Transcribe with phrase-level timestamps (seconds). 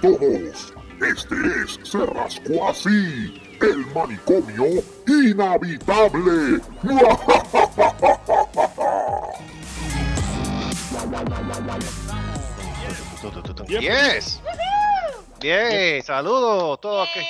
[0.00, 0.74] todos.
[1.00, 6.60] Este es Se Rascó Así, el manicomio inhabitable.
[13.68, 14.40] Yes.
[15.40, 17.22] Bien, saludos todos que,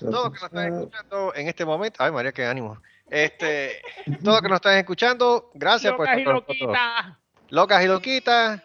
[0.00, 2.02] todos que nos están escuchando en este momento.
[2.02, 2.80] Ay, María, qué ánimo.
[3.08, 3.80] Este,
[4.22, 6.68] todos que nos están escuchando, gracias por Locas y estar con nosotros.
[6.68, 7.18] loquitas.
[7.50, 8.62] Locas y loquitas.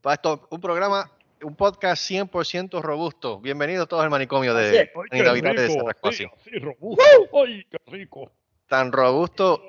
[0.00, 1.10] Para esto, un programa,
[1.42, 3.40] un podcast 100% robusto.
[3.40, 6.50] Bienvenidos todos al manicomio de Inhabitable de rico, Cerrasco sí, Así.
[6.50, 7.02] sí, robusto.
[7.44, 8.30] Ay, qué rico.
[8.68, 9.62] Tan robusto,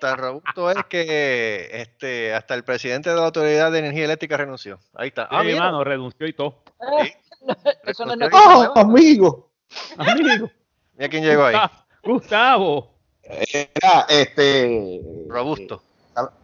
[0.00, 4.78] tan robusto es que este, hasta el presidente de la Autoridad de Energía Eléctrica renunció.
[4.94, 5.28] Ahí está.
[5.30, 5.60] Ah, Sí, mira.
[5.60, 6.62] mano, renunció y todo.
[7.02, 7.12] Sí.
[7.84, 8.14] Eso no.
[8.32, 9.50] ¡Oh, amigo!
[9.98, 10.50] Amigo,
[10.96, 11.56] Mira quién llegó ahí.
[12.02, 12.94] Gustavo.
[13.22, 15.00] Era este.
[15.28, 15.82] Robusto.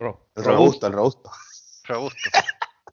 [0.01, 1.31] Ro- El robusto, el robusto.
[1.85, 2.19] Robusto.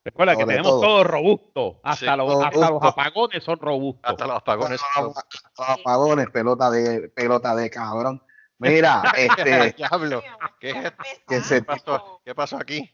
[0.09, 0.81] Recuerda que tenemos todo.
[0.81, 1.79] todo, robusto.
[1.83, 4.11] Hasta, Sí, los, todo hasta los apagones son robustos.
[4.11, 4.79] Hasta los apagones.
[4.79, 5.43] son robustos.
[5.57, 8.21] Los apagones, pelota de, pelota de cabrón.
[8.57, 10.21] Mira, este, Diablo.
[10.59, 10.91] ¿Qué,
[11.29, 12.21] es pasó?
[12.25, 12.91] ¿Qué pasó aquí?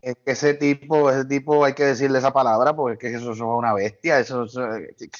[0.00, 3.32] es que ese tipo, ese tipo hay que decirle esa palabra porque es que eso,
[3.32, 4.18] eso es una bestia.
[4.18, 4.68] Eso, eso-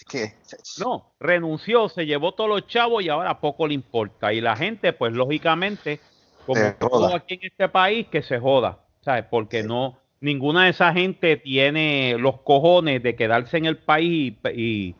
[0.09, 0.35] que,
[0.79, 4.33] No, renunció, se llevó todos los chavos y ahora poco le importa.
[4.33, 6.01] Y la gente, pues lógicamente,
[6.47, 9.25] como todo aquí en este país, que se joda, ¿sabes?
[9.31, 14.49] Porque no, ninguna de esa gente tiene los cojones de quedarse en el país y,
[14.61, 14.97] y,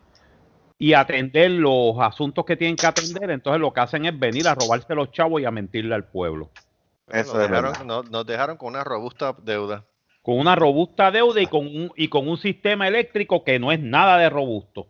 [0.77, 3.29] y atender los asuntos que tienen que atender.
[3.29, 6.49] Entonces lo que hacen es venir a robarse los chavos y a mentirle al pueblo.
[7.07, 9.85] Eso Nos es dejaron, nos dejaron con una robusta deuda.
[10.21, 13.79] Con una robusta deuda y con un, y con un sistema eléctrico que no es
[13.79, 14.87] nada de robusto.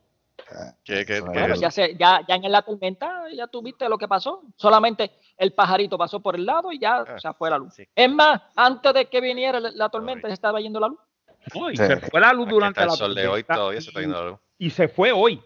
[1.25, 4.41] Bueno, ya, se, ya, ya en la tormenta, ya tuviste lo que pasó.
[4.55, 7.73] Solamente el pajarito pasó por el lado y ya Ah, se fue la luz.
[7.75, 7.87] sí.
[7.95, 10.99] Es más, antes de que viniera la, tormenta, se estaba yendo la luz.
[11.55, 11.69] ¿no?
[11.71, 11.85] Y Sí.
[11.85, 13.99] se fue la luz aquí durante el la sol de hoy tormenta todavía se está
[13.99, 14.39] y- yendo la luz.
[14.57, 15.41] y se fue hoy.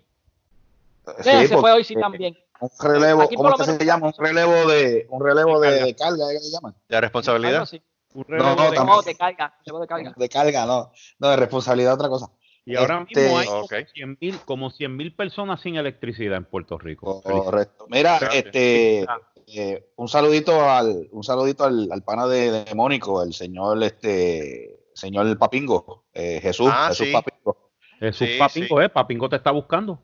[1.20, 2.38] Sí, se fue hoy sí también.
[2.60, 4.08] Un relevo, Aquí ¿cómo que se llama?
[4.08, 5.86] Un relevo de, un relevo de, carga.
[5.86, 6.74] de carga, ¿qué se llama?
[6.88, 7.68] ¿De responsabilidad?
[8.14, 8.78] No, no, de-.
[8.78, 10.14] No, de carga, de carga.
[10.16, 10.92] De carga, no.
[11.20, 12.30] No, de responsabilidad, otra cosa.
[12.66, 13.74] Y ahora este- mismo hay como Ok.
[13.94, 17.22] 100 mil como 100 mil personas sin electricidad en Puerto Rico.
[17.22, 17.86] Correcto.
[17.90, 18.46] Mira, Gracias.
[18.46, 19.06] este,
[19.48, 24.80] eh, un saludito al, un saludito al, al pana de, de Mónico, el señor, este,
[24.94, 27.14] señor Papingo, eh, Jesús, Ah, Jesús sí.
[27.14, 28.86] Papingo, Jesús Sí, Papingo, sí.
[28.86, 28.90] ¿eh?
[28.90, 30.00] Papingo te está buscando.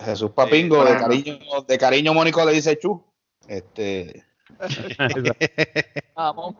[0.00, 1.00] Jesús Papingo, de bueno.
[1.00, 1.38] cariño,
[1.68, 3.04] de cariño Mónico le dice Chu.
[3.46, 4.24] Este,
[6.16, 6.56] Vamos.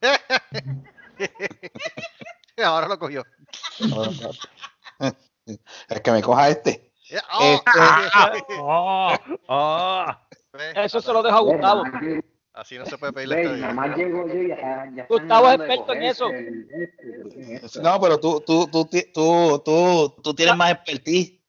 [2.62, 3.24] Ahora lo cogió.
[6.02, 6.92] Que me coja este.
[7.32, 7.62] ¡Oh!
[7.66, 10.28] Ah, ah.
[10.52, 11.82] Ve, Eso se lo dejo a Gustavo.
[12.52, 14.56] Así no se puede pedir la llego yo y ya,
[14.94, 16.28] ya están Gustavo es experto en eso.
[16.28, 17.80] este, este.
[17.80, 21.40] No, pero tú, tú, tú, tú, tú, tú tienes más expertise.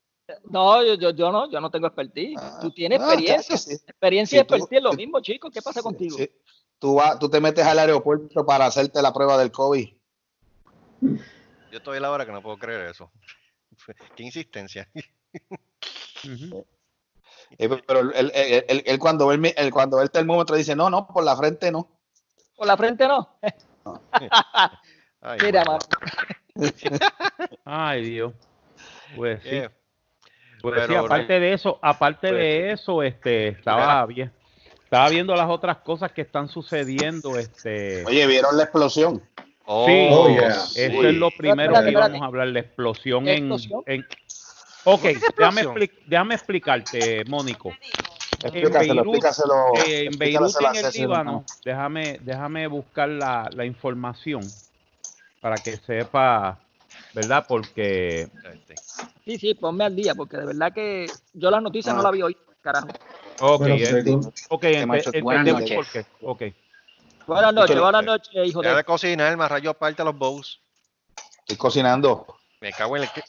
[0.46, 2.40] No, yo, yo, yo no, yo no tengo expertise.
[2.41, 3.58] Ah, Tú tienes ah, experiencia.
[3.58, 3.74] sí.
[3.74, 5.52] Experiencia y tú- expertise es lo mismo, chicos.
[5.53, 6.18] ¿Qué pasa contigo?
[6.18, 6.31] Sí.
[6.80, 9.90] Tú, vas, tú te metes al aeropuerto para hacerte la prueba del COVID.
[11.02, 13.12] Yo estoy a la hora que no puedo creer eso.
[14.16, 14.90] Qué insistencia.
[16.24, 16.66] Ujú.
[17.58, 20.76] Eh, Pero él, él- él- él- él cuando, ve el, cuando ve el termómetro dice,
[20.76, 21.88] no, no, por la frente no.
[22.56, 23.38] Por la frente no.
[25.22, 25.80] Ay, Mira, bueno.
[27.66, 28.34] Ay, Dios.
[29.16, 29.50] Pues sí.
[29.50, 29.70] Eh,
[30.62, 34.32] Pues sí, aparte de eso, aparte Pues de eso, este, estaba bien.
[34.84, 38.06] Estaba viendo las otras cosas que están sucediendo, este.
[38.06, 39.24] Oye, ¿vieron la explosión?
[39.66, 40.47] Oh, Sí, Oh, yeah.
[40.75, 43.84] Eso es lo primero Espérate, que íbamos a hablar, la explosión, ¿Qué en, explosión?
[43.85, 44.06] en-
[44.85, 45.22] Ok, déjame,
[45.62, 45.75] explosión?
[45.75, 47.73] expli- déjame explicarte, Mónico.
[48.44, 49.25] Explícaselo, Beirut.
[49.88, 54.52] Eh, en Beirut, en el Líbano, déjame, déjame buscar la, la información
[55.40, 56.59] para que sepa,
[57.13, 57.46] ¿verdad?
[57.47, 58.79] Porque este,
[59.23, 62.22] Sí, sí, ponme al día, porque de verdad que yo las noticias no la vi
[62.22, 62.90] hoy, carajo.
[63.40, 66.05] Ok, Bueno, eh, según- ok, Qué ente- macho, buenas entendemos por qué.
[66.22, 66.43] Ok.
[67.28, 68.84] Buenas noches, buenas noches, hijo de de...
[68.84, 70.59] cocinar, más rayo aparte los bowls.
[71.40, 72.37] Estoy cocinando.
[72.61, 73.09] Me cago en el...
[73.11, 73.23] que-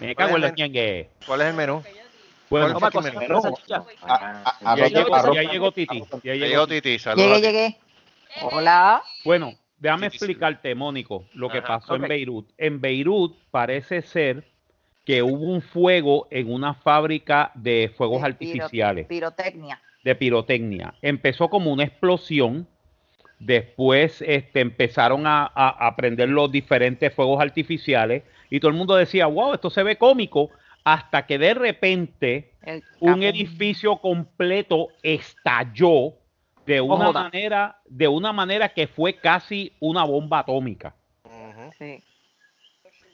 [0.00, 1.10] Me cago en la ñengue.
[1.26, 1.82] ¿Cuál es el menú?
[2.50, 3.40] Bueno, Toma fucking cosas, menú?
[3.42, 3.84] salchicha.
[4.02, 6.02] A- a- ya llegó, arroz- ya llegó Titi.
[6.22, 6.98] Ya llegó Titi.
[6.98, 7.40] Saludos.
[7.40, 7.78] Llegué, llegué.
[8.42, 9.02] Hola.
[9.24, 12.02] Bueno, déjame explicarte, Mónico, lo que Ajá, pasó en.
[12.02, 12.50] Beirut.
[12.56, 14.46] En Beirut parece ser
[15.04, 19.80] que hubo un fuego en una fábrica de fuegos artificiales, Pirotecnia.
[20.04, 20.94] De pirotecnia.
[21.02, 22.66] Empezó como una explosión,
[23.38, 28.94] después este, empezaron a, a, a prender los diferentes fuegos artificiales y todo el mundo
[28.96, 30.50] decía, wow, esto se ve cómico,
[30.84, 32.52] hasta que de repente
[33.00, 36.14] un edificio completo estalló
[36.66, 37.22] de una joda.
[37.24, 40.94] manera, de una manera que fue casi una bomba atómica.
[41.78, 42.02] Sí.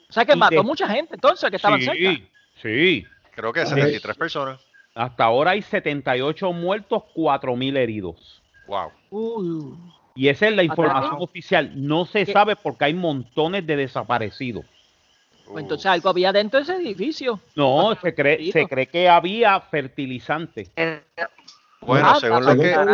[0.09, 1.93] sea que Y mató de- mucha gente entonces que estaban cerca.
[1.97, 2.27] sí,
[2.61, 3.05] sí.
[3.35, 4.64] Creo que 73 personas.
[4.95, 8.41] Hasta ahora hay 78 muertos, 4.000 heridos.
[8.67, 8.89] Wow.
[9.11, 9.75] Uy.
[10.15, 11.21] Y esa es la información Atrás.
[11.21, 11.71] oficial.
[11.75, 12.31] No se ¿Qué?
[12.31, 14.65] sabe porque hay montones de desaparecidos.
[15.45, 17.39] Pues entonces algo había dentro de ese edificio.
[17.55, 20.69] No, se cree, se cree que había fertilizante.
[20.75, 21.01] Eh,
[21.81, 22.71] Bueno, Ah, según lo que.
[22.71, 22.85] la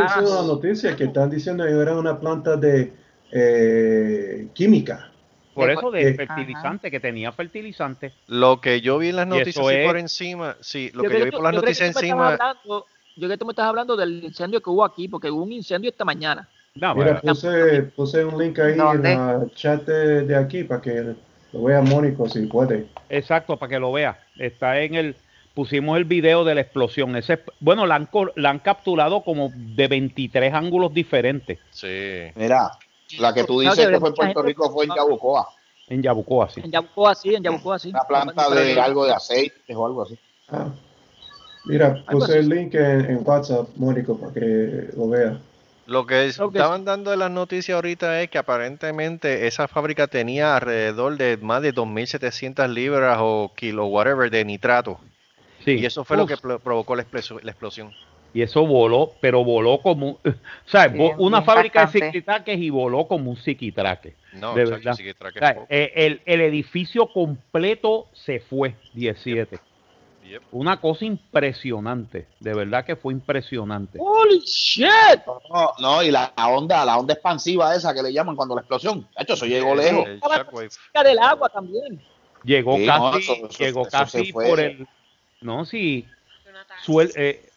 [0.43, 2.91] noticia, que están diciendo que era una planta de
[3.31, 5.10] eh, química.
[5.53, 8.13] Por De- eso de eh, fertilizante, que tenía fertilizante.
[8.27, 11.19] Lo que yo vi en las Y noticias es- por encima, sí, lo Yo que
[11.19, 12.85] yo vi por las noticias encima, hablando- yo
[13.17, 15.89] creo que tú me estás hablando del incendio que hubo aquí, porque hubo un incendio
[15.89, 16.47] esta mañana.
[16.75, 19.11] No, Mira, bueno, puse, puse un link ahí ¿Dónde?
[19.11, 21.15] en el chat de, de aquí para que
[21.51, 22.87] lo vea Mónico si puede.
[23.09, 24.17] exacto, para que lo vea.
[24.37, 25.15] Está en el.
[25.53, 27.13] Pusimos el video de la explosión.
[27.17, 28.07] Ese, bueno, la han,
[28.37, 32.31] la han capturado como de 23 ángulos diferentes sí.
[32.35, 32.71] Mira,
[33.19, 35.47] la que tú Claro dices que que fue en Puerto Rico fue en Yabucoa.
[35.87, 36.61] en Yabucoa, sí.
[36.63, 37.89] En Yabucoa sí, en Yabucoa sí.
[37.89, 40.17] Una planta de algo de aceite o algo así.
[40.49, 40.67] Ah,
[41.65, 45.39] mira, puse el link en, en WhatsApp, Mónico, para que lo vea.
[45.91, 51.17] Lo que estaban dando en las noticias ahorita es que aparentemente esa fábrica tenía alrededor
[51.17, 54.99] de más de 2.700 libras o kilo, whatever, de nitrato.
[55.65, 55.71] Sí.
[55.71, 57.91] Y eso fue lo que provocó la explosión.
[58.33, 60.19] Y eso voló, pero voló como.
[60.25, 64.15] O sea, vo- Bien, una fábrica de psiquitraques y voló como un psiquitraque.
[64.33, 64.93] No, De verdad.
[64.93, 69.59] O sea, eh, el, el edificio completo se fue, 17.
[70.29, 70.43] Yep.
[70.53, 73.97] Una cosa impresionante, de verdad que fue impresionante.
[73.99, 74.87] ¡Holy shit!
[75.49, 78.61] No, no, y la, la onda, la onda expansiva esa que le llaman cuando la
[78.61, 79.01] explosión.
[79.17, 80.07] De hecho, eso llegó El- lejos.
[80.07, 82.01] el cerca del agua también.
[82.45, 84.87] Llegó Sí, no, casi, eso- eso- llegó eso casi por el.
[85.41, 86.07] No, sí.
[86.83, 87.49] Suel, eh,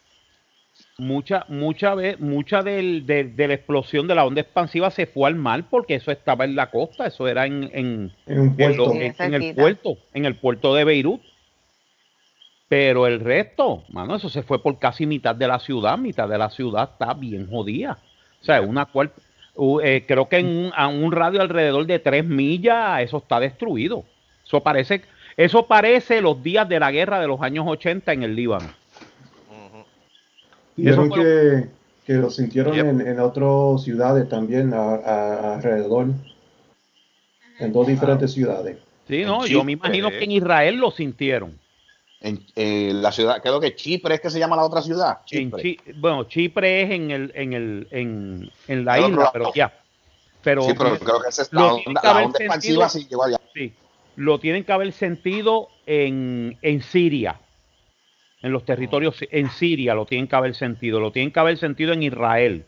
[0.99, 5.29] mucha, mucha vez, mucha del- de, de la explosión de la onda expansiva se fue
[5.29, 8.57] al mar porque eso estaba en la costa, eso era en, en, En un en,
[8.57, 8.93] puerto.
[8.93, 11.21] en- en el puerto, en el puerto de Beirut.
[12.69, 16.39] Pero el resto, mano, eso se fue por casi mitad de la ciudad, mitad de
[16.39, 17.99] la ciudad está bien jodida.
[18.41, 19.13] O sea, una cual,
[19.55, 23.39] u- eh, creo que en un, a un radio alrededor de tres millas, eso está
[23.39, 24.05] destruido.
[24.45, 25.03] Eso parece,
[25.37, 28.69] eso parece los días de la guerra de los años 80 en el Líbano.
[30.77, 31.67] Eso fue que,
[32.07, 32.87] que lo sintieron Yep.
[32.87, 36.09] en, en otras ciudades también a- a- alrededor.
[37.59, 38.79] En dos diferentes ciudades.
[39.07, 41.59] Sí, En no, yo Chipre, me imagino que en Israel lo sintieron.
[42.21, 45.19] En eh, la ciudad, creo que Chipre es que se llama la otra ciudad.
[45.31, 45.63] En Chipre.
[45.63, 49.31] Chi- bueno, Chipre es en el, en el, en, en la isla, lado.
[49.33, 49.73] pero ya.
[50.43, 53.07] Pero, sí, pero creo que esa es lo la onda, la onda sentido- expansiva sí
[53.09, 53.41] llegó allá.
[53.55, 53.73] sí,
[54.17, 57.39] lo tienen que haber sentido en, en Siria,
[58.45, 61.95] en los territorios, en Siria lo tienen que haber sentido, lo tienen que haber sentido
[61.95, 62.65] en Israel.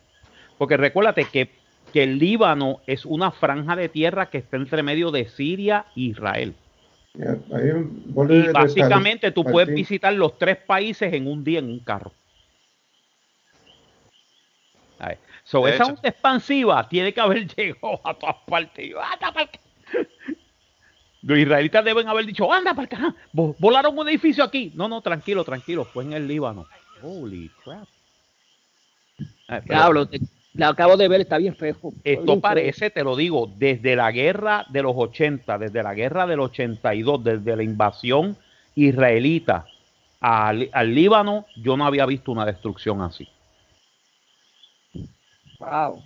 [0.57, 1.51] Porque recuérdate que,
[1.93, 6.01] que el Líbano es una franja de tierra que está entre medio de Siria e
[6.01, 6.55] Israel.
[8.35, 12.13] Y básicamente tú puedes visitar los tres países en un día en un carro.
[14.99, 18.83] A ver, So, esa onda expansiva tiene que haber llegado a todas partes.
[18.87, 19.61] Y yo, anda pa'l ca-
[21.27, 24.71] Los israelitas deben haber dicho, anda para acá, vo- volaron un edificio aquí.
[24.75, 26.67] No, no, tranquilo, tranquilo, fue en el Líbano.
[27.03, 27.87] Holy crap.
[29.49, 30.21] Ah, Diablo, te-
[30.55, 31.77] la acabo de ver, está bien feo.
[32.05, 36.41] Esto parece, te lo digo, desde la guerra de los 80, desde la guerra del
[36.41, 38.37] 82, desde la invasión
[38.77, 39.67] israelita
[40.21, 43.29] al, al Líbano, yo no había visto una destrucción así.
[45.59, 46.03] Wow.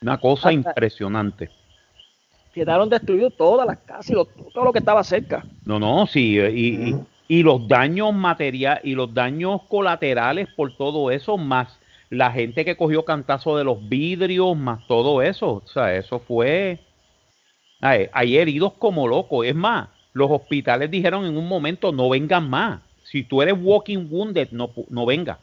[0.00, 1.50] Una cosa Hasta- impresionante.
[2.52, 5.44] Quedaron destruidos todas las casas y lo- todo lo que estaba cerca.
[5.64, 6.96] No, no, sí, y, y-
[7.28, 11.78] y los daños materiales y los daños colaterales por todo eso, más
[12.10, 15.62] la gente que cogió cantazo de los vidrios, más todo eso.
[15.64, 16.78] O sea, eso fue.
[17.80, 19.46] Ay, hay heridos como locos.
[19.46, 22.82] Es más, los hospitales dijeron en un momento: no vengan más.
[23.02, 25.38] Si tú eres walking wounded, no, no venga.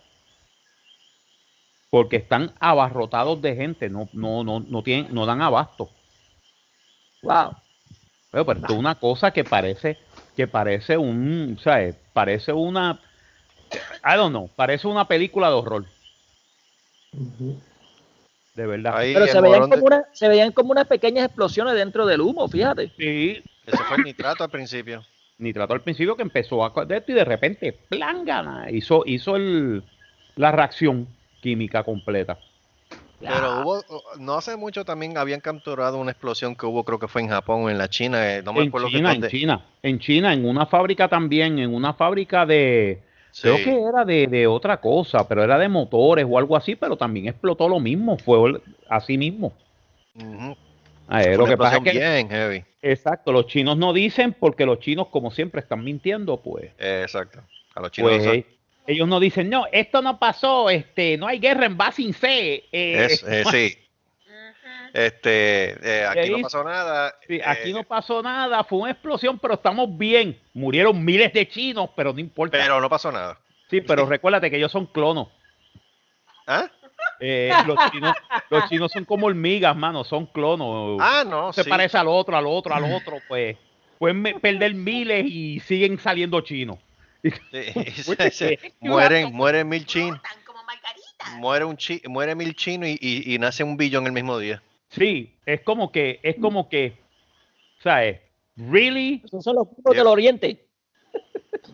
[1.89, 5.89] Porque están abarrotados de gente, no, no, no, no, tienen, no dan abasto.
[7.21, 7.55] Wow.
[8.31, 9.97] Pero, pero esto es una cosa que parece,
[10.35, 11.95] que parece un, ¿sabes?
[12.13, 12.99] Parece una,
[14.03, 15.85] I don't know, parece una película de horror,
[18.55, 18.97] de verdad.
[18.97, 22.21] Ahí Pero se veían, de- como una, se veían como unas pequeñas explosiones dentro del
[22.21, 22.91] humo, fíjate.
[22.97, 25.03] Sí, Ese fue el nitrato al principio.
[25.37, 29.35] ni trató al principio que empezó a de esto y de repente, plangana, hizo, hizo
[29.35, 29.83] el,
[30.35, 31.07] la reacción
[31.41, 32.37] química completa.
[33.19, 33.83] Pero hubo,
[34.17, 37.63] no hace mucho también habían capturado una explosión que hubo, creo que fue en Japón
[37.63, 39.27] o en la China, eh, no me En acuerdo China, en.
[39.27, 43.01] China, en China, en una fábrica también, en una fábrica de,
[43.41, 46.95] creo que era de, de otra cosa, pero era de motores o algo así, pero
[46.95, 49.53] también explotó lo mismo, fue así mismo.
[50.15, 52.63] Eh, lo que pasa es que, bien heavy.
[52.81, 56.71] exacto, los chinos no dicen porque los chinos, como siempre, están mintiendo, pues.
[56.77, 57.41] Eh, exacto.
[57.75, 58.11] A los chinos.
[58.11, 58.45] Pues no eh,
[58.89, 62.65] ellos no dicen, no, esto no pasó, este, no hay guerra en Basin C.
[62.71, 63.77] eh, es, eh, sí.
[64.91, 67.15] Este, eh, aquí no pasó nada.
[67.27, 70.39] sí, aquí no pasó nada, fue una explosión, pero estamos bien.
[70.55, 72.57] Murieron miles de chinos, pero no importa.
[72.57, 73.37] Pero no pasó nada.
[73.69, 75.27] sí, pero recuérdate que ellos son clonos.
[76.47, 76.67] ¿Ah?
[77.19, 78.15] Eh, los, chinos,
[78.49, 80.97] los chinos son como hormigas, mano, son clonos.
[80.99, 81.53] Ah, no.
[81.53, 81.69] se sí.
[81.69, 83.55] parece al otro, al otro, al otro, pues
[83.99, 86.79] pueden perder miles y siguen saliendo chinos.
[88.31, 90.19] Se- mueren, mueren mil chinos.
[91.37, 94.61] Muere un chi, muere mil chinos y, y, y nace un billón el mismo día.
[94.89, 96.97] Sí, es como que, es como que,
[97.83, 98.19] ¿sabes?
[98.55, 99.21] Really?
[99.23, 99.99] Esos son los putos Yeah.
[100.03, 100.65] del oriente.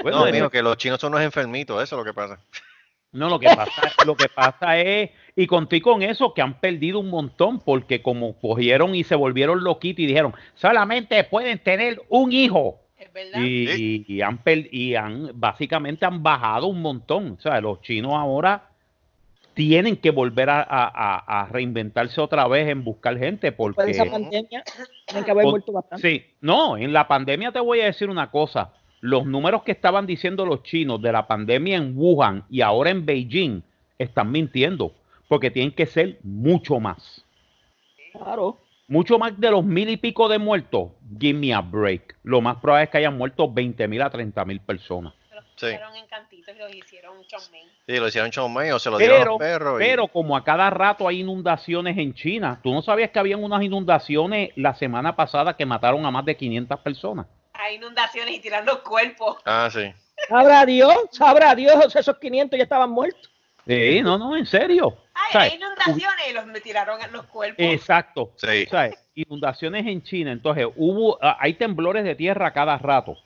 [0.01, 2.39] Bueno, no, mijo, que los chinos son unos enfermitos, eso es lo que pasa.
[3.11, 6.99] no, lo que pasa, lo que pasa es, y conté con eso, que han perdido
[6.99, 12.31] un montón, porque como cogieron y se volvieron loquitos y dijeron, solamente pueden tener un
[12.33, 12.81] hijo.
[13.15, 13.39] Verdad.
[13.41, 14.39] Y, y han
[14.71, 17.37] y han básicamente han bajado un montón.
[17.37, 18.69] O sea, los chinos ahora
[19.53, 20.65] tienen que volver a, a-
[21.23, 24.63] a- a reinventarse otra vez en buscar gente de esa porque pandemia,
[25.05, 26.01] tienen que haber bastante.
[26.01, 28.73] sí, no, en la pandemia te voy a decir una cosa.
[28.99, 33.05] Los números que estaban diciendo los chinos de la pandemia en Wuhan y ahora en
[33.05, 33.61] Beijing
[33.97, 34.91] están mintiendo
[35.29, 37.23] porque tienen que ser mucho más.
[38.11, 38.57] Claro.
[38.87, 40.91] Mucho más de los mil y pico de muertos.
[41.19, 42.17] Give me a break.
[42.23, 45.13] Lo más probable es que hayan muerto 20 mil a 30 mil personas.
[45.57, 45.67] Sí.
[45.67, 47.63] Fueron en cantitos y los hicieron chommen.
[47.87, 49.81] Sí, lo hicieron chomey o se lo dieron a Pero, los perros.
[49.81, 53.41] y- pero como a cada rato hay inundaciones en China, ¿tú no sabías que habían
[53.41, 57.25] unas inundaciones la semana pasada que mataron a más de 500 personas?
[57.53, 59.37] Hay inundaciones y tiran los cuerpos.
[59.45, 59.93] Ah, sí.
[60.27, 63.31] Sabrá Dios, sabrá Dios, esos 500 ya estaban muertos.
[63.67, 64.97] Sí, no, no, en serio.
[65.13, 65.51] Ay, ¿Sabes?
[65.51, 67.65] hay inundaciones y los me tiraron los cuerpos.
[67.65, 68.31] Exacto.
[68.35, 68.65] Sí.
[68.67, 68.95] ¿Sabes?
[69.15, 73.17] Inundaciones en China, entonces hubo, ah, hay temblores de tierra cada rato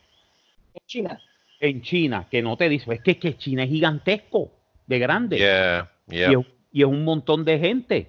[0.73, 1.21] En China.
[1.59, 4.51] en China, que no te dicen, es que, que China es gigantesco,
[4.87, 5.37] de grande.
[5.37, 6.31] Yeah, yeah.
[6.31, 8.07] y, es, y es un montón de gente.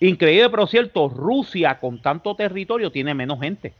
[0.00, 3.74] Increíble, pero cierto, Rusia con tanto territorio tiene menos gente.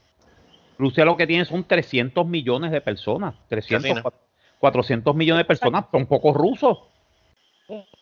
[0.78, 3.34] Rusia lo que tiene son 300 millones de personas.
[3.48, 4.12] 300, Casi, ¿no?
[4.58, 6.78] 400 millones de personas, son pocos rusos.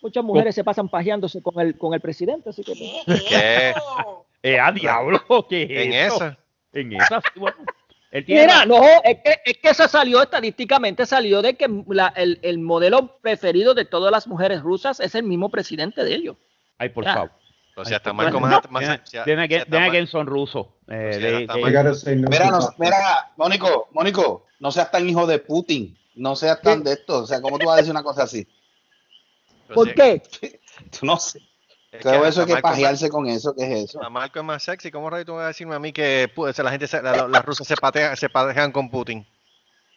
[0.03, 2.75] Muchas mujeres se pasan pajeándose con el, con el presidente, así que...
[2.75, 3.01] ¿Qué?
[3.07, 3.71] ¿Qué?
[3.71, 4.27] eso?
[4.43, 6.17] Eh, a diablo, ¿qué es En eso?
[6.17, 6.39] esa.
[6.73, 7.57] En esa, bueno.
[8.11, 11.67] Él tiene Mira, la- no, es que, es que se salió estadísticamente, salió de que
[11.89, 16.15] la- el, el modelo preferido de todas las mujeres rusas es el mismo presidente de
[16.15, 16.37] ellos.
[16.79, 17.31] Ay, por favor.
[17.77, 18.71] O sea, está Marco no, más.
[18.71, 19.03] mal-
[19.89, 20.67] again son rusos.
[20.89, 22.75] Eh, mal.
[22.79, 27.27] mira, Mónico, Mónico, no seas tan hijo de Putin, no seas tan de esto, o
[27.27, 28.47] sea, ¿cómo tú vas a decir una cosa así?
[29.75, 30.23] Pero ¿Por sí, qué?
[30.99, 31.41] Tú no sé.
[31.93, 33.99] es eso hay que Marco es pajearse con eso, ¿qué es eso?
[33.99, 34.91] más- a Marco es más sexy.
[34.91, 37.03] ¿Cómo rayo tú vas a decirme a mí que pu- o sea, la gente, se-
[37.03, 39.27] la- la- las rusas se patean, se patean con Putin?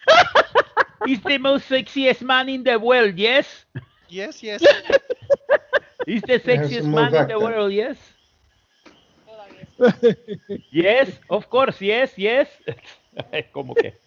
[1.06, 3.66] He's the most sexiest man in the world, yes?
[4.10, 4.62] Yes, yes.
[6.06, 7.98] He's the sexiest man in the world, yes?
[10.72, 12.48] Yes, of course, yes, yes.
[13.32, 13.98] Es como que.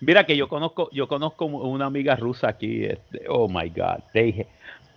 [0.00, 2.84] Mira que yo conozco, yo conozco una amiga rusa aquí.
[2.84, 4.02] este, oh my God.
[4.12, 4.46] they-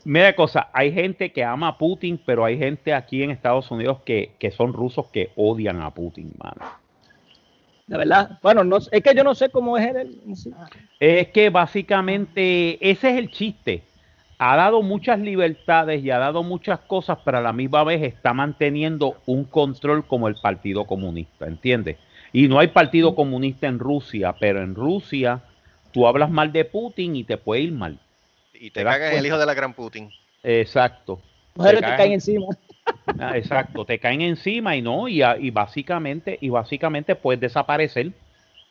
[0.08, 4.00] mira cosa, hay gente que ama a Putin, pero hay gente aquí en Estados Unidos
[4.06, 6.66] que, que son rusos que odian a Putin, mano.
[7.88, 8.40] De verdad.
[8.42, 10.22] Bueno, no, es que yo no sé cómo es él.
[11.00, 13.84] Es que básicamente ese es el chiste.
[14.40, 18.34] Ha dado muchas libertades y ha dado muchas cosas, pero a la misma vez está
[18.34, 21.98] manteniendo un control como el Partido Comunista, ¿entiendes?
[22.32, 25.42] Y no hay Partido Comunista en Rusia, pero en Rusia
[25.92, 28.00] tú hablas mal de Putin y te puede ir mal.
[28.60, 30.10] Y Te te cagas el hijo de la gran Putin.
[30.44, 31.22] Exacto.
[31.56, 32.46] Mujeres Te te caen- encima.
[33.20, 38.12] Ah, Exacto, te caen encima y no, y, y básicamente, y básicamente puedes desaparecer,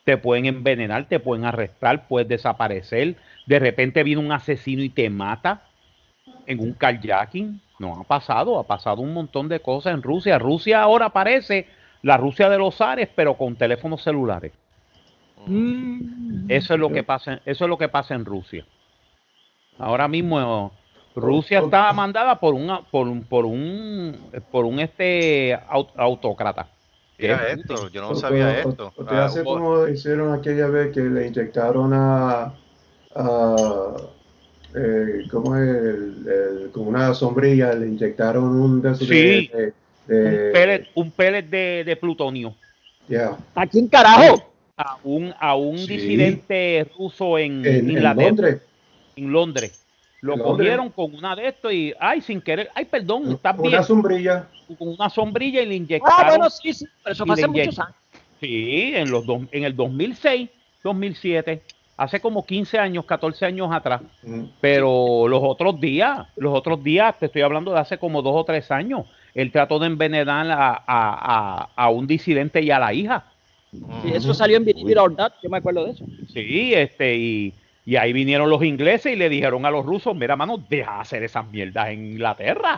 [0.05, 3.17] te pueden envenenar, te pueden arrestar, puedes desaparecer,
[3.47, 5.63] de repente viene un asesino y te mata
[6.47, 7.61] en un carjacking.
[7.79, 10.39] No ha pasado, ha pasado un montón de cosas en Rusia.
[10.39, 11.67] Rusia ahora parece
[12.03, 14.53] la Rusia de los Ares, pero con teléfonos celulares.
[15.47, 16.51] Mm.
[16.51, 18.65] Eso es lo que pasa, eso es lo que pasa en Rusia.
[19.79, 20.73] Ahora mismo
[21.15, 24.17] Rusia está mandada por un por un por un
[24.51, 26.67] por un este au- autócrata.
[27.19, 28.93] Mira esto, yo no sabía esto.
[29.09, 32.53] te Ah, hace como hicieron aquella vez que le inyectaron a,
[33.15, 33.95] a
[34.75, 35.63] eh, ¿cómo es?
[35.69, 39.07] El- el- con una sombrilla le inyectaron un de Sí.
[39.07, 39.73] de,
[40.07, 42.55] de- un pellet, un pellet de, de plutonio
[43.09, 44.53] yeah, ¿A quién carajo?
[44.77, 45.87] a un a un Sí.
[45.97, 48.63] disidente ruso en, en, en Inglaterra, Londres.
[49.17, 49.83] En Londres.
[50.21, 53.75] Lo cogieron con una de estos y, ay, sin querer, ay, perdón, estás bien.
[53.75, 54.49] Una sombrilla.
[54.79, 56.19] Con una sombrilla y le inyectaron.
[56.19, 57.95] Ah, bueno, sí, sí, pero eso hace muchos años.
[58.41, 60.49] Sí, en, los dos- en el 2006,
[60.83, 61.63] 2007,
[61.97, 64.01] hace como 15 años, 14 años atrás.
[64.23, 64.45] Mm.
[64.61, 68.45] Pero los otros días, los otros días, te estoy hablando de hace como dos o
[68.45, 72.93] tres años, él trató de envenenar a, a- a- a un disidente y a la
[72.93, 73.27] hija.
[73.71, 76.05] Sí, eso salió en Not, yo me acuerdo de eso.
[76.33, 77.55] Sí, este, y,
[77.87, 81.01] y ahí vinieron los ingleses y le dijeron a los rusos, mira, mano, deja de
[81.01, 82.77] hacer esas mierdas en Inglaterra.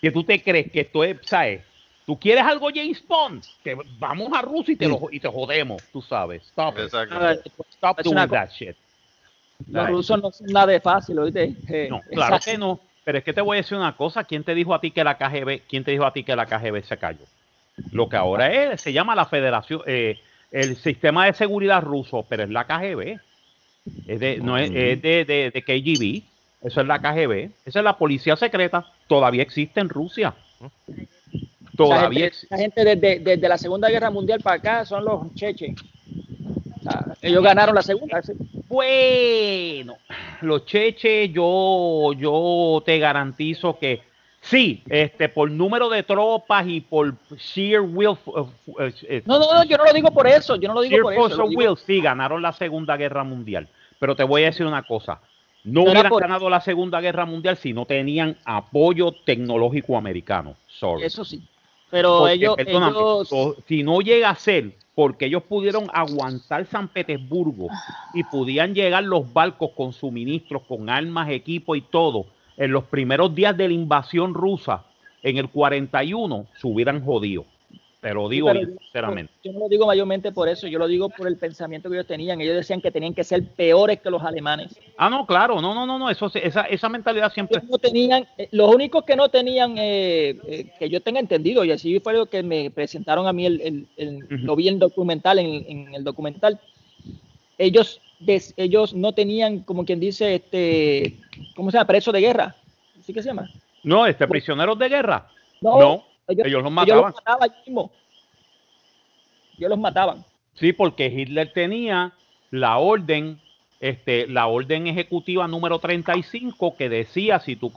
[0.00, 1.62] Que tú te crees que esto es, ¿sabes?
[2.06, 5.82] Tú quieres algo James Bond, que vamos a Rusia y te, lo, y te jodemos,
[5.92, 6.42] tú sabes.
[6.44, 6.84] Stop it.
[7.70, 8.76] Stop es doing una that shit.
[9.66, 11.52] Los rusos no son nada de fácil, ¿oíste?
[11.68, 12.80] Eh, No, claro esa- que no.
[13.04, 14.22] Pero es que te voy a decir una cosa.
[14.24, 16.46] ¿Quién te dijo a ti que la KGB, quién te dijo a ti que la
[16.46, 17.24] KGB se cayó?
[17.92, 20.20] Lo que ahora es, se llama la Federación, eh,
[20.52, 23.18] el sistema de seguridad ruso, pero es la KGB.
[24.06, 26.22] Es de, no es, es de, de, de KGB.
[26.66, 27.50] Eso es la KGB.
[27.64, 28.84] Esa es la policía secreta.
[29.06, 30.34] Todavía existe en Rusia.
[31.76, 32.54] Todavía existe.
[32.54, 35.74] esa gente desde, desde la Segunda Guerra Mundial para acá son los cheches.
[36.78, 38.22] O sea, ellos ganaron la segunda.
[38.22, 38.32] sí.
[38.68, 39.96] Bueno,
[40.40, 44.02] los cheches, yo, yo te garantizo que
[44.40, 48.50] sí, este, por número de tropas y por sheer will, uh, uh,
[49.24, 50.56] No, no, no, yo no lo digo por eso.
[50.56, 51.28] Yo no lo digo por eso.
[51.36, 53.68] lo digo- will, sí, ganaron la Segunda Guerra Mundial.
[53.98, 55.20] Pero te voy a decir una cosa,
[55.64, 59.96] no No era hubieran por- ganado la Segunda Guerra Mundial si no tenían apoyo tecnológico
[59.96, 60.54] americano.
[60.66, 61.04] Sorry.
[61.04, 61.42] Eso sí.
[61.90, 63.28] Pero Porque, ellos, ellos
[63.66, 67.68] si no llega a ser porque ellos pudieron aguantar San Petersburgo
[68.12, 72.26] y podían llegar los barcos con suministros, con armas, equipo y todo,
[72.56, 74.84] en los primeros días de la invasión rusa,
[75.22, 77.44] en el 41, se hubieran jodido.
[78.00, 79.32] Te lo digo yo- sinceramente.
[79.42, 82.06] Yo no lo digo mayormente por eso, yo lo digo por el pensamiento que ellos
[82.06, 82.40] tenían.
[82.40, 84.78] Ellos decían que tenían que ser peores que los alemanes.
[84.96, 87.58] Ah, no, claro, no, no, no, no, eso, esa, esa mentalidad siempre...
[87.58, 91.64] Ellos no tenían, eh, los únicos que no tenían, eh, eh, que yo tenga entendido,
[91.64, 94.78] y así fue lo que me presentaron a mí, el, el- el- lo vi en
[94.78, 96.60] documental, en, en el documental,
[97.58, 101.18] ellos, des- ellos no tenían, como quien dice, este,
[101.56, 101.86] ¿cómo se llama?
[101.88, 102.54] Preso de guerra.
[103.02, 103.50] ¿Sí que se llama?
[103.82, 105.28] No, este, prisioneros de guerra.
[105.60, 107.02] No, No, ellos, ellos los ellos mataban.
[107.04, 107.90] los mataban mismo.
[109.56, 110.24] Ellos los mataban.
[110.54, 112.12] Sí, porque Hitler tenía
[112.50, 113.40] la orden,
[113.80, 117.72] este, la orden ejecutiva número 35 que decía si tú,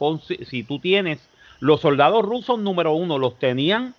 [0.45, 1.27] si tú tienes
[1.59, 3.93] los soldados rusos número uno, los tenían,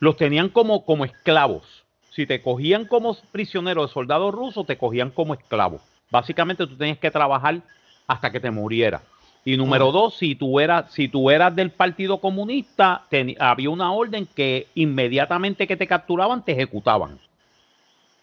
[0.00, 1.84] los tenían como, como esclavos.
[2.10, 5.80] Si te cogían como prisionero de soldados rusos, te cogían como esclavo.
[6.10, 7.60] Básicamente tú tenías que trabajar
[8.08, 9.02] hasta que te murieras.
[9.44, 13.04] Y número dos, si tú eras, si tú eras del Partido Comunista,
[13.38, 17.18] había una orden que inmediatamente que te capturaban, te ejecutaban.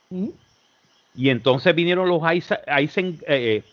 [0.10, 0.28] ¿Mm?
[1.15, 3.63] Y entonces vinieron los Eisen- eh,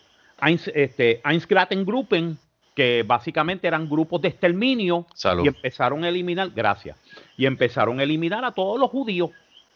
[0.41, 2.37] Eins- este, Einsatzgruppen,
[2.75, 5.45] que básicamente eran grupos de exterminio, Salud.
[5.45, 6.97] y empezaron a eliminar, gracias,
[7.37, 9.29] y empezaron a eliminar a todos los judíos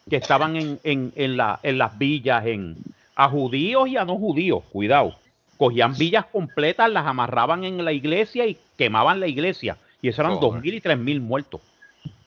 [0.09, 2.75] que estaban en, en- en la- en las villas, en,
[3.15, 5.15] a judíos y a no judíos, cuidado.
[5.57, 9.77] Cogían villas completas, las amarraban en la iglesia y quemaban la iglesia.
[10.01, 11.61] Y eso eran dos mil y tres mil muertos.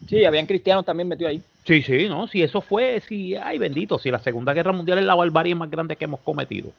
[0.08, 1.42] Sí, habían cristianos también metidos ahí.
[1.64, 5.04] Sí, sí, no, si eso fue, si, ay bendito, si la Segunda Guerra Mundial es
[5.04, 6.72] la barbarie más grande que hemos cometido.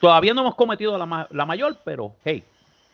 [0.00, 2.42] Todavía no hemos cometido la, la mayor, pero hey,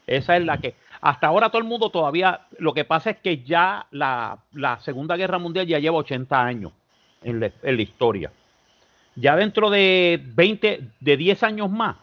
[0.07, 0.75] esa es la que.
[1.01, 2.41] Hasta ahora todo el mundo todavía.
[2.59, 6.73] Lo que pasa es que ya la, la Segunda Guerra Mundial ya lleva 80 años
[7.23, 8.33] en la, en la historia.
[9.15, 11.97] Ya dentro de 20, de 10 años más,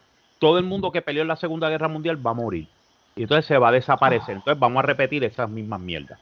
[0.44, 2.68] todo el mundo que peleó en la Segunda Guerra Mundial va a morir.
[3.16, 4.36] Y entonces se va a desaparecer.
[4.36, 6.20] Entonces vamos a repetir esas mismas mierdas.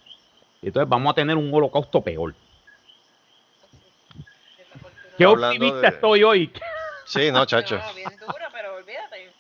[0.61, 2.35] Y entonces vamos a tener un holocausto peor.
[5.17, 6.53] Qué Hablando optimista de- estoy hoy.
[7.07, 7.79] Sí, no, chacho.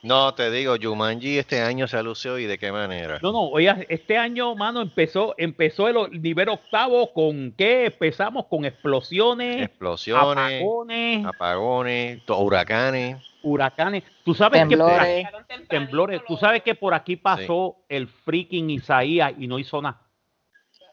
[0.03, 3.19] No, te digo, Jumanji este año se lució y de qué manera.
[3.21, 7.85] No, no, oiga, este año, mano, empezó, empezó el nivel octavo con qué?
[7.85, 13.17] Empezamos con explosiones, Explosiones, apagones, apagones, huracanes.
[13.43, 14.03] huracanes.
[14.25, 14.99] Tú sabes que por Temblores.
[15.01, 16.21] aquí, Llegaron tempranito temblores.
[16.27, 20.01] Tú sabes que por aquí pasó el freaking Isaías y no hizo nada.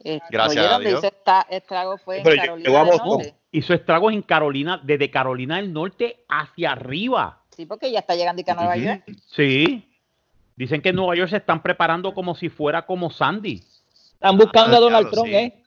[0.05, 1.05] Eh, Gracias oye, a Dios.
[1.05, 1.13] hizo
[1.51, 3.07] estrago fue en Pero Carolina llegó a del.
[3.07, 3.35] Norte.
[3.51, 7.43] Hizo estragos en Carolina, desde Carolina del Norte hacia arriba.
[7.59, 8.85] Sí, porque ya está llegando y a Nueva Ujú.
[8.85, 9.03] York.
[9.35, 9.85] Sí.
[10.55, 13.65] Dicen que en Nueva York se están preparando como si fuera como Sandy.
[14.13, 15.35] Están buscando Ah, a Donald claro, Trump, sí.
[15.35, 15.63] ¿eh?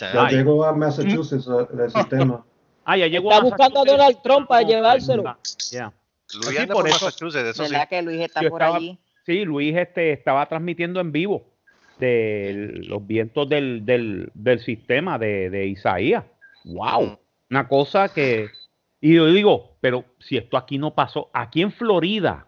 [0.00, 0.36] Ya Ay.
[0.36, 1.46] llegó a Massachusetts
[1.78, 2.42] el sistema.
[2.86, 3.84] Ah, ya llegó Está a buscando a.
[3.84, 5.36] Donald Trump para llevárselo.
[5.70, 5.92] Ya.
[6.32, 7.70] Luis Sí, anda por por eso- Massachusetts, eso sí.
[7.70, 8.98] ¿Verdad que Luis está Yo por estaba- allí?
[9.26, 11.44] Sí, Luis este, estaba transmitiendo en vivo
[11.98, 16.24] de los vientos del, del, del sistema de, de Isaías.
[16.64, 17.18] ¡Wow!
[17.50, 18.48] Una cosa que...
[19.00, 22.46] Y yo digo, pero si esto aquí no pasó, aquí en Florida,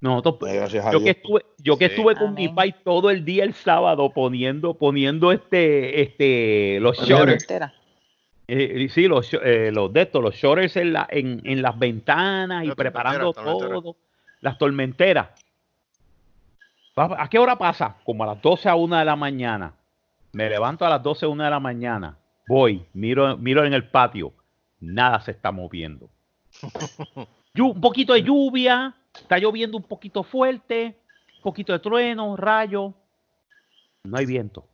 [0.00, 1.94] Nosotros, Gracias a yo que estuve, yo que Sí.
[1.94, 2.54] estuve con mi Amén.
[2.54, 7.46] país todo el día el sábado poniendo, poniendo este, este, los shutters,
[8.46, 12.66] eh, sí, los, eh, los de estos, los shutters en, la, en, en las ventanas
[12.66, 13.96] y preparando todo,
[14.42, 15.28] las tormenteras.
[16.96, 17.96] ¿A qué hora pasa?
[18.04, 19.72] Como a las 12 a 1 de la mañana.
[20.32, 22.18] Me levanto a las 12 a 1 de la mañana.
[22.46, 24.32] Voy, miro, miro en el patio.
[24.84, 26.10] Nada se está moviendo.
[27.56, 30.96] Un poquito de lluvia, está lloviendo un poquito fuerte,
[31.36, 32.92] un poquito de trueno, rayo.
[34.04, 34.66] No hay viento.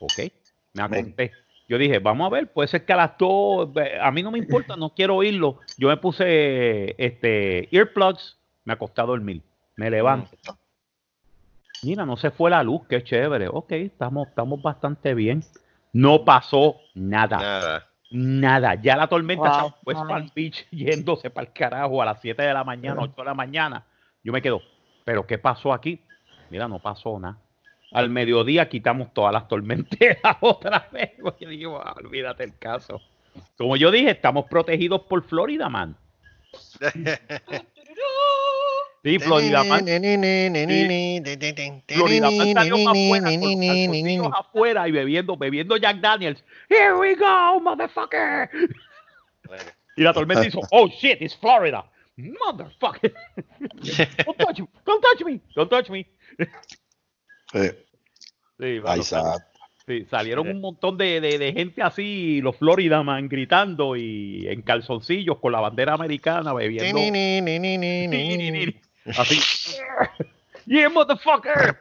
[0.00, 0.32] Ok,
[0.72, 1.32] me acosté.
[1.68, 3.68] Yo dije, vamos a ver, puede ser que a las dos,
[4.00, 5.58] a mí no me importa, no quiero oírlo.
[5.76, 9.42] Yo me puse este earplugs, me acosté a dormir.
[9.76, 10.30] Me levanto.
[11.82, 13.48] Mira, no se fue la luz, qué chévere.
[13.48, 15.44] Ok, estamos, estamos bastante bien.
[15.92, 17.36] No pasó nada.
[17.36, 17.88] Nada.
[18.10, 20.08] Nada, ya la tormenta Wow, se fue amén.
[20.08, 23.24] para el beach yéndose para el carajo a las 7 de la mañana, 8 de
[23.24, 23.84] la mañana.
[24.24, 24.62] Yo me quedo,
[25.04, 26.00] ¿pero qué pasó aquí?
[26.50, 27.36] Mira, no pasó nada.
[27.92, 31.12] Al mediodía quitamos todas las tormenteras otra vez.
[31.40, 33.00] Yo digo, "Ah, olvídate el caso.
[33.56, 35.96] Como yo dije, estamos protegidos por Florida Man.
[39.04, 39.84] Sí, Florida Man.
[41.96, 43.30] Florida Man salió afuera
[44.22, 46.44] con afuera y bebiendo, bebiendo Jack Daniels.
[46.68, 48.50] Here we go, motherfucker.
[49.96, 51.84] Y la tormenta hizo, oh shit, it's Florida.
[52.16, 53.12] Motherfucker.
[54.26, 56.06] Don't touch me, don't touch me, don't touch me.
[58.60, 58.80] Sí,
[59.86, 64.62] sí, salieron un montón de, de- de gente así, los Florida Man gritando y en
[64.62, 66.98] calzoncillos con la bandera americana bebiendo.
[69.16, 69.40] Así.
[70.66, 71.78] Yeah, motherfucker.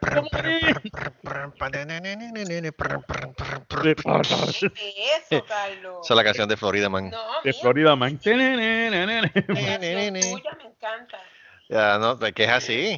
[3.80, 6.00] ¿Qué es eso, Carlos?
[6.06, 7.10] Esa es la canción de Florida Man.
[7.10, 8.18] No, De mía, Florida Man.
[8.20, 8.38] tuya
[10.58, 11.18] me encanta.
[11.70, 12.98] Ya, no, que es así.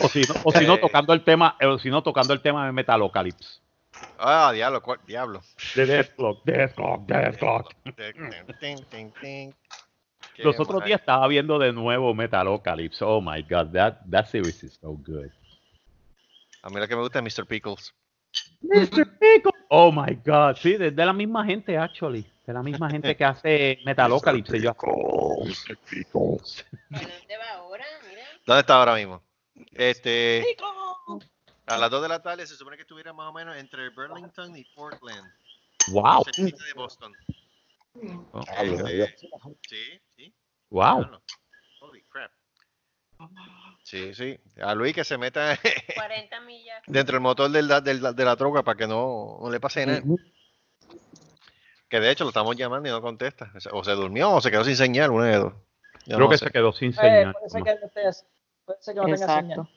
[0.00, 0.78] O si no, o si no Eh.
[0.78, 3.60] tocando el tema, o si no tocando el tema de Metalocalypse.
[4.18, 5.42] Ah, diablo, cuál- diablo.
[5.74, 7.72] De Deathclock, Deathclock, Deathclock.
[10.44, 10.86] Los otros mal.
[10.86, 13.04] días estaba viendo de nuevo Metalocalypse.
[13.04, 15.30] Oh my god, that, that series is so good.
[16.62, 17.46] A mí lo que me gusta es Mr.
[17.46, 17.94] Pickles.
[18.60, 19.18] Mr.
[19.18, 19.52] Pickle.
[19.68, 22.26] Oh my god, sí, de, de la misma gente, actually.
[22.46, 24.60] De la misma gente que hace Metalocalypse.
[24.60, 25.76] Yo, Mr.
[25.88, 26.64] Pickles.
[26.90, 27.84] ¿Para dónde va ahora?
[28.08, 28.22] Mira.
[28.46, 29.22] ¿Dónde está ahora mismo?
[29.72, 30.44] Este,
[31.66, 34.56] a las 2 de la tarde se supone que estuviera más o menos entre Burlington
[34.56, 35.30] y Portland.
[35.88, 37.12] Wow, cerquita de Boston.
[38.56, 39.06] Ay, Dios mío.
[39.68, 40.34] Sí, sí.
[40.70, 40.98] wow.
[40.98, 41.22] diablo.
[41.80, 42.30] Holy crap.
[43.84, 44.38] Sí, sí.
[44.60, 45.56] A Luis que se meta
[45.96, 46.82] 40 millas.
[46.86, 50.02] dentro del motor del, del- de la troca para que no, no le pase nada.
[51.88, 53.52] Que de hecho lo estamos llamando y no contesta.
[53.72, 55.52] O se- durmió o se quedó sin señal, una de dos.
[56.06, 56.46] Yo Creo no que sé.
[56.46, 57.32] se quedó sin Eh, señal.
[57.34, 57.88] puede ser que no,
[58.64, 59.68] puede ser que no tenga señal.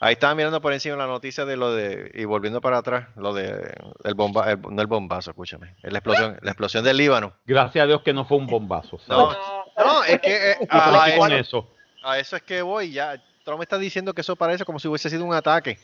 [0.00, 3.34] Ahí estaba mirando por encima la noticia de lo de, y volviendo para atrás, lo
[3.34, 7.32] de el bomba, el- no el bombazo, escúchame, es la explosión, la explosión del Líbano.
[7.46, 8.98] Gracias a Dios que no fue un bombazo.
[9.08, 9.38] No, ¿sabes?
[9.76, 11.68] no, es que eh, ¿Para a, con eso, eso?
[12.04, 15.10] a eso es que voy, ya, Trump está diciendo que eso parece como si hubiese
[15.10, 15.78] sido un ataque.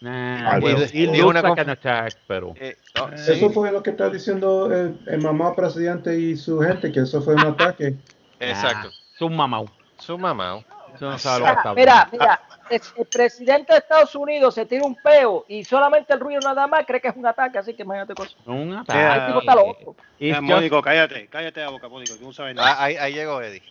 [0.00, 0.58] Nah,
[0.94, 5.20] Y- una attack, pero Eh, no, sí, Eso fue lo que está diciendo el, el
[5.20, 7.96] mamá presidente y su gente, que eso fue un ataque.
[8.38, 8.88] exacto.
[9.14, 9.68] es un mamau.
[9.98, 10.64] Su mamá.
[10.94, 14.64] Eso no sabe lo que está Mira, mira, el, el presidente de Estados Unidos se
[14.66, 17.74] tira un peo y solamente el ruido nada más cree que es un ataque, así
[17.74, 18.36] que imagínate cosas.
[18.46, 19.26] Un El ataque.
[19.26, 19.96] tipo está loco.
[20.18, 22.70] Just- Mónico, cállate, cállate la boca, Mónico, tú no sabes nada.
[22.72, 23.62] Ah, ahí, ahí llegó Eddie.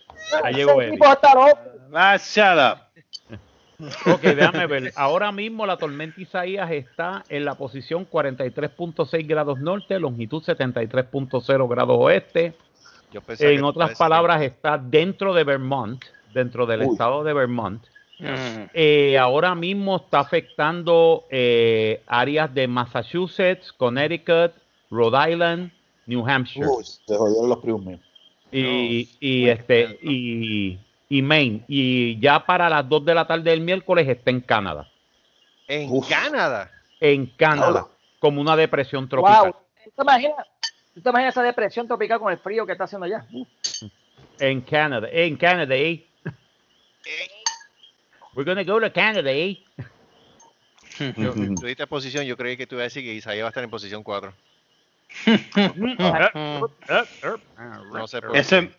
[0.44, 0.92] Ahí llegó Eddie.
[0.92, 1.58] tipo está loco.
[1.94, 2.78] Ah, shut up.
[4.12, 4.92] Ok, déjame ver.
[4.94, 11.96] Ahora mismo la tormenta Isaías está en la posición 43.6 grados norte, longitud 73.0 grados
[11.98, 12.54] oeste.
[13.12, 16.88] Yo En otras palabras, está dentro de Vermont, dentro del Uy.
[16.92, 17.82] estado de Vermont.
[18.20, 18.70] Mm.
[18.74, 24.52] Eh, ahora mismo está afectando eh, áreas de Massachusetts, Connecticut,
[24.90, 25.72] Rhode Island,
[26.06, 28.68] New Hampshire Uy, se jodieron los y, No,
[29.20, 30.78] y, este y,
[31.08, 31.64] y Maine.
[31.68, 34.88] Y ya para las 2 de la tarde del miércoles está en Canadá.
[35.68, 36.08] En Uf.
[36.08, 36.70] Canadá.
[37.00, 37.86] En Canadá, Hola.
[38.18, 39.52] como una depresión tropical.
[39.52, 39.62] Wow.
[39.84, 40.46] ¿Tú te imaginas?
[40.94, 43.24] ¿Tú te imaginas esa depresión tropical con el frío que está haciendo allá?
[44.38, 46.06] En Canadá, en Canadá, eh.
[48.34, 49.58] We're gonna go to Canada, eh.
[51.16, 53.50] Yo, tú diste posición, yo creí que tú ibas a decir que Isaías va a
[53.50, 54.32] estar en posición 4.
[57.92, 58.38] No sé por qué.
[58.38, 58.70] Ese,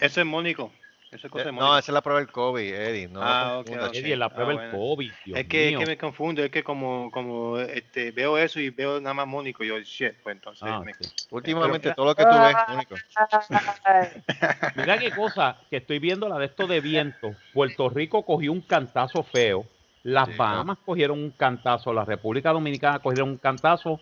[0.00, 0.72] ese es Mónico.
[1.10, 3.08] Eso es cosa de Eh, No, esa es la prueba del COVID, Eddie.
[3.08, 3.88] No Ah, lo ok, confundas.
[3.88, 3.94] ok.
[3.96, 4.72] Eddie, la Ah, prueba del bueno.
[4.78, 5.78] COVID, Dios Es que, es mío.
[5.80, 9.64] que me confundo, es que como, como este, veo eso y veo nada más Mónico,
[9.64, 11.08] yo, shit, pues entonces Ah, me- sí.
[11.30, 12.94] Últimamente, Pero- todo lo que tú ves, único.
[14.76, 17.34] Mira qué cosa, que estoy viendo la de esto de viento.
[17.52, 19.64] Puerto Rico cogió un cantazo feo.
[20.02, 21.92] Las Sí, Bahamas cogieron un cantazo.
[21.92, 24.00] La República Dominicana cogieron un cantazo.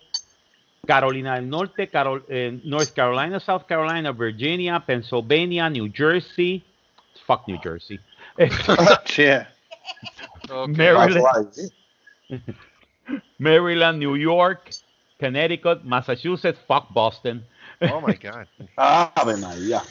[0.87, 6.63] Carolina del Norte, Carol- eh, North Carolina, South Carolina, Virginia, Pennsylvania, New Jersey.
[7.27, 7.99] Fuck New Jersey.
[9.17, 9.47] Yeah.
[10.51, 10.77] Ok.
[10.77, 11.73] Maryland,
[13.39, 14.71] Maryland, New York,
[15.19, 16.59] Connecticut, Massachusetts.
[16.67, 17.45] Fuck Boston.
[17.83, 18.47] Oh my God.
[18.77, 19.83] Ave María.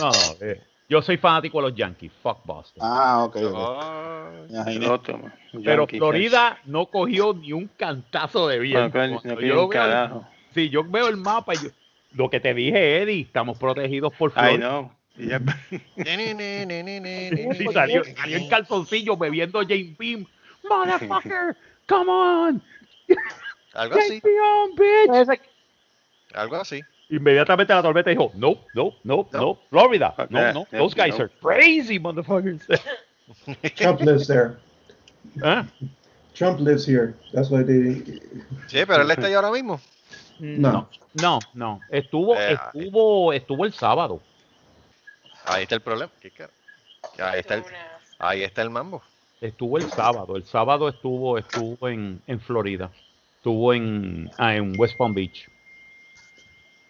[0.00, 0.10] No,
[0.40, 2.12] eh, yo soy fanático de los Yankees.
[2.22, 2.80] Fuck Boston.
[2.80, 3.36] Ah, ok.
[3.36, 3.52] ok.
[3.54, 5.20] Oh, otro.
[5.52, 8.68] Pero Yankee, Florida no cogió ni un cantazo de pues.
[8.68, 8.98] viento.
[8.98, 11.68] No, no, Cuando no, yo veo sí, yo veo el mapa y yo,
[12.12, 14.52] lo que te dije, Eddie, estamos protegidos por Florida.
[14.52, 14.96] Ay, no.
[15.18, 15.40] Y ya-
[15.96, 20.26] Sí, salió, salió en calzoncillo bebiendo James Beam.
[20.68, 21.56] Motherfucker,
[21.88, 22.62] come on.
[23.74, 25.40] Algo así, Take me on, bitch.
[26.34, 26.82] algo así.
[27.08, 30.14] Inmediatamente la tormenta dijo, no, no, no, no, Florida.
[30.28, 31.24] No, no, those guys no.
[31.24, 32.66] are crazy, motherfuckers.
[33.76, 34.56] Trump lives there.
[35.42, 35.64] ¿Ah?
[36.34, 37.14] Trump lives here.
[37.32, 38.02] That's why they.
[38.66, 39.80] Sí, pero él está ahí ahora mismo.
[40.40, 40.88] No.
[41.14, 44.20] No, no, estuvo, Eh, estuvo, estuvo el sábado.
[45.46, 46.12] Ahí está el problema.
[47.18, 47.62] Ahí está el,
[48.18, 49.02] ahí está el mambo.
[49.40, 50.36] Estuvo el sábado.
[50.36, 52.90] El sábado estuvo, estuvo en, en Florida.
[53.38, 55.48] Estuvo en, ah, en West Palm Beach.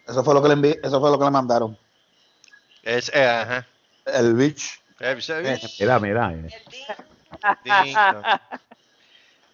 [0.07, 1.77] Eso fue lo que le envi- eso fue lo que le mandaron.
[2.83, 3.67] Es, eh, ajá.
[4.05, 4.79] El bitch.
[4.99, 5.15] Eh,
[5.53, 6.33] eh, Mira, mira.
[6.33, 6.49] eh.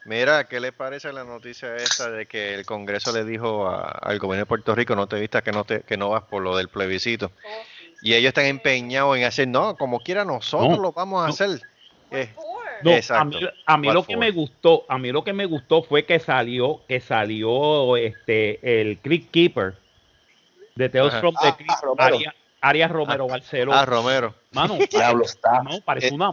[0.06, 4.20] Mira, ¿qué le parece la noticia esta de que el Congreso le dijo a- al
[4.20, 6.58] gobierno de Puerto Rico no te vistas que no te, que no vas por lo
[6.58, 7.32] del plebiscito?
[8.04, 11.34] Y ellos están empeñados en hacer, no, como quiera nosotros No, lo vamos a no.
[11.34, 11.62] hacer.
[12.12, 12.30] Eh,
[12.84, 13.40] No, a Exacto.
[13.40, 14.20] mí, a mí What lo que for?
[14.20, 19.00] me gustó, a mí lo que me gustó fue que salió, que salió este el
[19.00, 19.76] Creek Keeper
[20.76, 22.16] de Tales from the Ah, Creek, ah, Romero.
[22.18, 23.72] Arias, Arias Romero Barceló.
[23.74, 24.36] ah, Romero.
[24.52, 25.64] Mano, Diablo está.
[25.64, 26.30] no, parece Eh, una.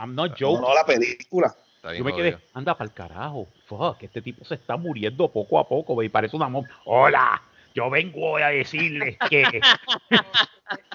[0.00, 0.60] I'm not No, joking.
[0.62, 1.54] no, la película.
[1.96, 3.46] Yo me quedé, anda para el carajo.
[3.66, 6.70] Fuck, este tipo se está muriendo poco a poco, ve, y parece una momia.
[6.84, 7.40] Hola,
[7.74, 9.60] yo vengo a decirles que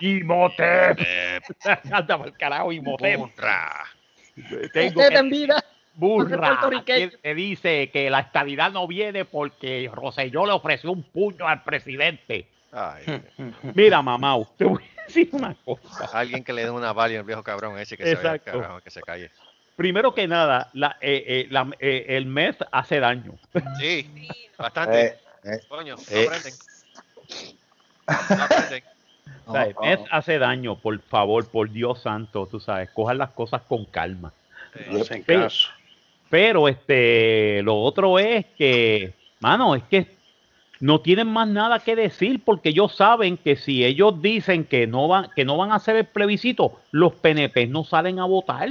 [0.02, 1.00] Imhotep.
[1.00, 1.40] Eh,
[1.92, 3.18] anda para el carajo, Imhotep.
[3.20, 3.86] burra.
[4.74, 5.64] Tengo Usted que en vida.
[5.96, 6.60] burra.
[6.86, 11.64] que- que dice que la estabilidad no viene porque Roselló le ofreció un puño al
[11.64, 12.48] presidente.
[12.72, 13.04] Ay,
[13.74, 16.06] Mira, mamá, usted voy a decir una cosa.
[16.14, 19.02] alguien que le dé una valia al viejo cabrón ese que se carajo, que se
[19.02, 19.32] calle.
[19.76, 23.34] Primero que nada, la- eh, eh, la- eh, el mes hace daño.
[23.80, 25.18] Sí, bastante.
[25.48, 26.28] Eh, eh, Coño, no eh.
[26.28, 26.54] aprenden.
[28.38, 28.84] No aprenden.
[29.46, 30.06] O sea, el no, mes no.
[30.12, 34.34] hace daño, por favor, por Dios santo, tú sabes, cojan las cosas con calma.
[34.92, 35.70] No hacen Pero- caso.
[36.30, 40.18] Pero este, lo otro es que, mano, es que
[40.82, 45.08] no tienen más nada que decir porque ellos saben que si ellos dicen que no
[45.08, 48.68] van, que no van a hacer el plebiscito, los PNP no salen a votar.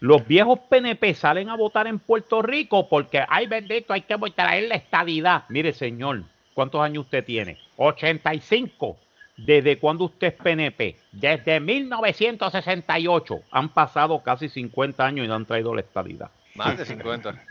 [0.00, 4.68] Los viejos PNP salen a votar en Puerto Rico porque, ay bendito, hay que traer
[4.68, 5.44] la estadidad.
[5.50, 7.58] Mire, señor, ¿cuántos años usted tiene?
[7.76, 8.96] 85.
[9.36, 10.96] ¿Desde cuándo usted es PNP?
[11.12, 13.42] Desde 1968.
[13.50, 16.30] Han pasado casi 50 años y no han traído la estadidad.
[16.54, 17.42] Más de 50.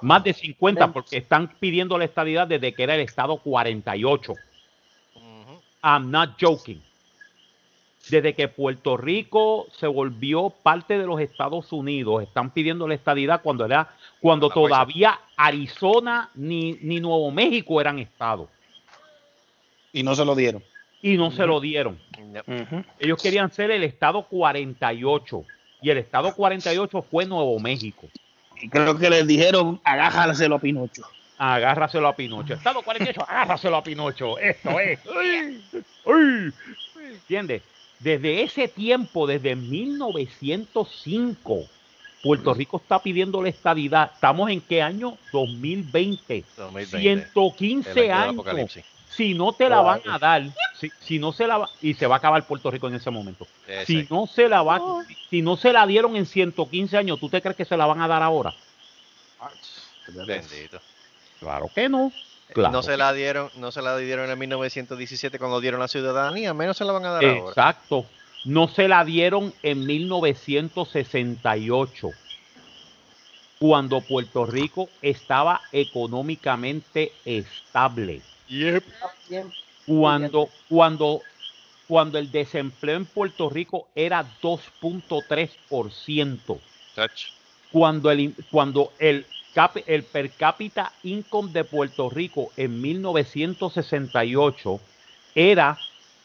[0.00, 4.32] Más de 50 porque están pidiendo la estadidad desde que era el estado 48.
[4.32, 5.62] Ujú.
[5.82, 6.80] I'm not joking.
[8.10, 13.42] Desde que Puerto Rico se volvió parte de los Estados Unidos, están pidiendo la estadidad
[13.42, 14.76] cuando era cuando La fuerza.
[14.76, 18.48] todavía Arizona ni, ni Nuevo México eran estados
[19.92, 20.62] Y no se lo dieron.
[21.02, 21.98] y no se lo dieron.
[22.98, 25.44] Ellos querían ser el estado 48
[25.82, 28.08] y el estado 48 fue Nuevo México.
[28.60, 31.02] Y creo que les dijeron, agájaselo a Pinocho.
[31.36, 32.54] Agárraselo a Pinocho.
[32.54, 34.36] Estado 48, agárraselo a Pinocho.
[34.38, 34.98] Esto es.
[37.00, 37.62] ¿Entiendes?
[38.00, 41.64] Desde ese tiempo, desde 1905,
[42.22, 44.12] Puerto Rico está pidiendo la estadidad.
[44.14, 45.16] ¿Estamos en qué año?
[45.32, 46.44] 2020.
[46.56, 47.00] 2020.
[47.00, 48.78] 115 El año del años.
[49.10, 50.44] Si no te la van a dar,
[50.78, 53.10] si, si no se la va, y se va a acabar Puerto Rico en ese
[53.10, 53.46] momento.
[53.66, 53.86] Ese.
[53.86, 54.80] Si no se la va,
[55.30, 58.02] si no se la dieron en 115 años, ¿tú te crees que se la van
[58.02, 58.54] a dar ahora?
[60.08, 60.78] Bendito.
[61.40, 62.12] Claro que no.
[62.52, 62.72] Claro.
[62.72, 66.76] No se la dieron, no se la dieron en 1917 cuando dieron la ciudadanía, menos
[66.76, 67.48] se la van a dar ahora.
[67.48, 68.06] Exacto.
[68.44, 72.10] No se la dieron en 1968,
[73.58, 78.22] cuando Puerto Rico estaba económicamente estable.
[79.86, 81.22] Cuando, cuando
[81.88, 86.60] cuando el desempleo en Puerto Rico era 2.3%.
[86.94, 87.28] Chacho.
[87.72, 89.24] Cuando el, cuando el,
[89.86, 94.80] el per cápita income de Puerto Rico en 1968
[95.34, 95.78] era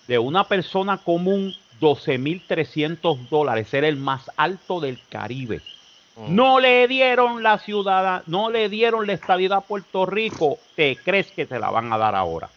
[0.07, 5.61] de una persona común 12.300 dólares, era el más alto del Caribe.
[6.15, 6.35] Mm.
[6.35, 10.59] No le dieron la ciudad, no le dieron la estabilidad a Puerto Rico.
[10.75, 12.49] ¿Te crees que te la van a dar ahora?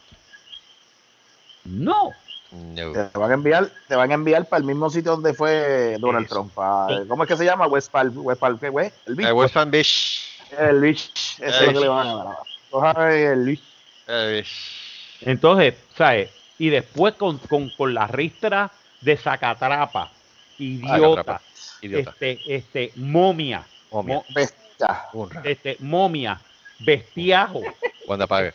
[1.64, 2.10] No.
[2.52, 2.92] No.
[2.92, 6.26] Te van a enviar, te van a enviar para el mismo sitio donde fue Donald
[6.26, 6.34] Eso.
[6.34, 6.52] Trump.
[6.54, 7.66] pa- ¿Cómo es que se llama?
[7.66, 8.90] West Palm, West Palm, ¿qué güey?
[9.06, 9.28] El beach.
[9.28, 10.35] Eh, West Palm Beach.
[10.58, 11.38] El beach.
[11.40, 11.80] Eso El es lo que beach.
[11.82, 12.36] le van a dar.
[12.70, 13.60] Coja el beach.
[14.08, 15.18] Eh, beach.
[15.22, 16.30] Entonces, ¿sabes?
[16.58, 20.10] Y después con, con, con la ristra de sacatrapa,
[20.58, 21.42] idiota, Sacatrapa,
[21.82, 22.10] Idiota.
[22.10, 24.14] este, este, momia, Momia.
[24.16, 25.04] mo- Bestia.
[25.12, 25.42] Honra.
[25.44, 26.40] este, momia,
[26.78, 27.62] bestiajo,
[28.06, 28.52] Cuando apague.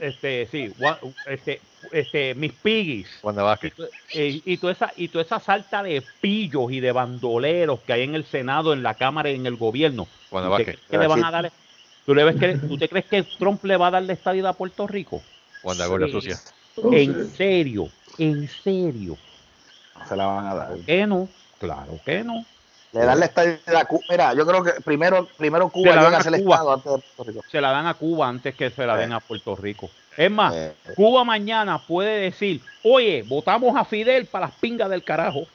[0.00, 0.72] este, sí,
[1.26, 3.08] este, este, mis piggies.
[3.22, 3.72] Vázquez.
[4.14, 8.02] eh, y toda esa y toda esa salta de pillos y de bandoleros que hay
[8.02, 10.06] en el Senado, en la Cámara y en el gobierno.
[10.30, 10.76] Cuando ¿Tú te Vázquez.
[10.76, 11.52] crees que le van a dar?
[12.06, 14.48] ¿Tú, le ves que, ¿Tú te crees que Trump le va a dar la estadía
[14.48, 15.22] a Puerto Rico?
[15.62, 16.10] Sí.
[16.10, 16.38] sucia.
[16.90, 19.16] En serio, en serio.
[20.08, 20.78] Se la van a dar.
[20.86, 21.28] ¿Qué no?
[21.58, 22.44] Claro que no.
[22.92, 24.02] Le dan la estadía a Cuba.
[24.10, 26.56] Mira, yo creo que primero, primero Se Cuba la dan a Cuba.
[26.56, 27.44] Estado antes de Puerto Rico.
[27.50, 29.90] Se la dan a Cuba antes que se la den a Puerto Rico.
[30.16, 35.02] Es más, Eh, Cuba mañana puede decir, oye, votamos a Fidel para las pingas del
[35.02, 35.46] carajo.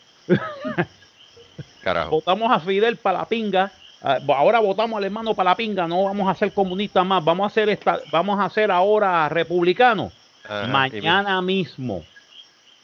[1.84, 2.10] Carajo.
[2.10, 3.72] votamos a Fidel para la pinga.
[4.02, 7.50] ah, Ahora votamos al hermano para la pinga, no vamos a ser comunistas más, vamos
[7.52, 10.12] a ser esta, vamos a ser ahora republicanos.
[10.43, 12.04] Ajá, Mañana mismo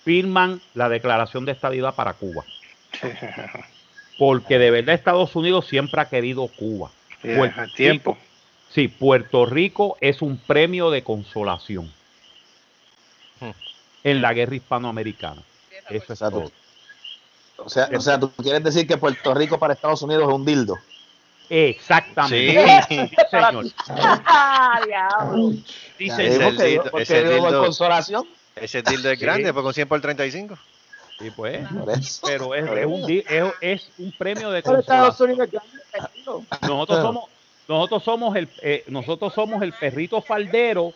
[0.04, 2.44] firman la declaración de estabilidad para Cuba.
[4.20, 6.92] Porque de verdad Estados Unidos siempre ha querido Cuba.
[7.24, 8.18] A tiempo.
[8.74, 11.92] Sí, Puerto Rico es un premio de consolación
[13.40, 13.52] Hmm.
[14.04, 15.42] en la guerra hispanoamericana.
[15.90, 16.52] Eso es todo.
[17.58, 20.46] o, sea, o sea, tú quieres decir que Puerto Rico para Estados Unidos es un
[20.46, 20.76] dildo.
[21.50, 22.84] Exactamente.
[22.90, 22.98] Sí.
[23.10, 23.66] Sí, señor.
[23.90, 25.50] ¡Ah, diablo!
[26.00, 26.64] Dice Ya, ese ¿por qué?
[26.64, 28.28] dildo- ¿Por qué ese dildo- consolación?
[28.56, 30.58] Ese tilde es grande, pues con 100 por 35.
[31.20, 31.60] Sí, pues,
[32.26, 35.30] pero es, es un, es, es un premio de Pero Estados consolación.
[35.30, 36.44] Unidos es grande, tranquilo.
[36.62, 37.24] Nosotros somos,
[37.68, 40.94] nosotros somos el, eh, nosotros somos el perrito faldero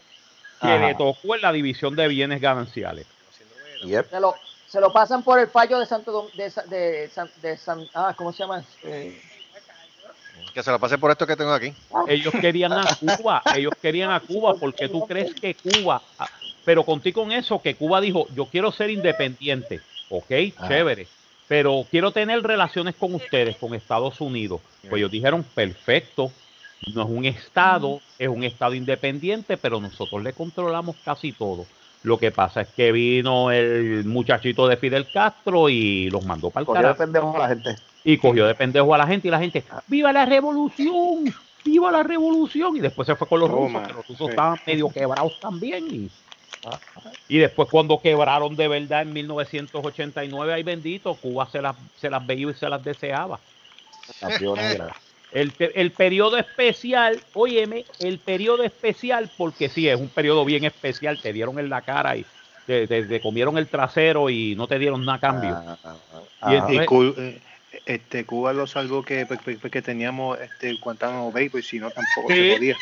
[0.62, 0.88] que Ajá.
[0.88, 3.06] le tocó en la división de bienes gananciales.
[3.84, 4.10] Yep.
[4.10, 4.36] Se lo,
[4.68, 8.14] se lo pasan por el fallo de Santo Dom- de, de, San- de San, ah,
[8.18, 8.64] ¿cómo se llama?
[8.84, 9.22] Eh,
[10.54, 11.74] Que se lo pase por esto que tengo aquí.
[12.08, 16.28] Ellos querían a Cuba, ellos querían a Cuba porque tú crees que Cuba, ah,
[16.66, 20.68] pero contigo con eso que Cuba dijo, yo quiero ser independiente, ok, Ajá.
[20.68, 21.08] chévere,
[21.48, 24.60] pero quiero tener relaciones con ustedes, con Estados Unidos.
[24.82, 26.32] Pues ellos dijeron, perfecto,
[26.94, 31.66] no es un estado, es un estado independiente, pero nosotros le controlamos casi todo.
[32.04, 36.62] Lo que pasa es que vino el muchachito de Fidel Castro y los mandó para
[36.62, 37.76] el Cogió de carajo pendejo a la gente.
[38.04, 41.34] y cogió de pendejo a la gente y la gente, ¡viva la revolución!
[41.66, 42.78] ¡Viva la revolución!
[42.78, 44.30] Y después se fue con los Toma, rusos, que los rusos sí.
[44.30, 45.88] estaban medio quebrados también.
[45.90, 46.10] Y,
[47.28, 52.26] y después cuando quebraron de verdad en 1989, ay bendito, Cuba se las, se las
[52.26, 53.40] veía y se las deseaba.
[55.32, 61.20] El, el periodo especial, óyeme, el periodo especial, porque sí, es un periodo bien especial,
[61.22, 62.26] te dieron en la cara y
[62.66, 65.50] te, te- te comieron el trasero y no te dieron nada a cambio.
[65.56, 66.68] Ah, ah, Y ah.
[66.70, 67.42] Y entonces- Cu- eh,
[67.86, 71.92] este, Cuba lo salvó que, pues, pues, que teníamos este, Guantánamo Bay, pues si no
[71.92, 72.36] tampoco Sí.
[72.50, 72.78] se podía.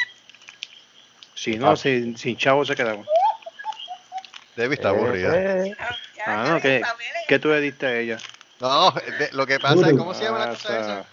[1.33, 3.03] Si no, sin, sin chavo se quedaba.
[4.55, 5.33] Debbie está aburrida.
[5.65, 5.75] Eh,
[6.27, 6.81] Ah, no, ¿qué,
[7.27, 8.17] ¿qué tú le diste a ella?
[8.59, 11.05] No, de- lo que pasa es, ¿cómo se llama la cosa esa?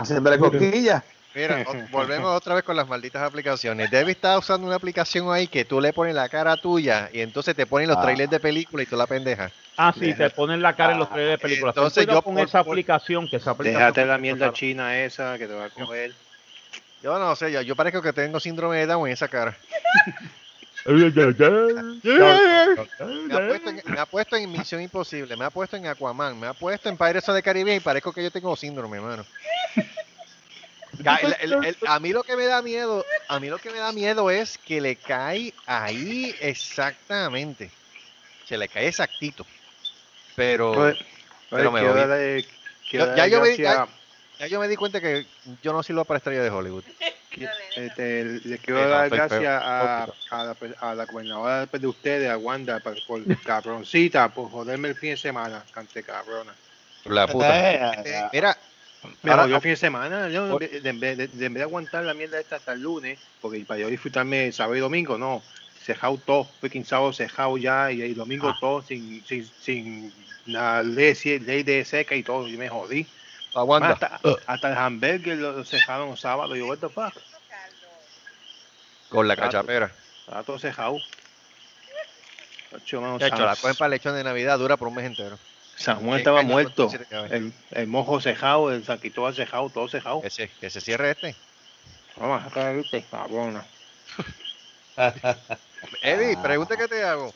[0.00, 1.02] Haciéndole cosquillas.
[1.34, 3.90] Mira, volvemos otra vez con las malditas aplicaciones.
[3.90, 7.56] Debbie está usando una aplicación ahí que tú le pones la cara tuya y entonces
[7.56, 8.02] te ponen los Ah.
[8.02, 9.50] trailers de película y tú la pendeja.
[9.76, 11.74] Ah, sí, te ponen la cara en los trailers de películas.
[11.74, 13.80] Ten Entonces yo con por- esa por- aplicación, que esa aplicación...
[13.82, 16.12] Déjate la mierda china esa que te va a coger.
[17.02, 19.56] Yo no sé, yo, yo parezco que tengo síndrome de Down en esa cara.
[20.86, 20.92] Me
[23.34, 26.46] ha, puesto en, me ha puesto en Misión Imposible, me ha puesto en Aquaman, me
[26.46, 29.24] ha puesto en Pirates of the Caribbean y parezco que yo tengo síndrome, hermano.
[31.04, 33.70] Ya, el- el- el- a mí lo que me da miedo, a mí lo que
[33.70, 37.70] me da miedo es que le cae ahí exactamente.
[38.46, 39.46] Se le cae exactito.
[40.36, 41.06] Pero Oye,
[41.50, 42.46] pero oye, me quiero voy.
[42.90, 43.88] quiero Yo- ya yo me- gracias-
[44.38, 45.26] ya yo me di cuenta que
[45.62, 46.84] yo no sirvo para estrella de Hollywood.
[47.74, 52.36] este, le quiero no, dar gracias a, a, la, a la gobernadora de ustedes, a
[52.36, 56.54] Wanda, por, por cabroncita, por joderme el fin de semana, cante cabrona.
[57.04, 57.72] La puta.
[57.72, 58.56] Eh, Eh, mira,
[59.22, 61.62] Me Ahora- jodió el fin de semana, yo, de, de- de- de- en vez de
[61.62, 65.42] aguantar la mierda esta hasta el lunes, porque para yo disfrutarme sábado y domingo, no.
[65.84, 68.56] cejado todo, freaking sábado cejado ya, y el domingo Ah.
[68.58, 70.14] todo sin, sin, sin
[70.46, 73.06] la ley, ley de seca y todo, y me jodí.
[73.54, 73.90] Aguanta.
[73.92, 77.12] Hasta, hasta el hamburger lo, cejaron un sábado, y yo, what the fuck,
[79.10, 79.92] Con la cachapera.
[80.20, 80.96] estaba todo cejado.
[82.72, 85.38] Ocho, mano, Chacho, San- la cogen para lechón de Navidad, dura por un mes entero.
[85.76, 86.90] San Juan Qué estaba caña, muerto,
[87.30, 90.20] el, el mojo cejado, el saquito cejado, todo cejado.
[90.22, 91.34] Que se, que se cierre este.
[92.16, 93.64] Vamos a sacar este, cabrona.
[96.02, 97.32] Eddie, pregunta que te hago.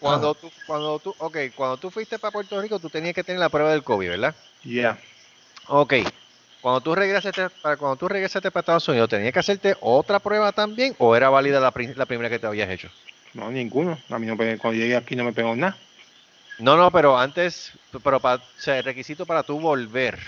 [0.00, 3.40] Cuando tú, cuando tú, ok, cuando tú fuiste para Puerto Rico, tú tenías que tener
[3.40, 4.34] la prueba del COVID, ¿verdad?
[4.64, 4.98] Ya.
[5.68, 5.94] Ok.
[6.60, 10.52] Cuando tú regresaste para cuando tú regresaste para Estados Unidos, ¿tenías que hacerte otra prueba
[10.52, 12.90] también o era válida la, pri- la primera que te habías hecho?
[13.32, 13.98] No, ninguno.
[14.10, 15.76] A mí no cuando llegué aquí no me pegó nada.
[16.58, 20.18] No, no, pero antes, pero para, o sea, el requisito para tú volver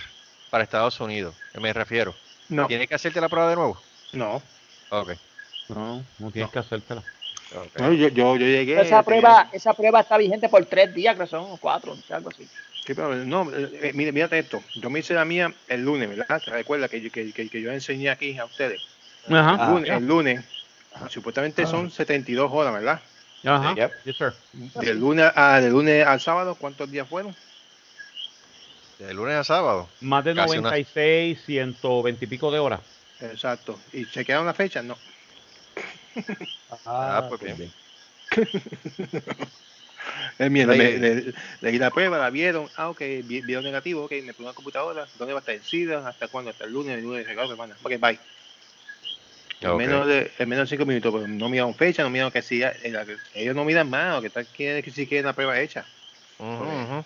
[0.50, 2.14] para Estados Unidos, me refiero.
[2.48, 3.82] No, ¿Tienes que hacerte la prueba de nuevo?
[4.12, 4.42] no.
[4.88, 5.12] Ok.
[5.68, 7.02] No, no tienes que hacértela.
[7.52, 7.78] ok.
[7.80, 8.74] No, yo, yo, yo llegué.
[8.74, 12.28] Esa tenía- prueba, esa prueba está vigente por tres días, creo que son cuatro, algo
[12.28, 12.44] así.
[12.86, 14.62] Sí, pero no, eh, eh, mire, mírate esto.
[14.76, 16.40] Yo me hice la mía el lunes, ¿verdad?
[16.40, 18.80] ¿Te recuerda que, yo- que, que, que yo enseñé aquí a ustedes?
[19.28, 19.56] Ajá.
[19.64, 20.44] el, lunes, el lunes,
[21.08, 23.02] supuestamente son 72 horas, ¿verdad?
[23.44, 23.74] Ajá.
[23.74, 23.92] Yep.
[24.04, 24.32] Yes, sir.
[24.52, 27.34] Del lunes, a, del lunes al sábado, ¿cuántos días fueron?
[28.98, 29.88] De lunes a sábado.
[30.00, 32.80] Más de Casi una- 96, 120 y pico de horas.
[33.20, 33.78] Exacto.
[33.92, 34.82] ¿Y se quedaron la fecha?
[34.82, 34.96] No.
[36.86, 37.72] Ah, pues bien.
[40.38, 43.64] Es mierda, Ahí- me- le, le di la prueba, la vieron, ah, ok, vi- vieron
[43.64, 46.06] negativo, ok, me pongo la computadora, ¿dónde va a estar el SIDA?
[46.08, 46.50] ¿Hasta cuándo?
[46.50, 47.76] Hasta el lunes, el lunes, regalo, hermana.
[47.82, 48.18] Ok, bye.
[49.60, 52.42] En, menos de, en menos de cinco minutos, pero no miraron fecha, no miraron que
[52.42, 52.74] si eh,
[53.34, 55.84] ellos no miran más, o que tal quiere que si quieren la prueba hecha.
[56.38, 57.04] Ujú.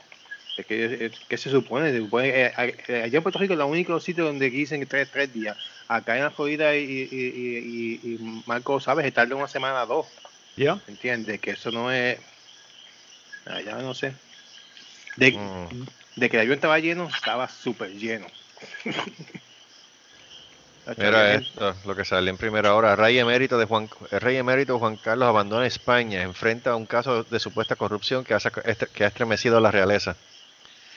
[0.57, 1.91] Es que, eh, ¿Qué se supone?
[1.91, 5.33] Se supone, eh, allá en Puerto Rico es el único sitio donde dicen tres, tres
[5.33, 5.57] días.
[5.89, 9.05] Acá en la Florida y, y, y, Marco, ¿sabes?
[9.05, 10.07] Se tarda una semana o dos.
[10.57, 10.79] ¿Ya?
[10.87, 11.41] ¿Entiendes?
[11.41, 12.19] Que eso no es.
[13.47, 14.13] Allá no sé.
[15.17, 15.39] De,
[16.17, 18.27] de que el avión estaba lleno, estaba súper lleno.
[20.97, 22.97] Mira esto, lo que salió en primera hora.
[22.97, 27.39] Rey emérito de Juan, el rey emérito Juan Carlos abandona España, enfrenta un caso de
[27.39, 30.17] supuesta corrupción que ha, sac- estre- que ha estremecido a la realeza.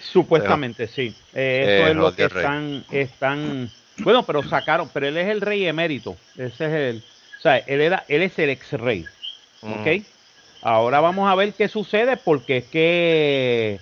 [0.01, 1.13] Supuestamente sí.
[1.33, 3.69] Eh, Eh, eso es lo que están, están.
[3.97, 6.17] Bueno, pero sacaron, pero él es el rey emérito.
[6.35, 7.03] Ese es el.
[7.37, 9.05] O sea, él era, él es el ex rey.
[9.61, 9.85] ¿Ok?
[9.87, 10.01] Mm.
[10.63, 13.79] Ahora vamos a ver qué sucede porque es que.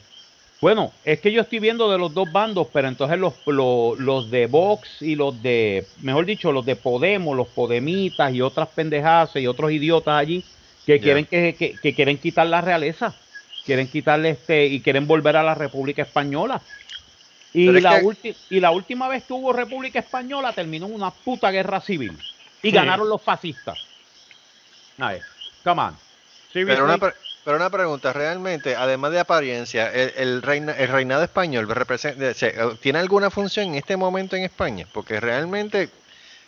[0.62, 4.30] Bueno, es que yo estoy viendo de los dos bandos, pero entonces los, los, los
[4.30, 9.36] de Vox y los de, mejor dicho, los de Podemos, los Podemitas y otras pendejadas
[9.38, 10.44] y otros idiotas allí
[10.86, 13.16] que quieren que, que- que quieren quitar la realeza,
[13.66, 16.62] quieren quitarle este y quieren volver a la República Española.
[17.56, 20.86] Y Pero es la, que- ulti- y la última vez que hubo República Española terminó
[20.86, 22.12] en una puta guerra civil
[22.62, 22.76] y Sí.
[22.76, 23.80] ganaron los fascistas.
[25.00, 25.22] A ver,
[25.64, 26.11] come on.
[26.54, 26.98] Pero una,
[27.44, 31.68] pero una pregunta, realmente, además de apariencia, ¿el, el, reina- el reinado español
[32.82, 34.86] tiene alguna función en este momento en España?
[34.92, 35.90] Porque realmente,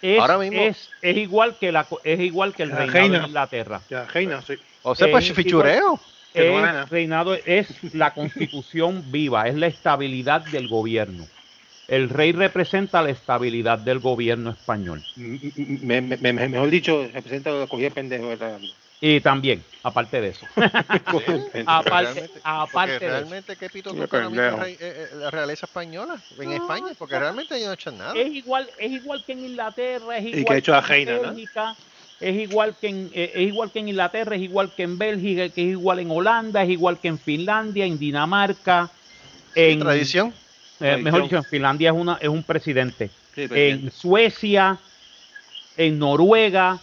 [0.02, 3.20] es, ahora mismo- es, es igual que la es igual que el La reinado reina.
[3.20, 3.82] de Inglaterra.
[3.90, 4.54] Ya, Reina, sí.
[4.84, 6.00] o sea, pues fichureo.
[6.34, 11.28] Es reinado es la constitución viva, es la estabilidad del gobierno.
[11.88, 15.04] El rey representa la estabilidad del gobierno español.
[15.18, 18.30] M- m- me- me- me- mejor dicho, representa lo que cogí el pendejo.
[18.30, 18.58] ¿verdad?
[19.06, 20.48] Y también, aparte de eso.
[21.68, 23.06] Aparte, realmente- aparte porque de eso.
[23.08, 26.94] realmente, ¿qué pito rey- eh, eh, la realeza española en No, España?
[26.98, 28.14] Porque realmente ellos no echan nada.
[28.16, 31.22] es igual es igual que en Inglaterra es que igual ha hecho en reina, ¿no?
[31.34, 31.76] Bélgica
[32.22, 35.50] es igual que en eh, es igual que en Inglaterra es igual que en Bélgica
[35.50, 38.90] que es igual en Holanda es igual que en Finlandia en Dinamarca
[39.54, 40.34] en Tradición.
[40.80, 43.86] eh, mejor dicho en Finlandia es una es un presidente Sí, presidente.
[43.86, 44.80] en Suecia
[45.76, 46.80] en Noruega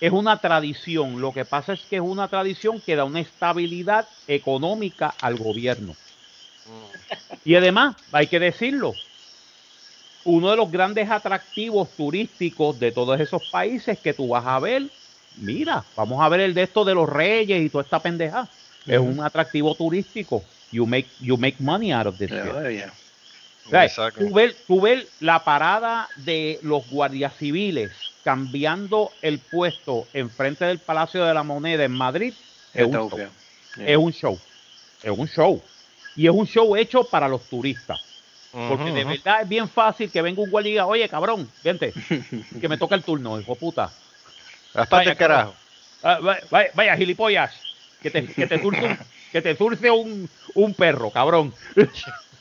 [0.00, 4.08] es una tradición lo que pasa es que es una tradición que da una estabilidad
[4.26, 5.94] económica al gobierno
[7.44, 8.94] y además, hay que decirlo,
[10.24, 14.84] uno de los grandes atractivos turísticos de todos esos países que tú vas a ver,
[15.36, 18.48] mira, vamos a ver el de esto de los reyes y toda esta pendeja.
[18.86, 20.42] Es un atractivo turístico.
[20.72, 22.30] You make, you make money out of this.
[24.28, 27.92] Tú ves, tú ves la parada de los guardias civiles
[28.24, 32.34] cambiando el puesto enfrente del Palacio de la Moneda en Madrid.
[32.74, 33.18] Es un show.
[33.86, 34.38] Es un show.
[35.02, 35.62] Es un show.
[36.16, 38.00] Y es un show hecho para los turistas.
[38.68, 41.92] Porque de verdad es bien fácil que venga un guardia y diga, oye, cabrón, vente,
[42.60, 43.90] que me toca el turno, hijo puta.
[44.98, 45.54] Vaya, el carajo.
[46.02, 47.54] Ah, va- vaya, vaya, gilipollas,
[48.02, 48.98] que te, que te turce, un,
[49.30, 51.54] que te turce un, un perro, cabrón.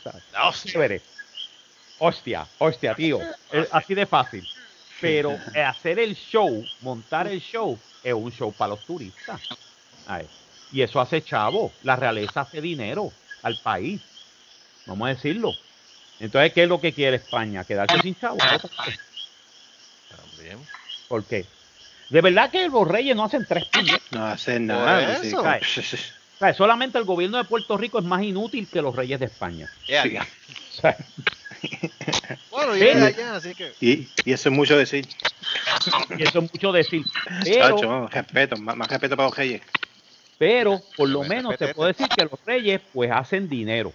[0.72, 1.02] Chévere.
[2.00, 3.20] Hostia, hostia, tío.
[3.52, 4.48] Es así de fácil.
[5.02, 9.42] Pero eh, hacer el show, montar el show, es un show para los turistas.
[10.08, 10.26] Ay,
[10.72, 11.72] Y eso hace chavo.
[11.84, 13.12] La realeza hace dinero
[13.44, 14.02] al país.
[14.86, 15.54] Vamos a decirlo.
[16.20, 17.64] Entonces, ¿qué es lo que quiere España?
[17.64, 18.38] ¿Quedarse sin chavo?
[20.10, 20.60] También.
[21.08, 21.46] ¿Por qué?
[22.10, 24.02] De verdad que los reyes no hacen tres puñetas.
[24.12, 25.22] No hacen nada.
[25.22, 25.44] Sí, eso.
[26.40, 29.70] sea, solamente el gobierno de Puerto Rico es más inútil que los reyes de España.
[29.88, 30.12] Ya, Sí.
[30.12, 30.24] ya.
[30.24, 30.98] O sea,
[32.70, 32.94] Bueno, Sí.
[32.94, 33.72] yo de allá, así que.
[33.82, 35.08] Y, y eso es mucho decir.
[36.18, 37.04] y eso es mucho decir.
[37.44, 39.62] Pero, Chacho, respeto, más, más respeto para los reyes.
[40.38, 43.92] pero por lo Me menos te puedo decir que los reyes pues hacen dinero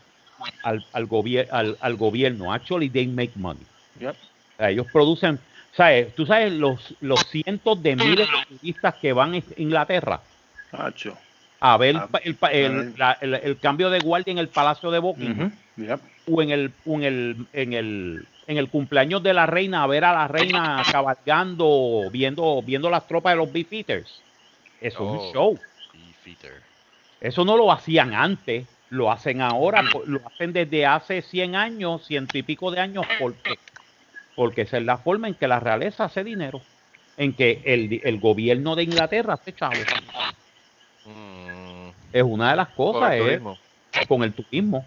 [0.62, 2.52] al, al, gobier- al, al gobierno.
[2.52, 3.62] Actually, they make money.
[4.00, 4.10] Yep.
[4.14, 5.38] O sea, ellos producen,
[5.76, 6.14] ¿sabes?
[6.14, 10.20] Tú sabes los, los cientos de miles de turistas que van a Inglaterra
[10.70, 11.16] Chacho.
[11.60, 12.92] a ver Ah, el, el- a ver.
[12.98, 15.52] la- el- el cambio de guardia en el Palacio de Buckingham.
[15.76, 16.00] Yep.
[16.30, 19.86] o en el, o en el, en el, en el cumpleaños de la reina, a
[19.86, 24.20] ver a la reina cabalgando, viendo, viendo las tropas de los Beefeaters.
[24.80, 25.04] Eso es Oh.
[25.26, 25.58] un show.
[25.92, 26.62] Beefeater.
[27.20, 32.36] Eso no lo hacían antes, lo hacen ahora, lo hacen desde hace 100 años, ciento
[32.36, 33.06] y pico de años.
[33.18, 33.58] ¿Por qué?
[34.36, 36.60] Porque esa es la forma en que la realeza hace dinero,
[37.16, 39.74] en que el, el gobierno de Inglaterra hace chavo.
[41.06, 43.58] Mm, Es una de las cosas, el es turismo.
[44.08, 44.84] con el turismo.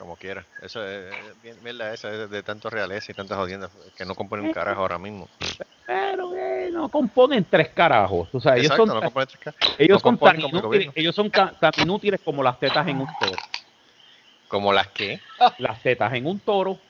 [0.00, 0.46] Como quiera.
[0.62, 4.80] Eso es, esa es de tanto realeza y tantas jodiendas que no componen un carajo
[4.80, 5.28] ahora mismo.
[5.86, 8.28] Pero eh, no componen tres carajos.
[8.32, 11.30] O sea, ellos son no componen tres ca- Ellos no son, tan inútiles, ellos son
[11.30, 13.38] tan inútiles como las tetas en un toro.
[14.48, 15.20] Como las que.
[15.58, 16.80] Las tetas en un toro,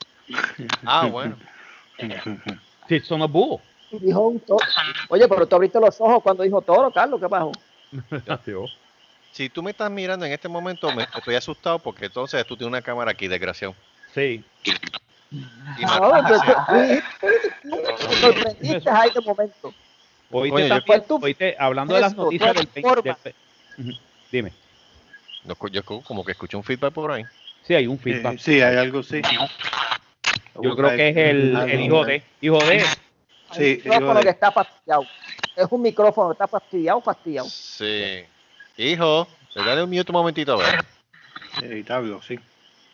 [0.85, 1.37] Ah, bueno.
[2.87, 3.61] si son los búhos.
[3.91, 4.59] Dijo un toro.
[5.09, 7.51] Oye, pero tú abriste los ojos cuando dijo toro, Carlos, ¿qué pasó?
[9.31, 12.69] Si tú me estás mirando en este momento, me estoy asustado porque entonces tú tienes
[12.71, 13.75] una cámara aquí, desgraciado.
[14.13, 14.43] Sí.
[15.31, 19.73] Y No, Martín pues, tú- sorprendiste ahí de momento.
[20.29, 22.85] Oíste yo- también, tú- oíste, hablando de las noticias del, del
[23.77, 23.91] Ujú,
[24.31, 24.51] Dime.
[25.45, 27.25] no, yo como que escuché un feedback por ahí.
[27.63, 28.37] Sí, hay un feedback.
[28.39, 29.21] sí, hay algo, sí.
[30.61, 31.71] Yo creo que es el, Algo.
[31.73, 32.23] el hijo de.
[32.41, 32.79] Hijo de.
[33.51, 35.03] Sí, un micrófono que está fastidiado.
[35.55, 37.47] Es un micrófono que está fastidiado, fastidiado.
[37.49, 38.23] Sí.
[38.77, 40.85] Hijo, dale un minuto un momentito a ver.
[41.59, 42.39] Sí, Tablo, sí.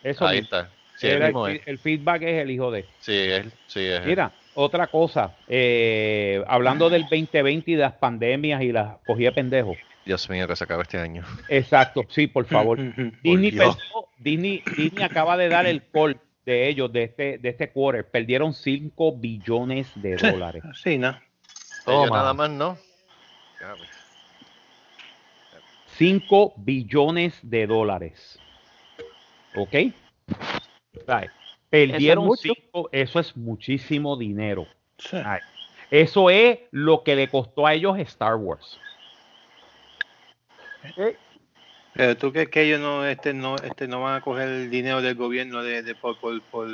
[0.04, 0.58] Eso Ahí mismo.
[0.58, 0.70] está.
[0.98, 2.84] Sí, el mismo el, el feedback es el hijo de.
[3.00, 3.46] Sí, es.
[3.68, 4.00] Sí, es.
[4.02, 4.06] él.
[4.08, 5.36] Mira, otra cosa.
[5.48, 9.76] eh, hablando del 2020 y de las pandemias y las cogía pendejo.
[10.06, 11.24] Dios mío, que se acaba este año.
[11.50, 12.80] Exacto, sí, por favor.
[13.24, 13.78] Disney, perdió-
[14.18, 18.10] Disney, Disney acaba de dar el call de ellos, de este, de este quarter.
[18.10, 20.32] Perdieron 5 billones de Sí.
[20.32, 20.64] dólares.
[20.82, 21.10] Sí, ¿no?
[21.10, 22.18] Ellos Toma.
[22.18, 22.78] nada más no.
[23.60, 23.90] Ya, pues.
[25.98, 28.39] 5 billones de dólares.
[29.56, 29.74] ¿Ok?
[31.08, 31.32] Right.
[31.70, 32.54] Perdieron mucho.
[32.54, 34.68] 5, eso es muchísimo dinero.
[34.98, 35.18] Sí.
[35.89, 38.80] Eso es lo que le costó a ellos Star Wars.
[41.93, 45.02] Pero tú crees que ellos no, este, no, este, no van a coger el dinero
[45.02, 46.68] del gobierno de, de por, por, por,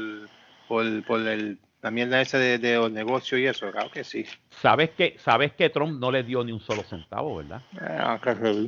[0.68, 4.26] por, por el, la mierda esa de, de los negocios y eso, claro que sí.
[4.50, 7.62] ¿Sabes que, sabes que Trump no le dio ni un solo centavo, ¿verdad?
[7.80, 8.68] Ah, claro.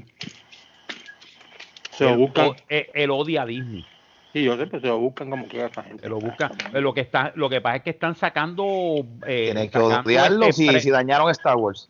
[1.98, 2.48] Se lo Él- buscan.
[2.50, 3.86] o- él- él odia a Disney.
[4.34, 6.04] Sí, yo sé, pero se lo buscan como quiera esa gente.
[6.04, 6.52] Se lo busca.
[6.74, 9.06] Lo que está, lo que pasa es que están sacando.
[9.26, 11.90] eh, Tienen que odiarlo si, si dañaron Star Wars.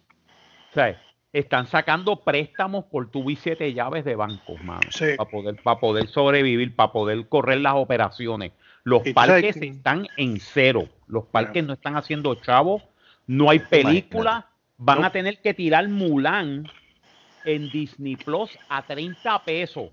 [0.72, 1.01] o sea,
[1.34, 4.82] están sacando préstamos por tubo y siete llaves de bancos, mano.
[4.91, 5.06] Sí.
[5.18, 8.51] Para poder, para poder sobrevivir, para poder correr las operaciones.
[8.84, 10.88] Los sabes parques que- están en cero.
[11.08, 12.84] Los parques no están haciendo chavos.
[13.26, 14.47] No hay película.
[14.78, 15.08] Van No.
[15.08, 16.68] a tener que tirar Mulan
[17.46, 19.89] en Disney Plus a 30 pesos.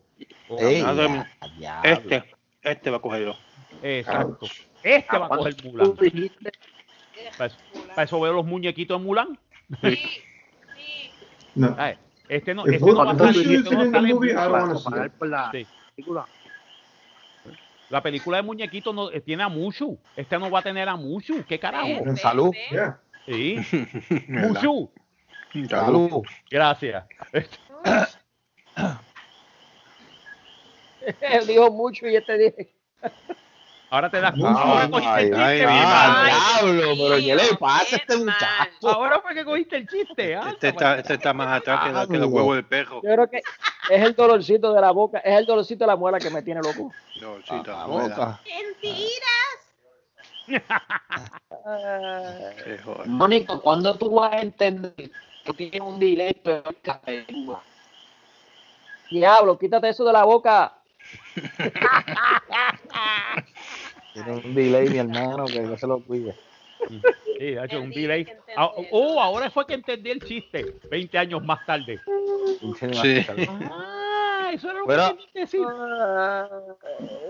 [0.59, 1.29] Ey, Nada,
[1.59, 1.81] ya, ya.
[1.85, 2.25] Este,
[2.63, 3.37] este va a cogerlo.
[3.83, 4.47] Exacto.
[4.83, 5.95] Este va a coger Mulan.
[5.95, 7.57] Para eso,
[7.89, 9.39] para eso veo los muñequitos de Mulan.
[9.83, 9.97] Sí,
[10.77, 11.11] sí.
[11.55, 11.75] No.
[11.79, 11.97] Ay,
[12.29, 13.53] Este no, If este no va a salir.
[13.59, 16.27] este no sale en película.
[17.91, 19.99] La película de muñequitos no, eh, tiene a Mushu.
[20.17, 21.45] Este no va a tener a Mushu.
[21.47, 22.17] ¿Qué carajo?
[22.17, 22.51] Salud.
[22.53, 22.73] ve, ve.
[22.77, 23.01] Yeah.
[23.27, 23.57] Sí.
[24.29, 24.91] Mushu.
[25.69, 26.23] Salud.
[26.51, 27.05] Gracias.
[31.21, 32.73] Él dijo mucho y este dije,
[33.91, 34.59] Ahora te das cuenta.
[34.63, 38.89] Ahora cogiste ay, el chiste, diablo, pero ¿qué le pasa a este muchacho?
[38.89, 40.35] Ahora fue que cogiste el chiste.
[40.37, 43.03] anda, Este está, este está más atrás que, la- que los huevos del perro.
[43.03, 43.39] yo creo que
[43.91, 46.61] es el dolorcito de la boca, es el dolorcito de la muela que me tiene
[46.63, 46.91] loco.
[47.21, 48.41] No, sí, Ah, está boca.
[48.47, 49.59] Mentiras.
[51.67, 52.51] Ah.
[53.07, 55.11] Mónico, ¿cuándo tú vas a entender
[55.45, 57.01] que tienes un delay peor que la
[59.11, 60.75] diablo, quítate eso de la boca.
[64.15, 66.35] Tiene un delay, mi hermano, que no se lo cuide.
[67.39, 68.27] Sí, ha hecho un delay.
[68.57, 70.77] Ah, oh, ahora fue que entendí el chiste.
[70.91, 72.01] 20 años más tarde.
[72.79, 73.27] Sí.
[73.71, 75.17] Ah, eso era lo Bueno.
[75.33, 75.61] que decir.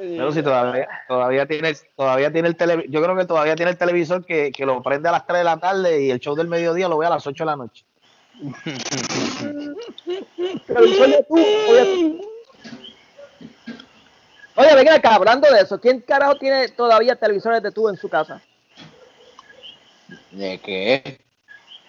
[0.01, 3.79] Pero si todavía, todavía tiene, todavía tiene el tele, yo creo que todavía tiene el
[3.79, 6.49] televisor que, que lo prende a las 3 de la tarde y el show del
[6.49, 7.85] mediodía lo ve a las 8 de la noche.
[11.29, 11.35] Tú,
[11.69, 11.85] oye,
[14.55, 18.09] Oye, venga acá, hablando de eso, ¿quién carajo tiene todavía televisores de tubo en su
[18.09, 18.43] casa?
[20.31, 21.21] ¿De qué?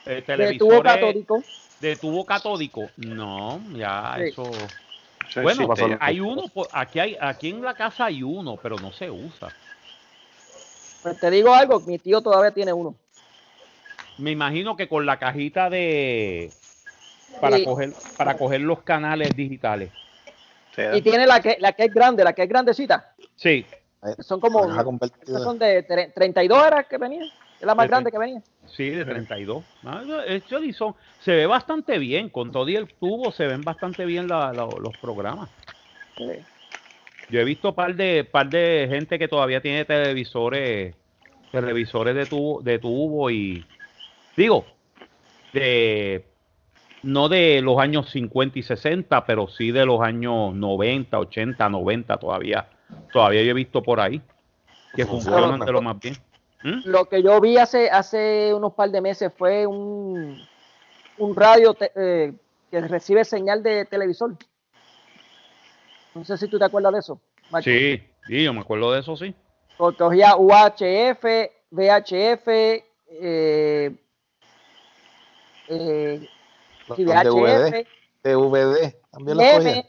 [0.06, 1.44] De televisores tubo catódico.
[1.80, 2.90] de tubo catódico.
[2.98, 4.24] No, ya Sí.
[4.30, 4.52] eso.
[5.34, 8.78] Sí, Bueno, sí, eh, hay uno, aquí hay, aquí en la casa hay uno, pero
[8.78, 9.50] no se usa.
[11.02, 12.96] Pues te digo algo, mi tío todavía tiene uno.
[14.18, 16.52] Me imagino que con la cajita de
[17.42, 17.66] para Sí.
[17.66, 19.92] coger para coger los canales digitales.
[20.94, 23.14] Y tiene la que, la que es grande, la que es grandecita.
[23.36, 23.66] Sí,
[24.20, 24.64] Son como,
[25.44, 27.24] son de tre- 32 horas que venía.
[27.24, 28.42] Es la más De grande que venía.
[28.66, 29.64] sí, de 32.
[29.86, 30.04] Ah,
[30.76, 34.52] son- se ve bastante bien, con todo y el tubo se ven bastante bien la-
[34.52, 35.50] la- los programas.
[36.18, 36.26] Sí.
[37.30, 40.96] Yo he visto par de par de gente que todavía tiene televisores
[41.52, 43.64] televisores de tubo de tubo y
[44.36, 44.66] digo
[45.54, 46.26] de
[47.04, 52.18] no de los años 50 y 60, pero sí de los años 90, 80, 90
[52.18, 52.70] todavía
[53.12, 54.22] todavía yo he visto por ahí
[54.96, 56.16] que Funciona funcionan de lo más bien.
[56.64, 56.82] ¿Mm?
[56.86, 60.40] Lo que yo vi hace, hace unos par de meses fue un,
[61.18, 62.34] un radio te- eh,
[62.72, 64.36] que recibe señal de televisor.
[66.14, 67.20] No sé si tú te acuerdas de eso.
[67.50, 67.64] Marco.
[67.66, 69.34] Sí, sí, yo me acuerdo de eso, sí.
[69.78, 71.24] Co- Cogía UHF,
[71.72, 72.48] VHF,
[73.10, 73.96] eh,
[75.68, 76.28] eh,
[76.88, 77.88] DVD,
[78.24, 79.86] DVD, también los cogía.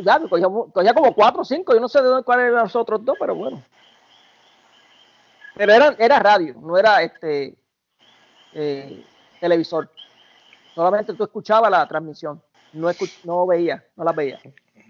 [0.00, 2.76] Ya, cogía, cogía como cuatro o cinco, yo no sé de dónde cuáles eran los
[2.76, 3.62] otros dos, pero bueno.
[5.54, 7.54] Pero eran, era radio, no era este
[8.54, 9.04] eh,
[9.40, 9.90] televisor.
[10.74, 14.40] Solamente tú escuchabas la transmisión, no, escu- no veías, no las veías.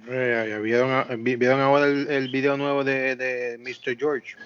[0.09, 3.97] Eh, ¿vieron, a- vi- vieron ahora el, el video nuevo de, de Mr.
[3.97, 4.37] George?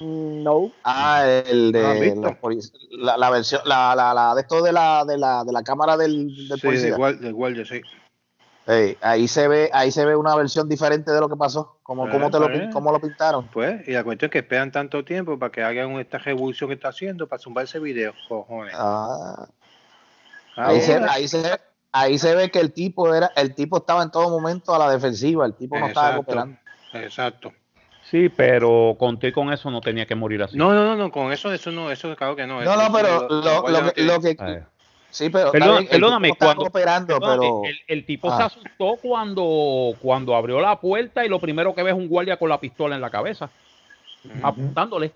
[0.00, 0.70] No.
[0.84, 2.22] Ah, el ¿Lo has de visto?
[2.22, 5.52] la, polic- la, la versión, la, la, la de esto de la, de la, de
[5.52, 6.90] la cámara del, del Sí, policía.
[6.90, 7.80] de guardia, de guardia, sí.
[9.00, 12.10] Ahí se ve, ahí se ve una versión diferente de lo que pasó, como, Eh,
[12.10, 12.68] cómo te lo, pues.
[12.72, 13.48] cómo lo pintaron.
[13.48, 16.74] Pues, y la cuestión es que esperan tanto tiempo para que hagan esta revolución que
[16.74, 18.74] está haciendo para zumbar ese video, cojones.
[18.76, 19.46] Ah,
[20.56, 21.60] Ah, ahí, se, ahí, se,
[21.92, 24.90] ahí se ve que el tipo era, el tipo estaba en todo momento a la
[24.90, 26.56] defensiva, el tipo no estaba cooperando.
[26.92, 27.52] Exacto.
[28.12, 30.54] Sí, pero conté con eso no tenía que morir así.
[30.56, 32.60] No, no, no, no, con eso, eso no, eso claro que no.
[32.62, 34.62] No, no, pero lo, lo, lo que Eh.
[35.08, 38.36] sí, pero el perdóname, tipo cuando- cooperando, Perdóname, pero el, el tipo Ah.
[38.36, 42.36] se asustó cuando, cuando abrió la puerta y lo primero que ve es un guardia
[42.36, 43.48] con la pistola en la cabeza,
[44.42, 45.12] apuntándole.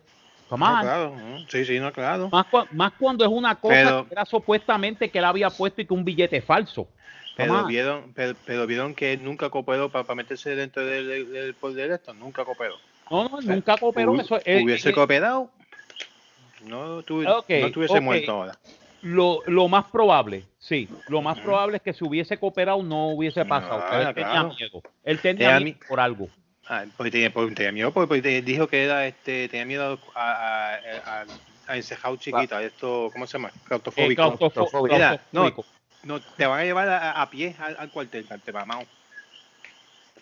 [0.48, 0.80] Come No, on.
[0.80, 1.38] claro, ¿no?
[1.48, 2.28] sí, sí, no, claro.
[2.30, 5.82] Más, cua- más cuando es una cosa Pero- que era supuestamente que él había puesto
[5.82, 6.86] y que un billete falso.
[7.36, 7.66] Pero on.
[7.68, 11.90] vieron, pero, pero vieron que él nunca cooperó para, meterse dentro del, del, del poder
[11.90, 12.76] de esto, nunca cooperó.
[13.10, 14.18] No, no, nunca cooperó.
[14.18, 15.50] Eso, eh, hubiese eh, cooperado,
[16.64, 18.02] no, tuvi- Ok, no estuviese ok.
[18.02, 18.58] muerto ahora.
[19.02, 23.44] lo, lo más probable, sí, lo más probable es que si hubiese cooperado no hubiese
[23.44, 23.84] pasado.
[23.90, 24.54] Pero él tenía claro.
[24.58, 24.82] miedo.
[25.04, 26.28] Él tenía Tenía miedo mi- por algo.
[26.68, 30.72] Ah, porque tenía, porque tenía miedo, porque, porque dijo que era, este, tenía miedo a,
[30.74, 31.26] a, a,
[31.68, 33.48] a chiquita, esto, ¿cómo se llama?
[33.48, 34.22] Eh, Claustrofóbico.
[34.22, 34.94] claustrofo- claustrofóbico.
[34.94, 35.75] Mira, no, claustrofóbico.
[36.06, 38.80] No, te van a llevar a, a pie al, al cuartel, te mamá.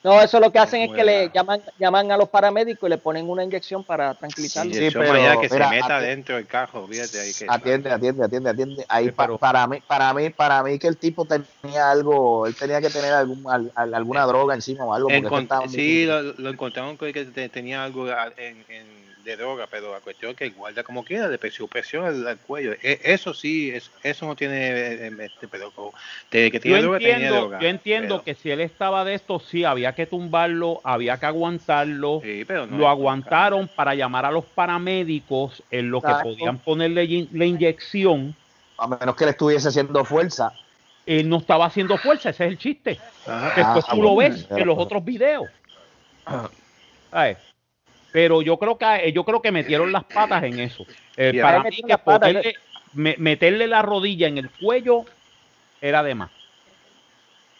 [0.02, 2.98] No, eso lo que hacen es que le llaman, llaman a los paramédicos y le
[2.98, 4.74] ponen una inyección para tranquilizarlo.
[4.74, 7.46] Sí, pero, allá que mira, se meta dentro del carro, fíjate ahí que.
[7.48, 8.86] atiende, atiende, atiende, atiende.
[8.86, 12.82] Ahí pa- para mí, para mí, para mí que el tipo tenía algo, él tenía
[12.82, 15.08] que tener algún, al- al- alguna droga encima o algo.
[15.08, 19.13] porque Encont- estaba sí, lo, lo encontraron que que te- tenía algo a- en, en-
[19.24, 22.26] de droga, pero la cuestión es que el guarda como quiera le presión, presión al,
[22.28, 22.72] al cuello.
[22.82, 25.92] E- eso sí, es- eso no tiene, eh, este, pero como-
[26.30, 27.60] de que Yo tiene tenía entiendo, droga.
[27.60, 31.26] yo entiendo pero- que si él estaba de esto, sí, había que tumbarlo, había que
[31.26, 32.20] aguantarlo.
[32.22, 36.30] Sí, pero no lo aguantaron para llamar a los paramédicos en lo que Exacto.
[36.30, 38.36] podían ponerle in- la inyección.
[38.76, 40.52] A menos que le estuviese haciendo fuerza.
[41.06, 42.98] Él no estaba haciendo fuerza, ese es el chiste.
[43.26, 43.52] Ajá.
[43.56, 45.48] Después Ah, tú lo ves pero- en los otros videos.
[47.10, 47.38] ¿Sabes?
[48.14, 50.86] Pero yo creo que yo creo que metieron las patas en eso.
[51.16, 51.76] Eh, para mí
[52.42, 52.54] que
[52.92, 55.04] me- meterle la rodilla en el cuello
[55.80, 56.30] era de más.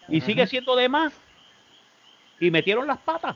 [0.09, 1.13] Y sigue siendo de más.
[2.39, 3.35] Y metieron las patas.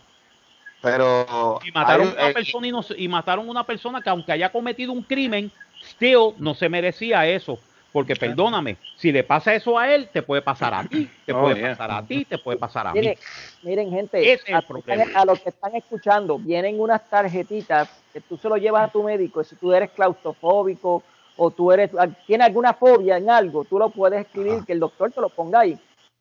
[0.80, 4.30] Pero Y mataron hay- una eh, persona y, no, y mataron una persona que aunque
[4.30, 5.50] haya cometido un crimen,
[5.82, 7.58] still no se merecía eso.
[7.98, 11.40] Porque perdóname, si le pasa eso a él, te puede pasar a ti, te Oh,
[11.40, 11.70] puede yeah.
[11.70, 13.00] pasar a ti, te puede pasar a mí.
[13.00, 13.18] Miren,
[13.62, 18.56] miren, gente, es a, los que están escuchando, vienen unas tarjetitas que tú se lo
[18.56, 21.02] llevas a tu médico, si tú eres claustrofóbico
[21.36, 21.90] o tú eres,
[22.24, 25.58] tienes alguna fobia en algo, tú lo puedes escribir, que el doctor te lo ponga
[25.58, 25.76] ahí.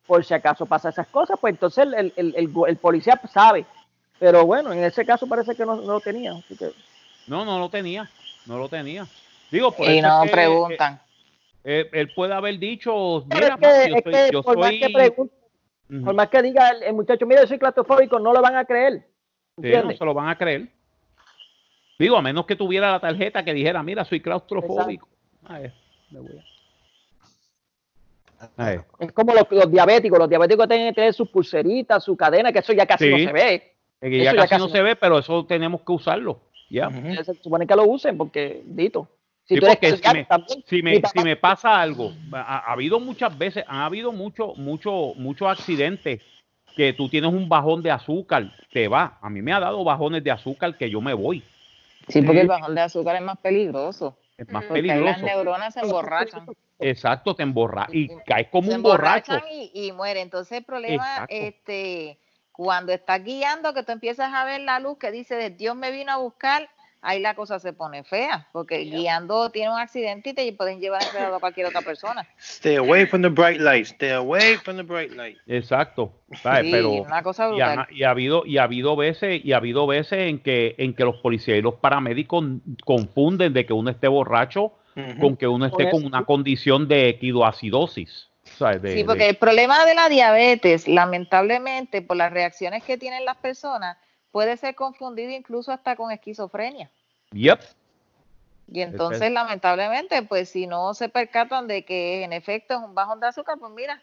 [0.08, 3.68] Por si acaso pasa esas cosas, pues entonces el, el, el, el policía sabe.
[4.18, 6.32] Pero bueno, en ese caso parece que no, no lo tenía.
[6.32, 6.72] Así que,
[7.28, 8.10] No, no lo tenía.
[8.48, 9.06] No lo tenía.
[9.52, 11.00] Digo, por Y eso no que, preguntan.
[11.70, 14.70] Eh, él puede haber dicho, mira, es que, yo es soy, que yo por más
[14.70, 15.36] soy- que pregunte,
[16.06, 18.64] por más que diga el, el muchacho, mira, yo soy claustrofóbico, no lo van a
[18.66, 19.06] creer.
[19.62, 20.70] Sí, no se lo van a creer.
[22.00, 25.08] Digo, a menos que tuviera la tarjeta que dijera, mira, soy claustrofóbico.
[25.46, 25.72] Ay,
[26.12, 26.40] me voy
[28.58, 32.54] a- Es como los, los diabéticos, los diabéticos tienen que tener sus pulseritas, su cadena,
[32.54, 33.12] que eso ya casi Sí.
[33.12, 33.74] no se ve.
[34.00, 36.40] es que ya Eso ya casi no- se ve, pero eso tenemos que usarlo.
[36.70, 36.90] Ya.
[37.24, 39.08] Se supone que lo usen porque, dito.
[39.48, 41.82] Si Sí, tú eres porque si me, también, si, mi me, papá- si me pasa
[41.82, 46.22] algo, ha, ha habido muchas veces, han habido muchos mucho, muchos accidentes
[46.76, 49.18] que tú tienes un bajón de azúcar, te va.
[49.22, 51.44] A mí me ha dado bajones de azúcar que yo me voy.
[52.10, 54.20] Sí, porque el bajón de azúcar es más peligroso.
[54.38, 55.26] Es más Porque ahí las peligroso.
[55.26, 56.46] neuronas se emborrachan.
[56.80, 59.32] Exacto, te emborrachas y caes como se un borracho.
[59.32, 60.20] emborrachan y, y muere.
[60.22, 61.34] Entonces el problema, Exacto.
[61.34, 62.20] este,
[62.52, 65.90] cuando estás guiando, que tú empiezas a ver la luz que dice de Dios me
[65.90, 66.70] vino a buscar,
[67.02, 71.02] ahí la cosa se pone fea, porque guiando tiene un accidente y te pueden llevar
[71.04, 72.28] enredado a cualquier otra persona.
[72.40, 73.90] Stay away from the bright lights.
[73.92, 75.38] Stay away from the bright light.
[75.48, 76.66] Exacto, ¿sabes?
[76.66, 77.80] Sí, pero una cosa y brutal.
[77.80, 80.94] ha, y ha habido y ha habido veces y ha habido veces en que en
[80.94, 82.44] que los policías y los paramédicos
[82.84, 85.20] confunden de que uno esté borracho Ujú.
[85.20, 88.30] con que uno esté con una condición de equidoacidosis.
[88.58, 88.82] ¿sabes?
[88.82, 93.26] De- Sí, de- porque el problema de la diabetes, lamentablemente, por las reacciones que tienen
[93.26, 93.98] las personas,
[94.38, 96.92] puede ser confundido incluso hasta con esquizofrenia.
[98.72, 103.20] Y entonces, lamentablemente, pues si no se percatan de que en efecto es un bajón
[103.20, 104.00] de azúcar, pues mira.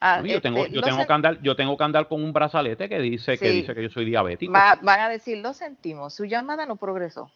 [0.00, 2.98] A, yo, tengo, yo, tengo que andar, yo tengo que andar con un brazalete que
[2.98, 4.52] dice, que, dice que yo soy diabético.
[4.52, 7.30] Van a decir, lo sentimos, su llamada no progresó.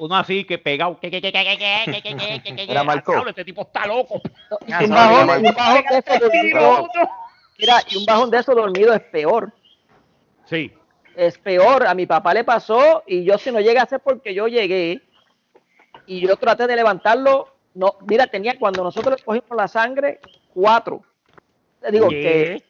[0.00, 0.98] Uno así que pegado.
[2.66, 3.24] Mira, Marco.
[3.28, 4.20] Este tipo está loco.
[7.96, 9.52] Un bajón de eso dormido es peor.
[10.46, 10.72] Sí.
[11.14, 11.86] Es peor.
[11.86, 15.00] A mi papá le pasó y yo si no llega a ser porque yo llegué
[16.06, 17.54] y yo traté de levantarlo.
[17.74, 20.20] No, mira, tenía cuando nosotros le cogimos la sangre,
[20.54, 21.02] cuatro.
[21.80, 22.62] Te digo ¿Qué?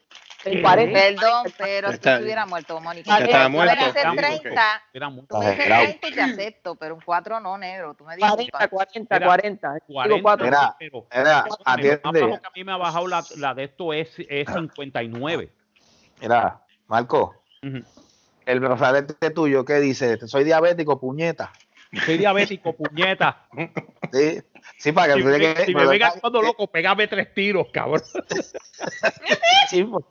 [0.42, 3.18] que en 40, Perdón, pero si Está- estuviera muerto, Mónica.
[3.18, 3.74] Me muerto.
[3.94, 4.16] Ya, ok.
[4.16, 5.82] 30, Era muy- tú me dices Exagerado.
[5.84, 7.94] 30 y te acepto, pero un 4 no, negro.
[7.94, 9.72] Tú me dices 40, 40, Mira, 40.
[9.74, 10.44] Digo 40, cuatro.
[10.46, 11.98] Mira, pero- Mira, Lo más atiende.
[12.02, 15.50] bajo que a mí me ha bajado la, la de esto es, es 59.
[16.20, 17.34] Mira, Marco,
[18.46, 20.18] El brazalete tuyo, ¿qué dice?
[20.26, 21.52] Soy diabético, puñeta.
[22.04, 23.48] Soy diabético, puñeta.
[24.12, 24.40] Sí,
[24.78, 28.02] sí para que Si me, si me vengas cuando loco, pégame tres tiros, cabrón.
[29.68, 30.04] Sí, pues,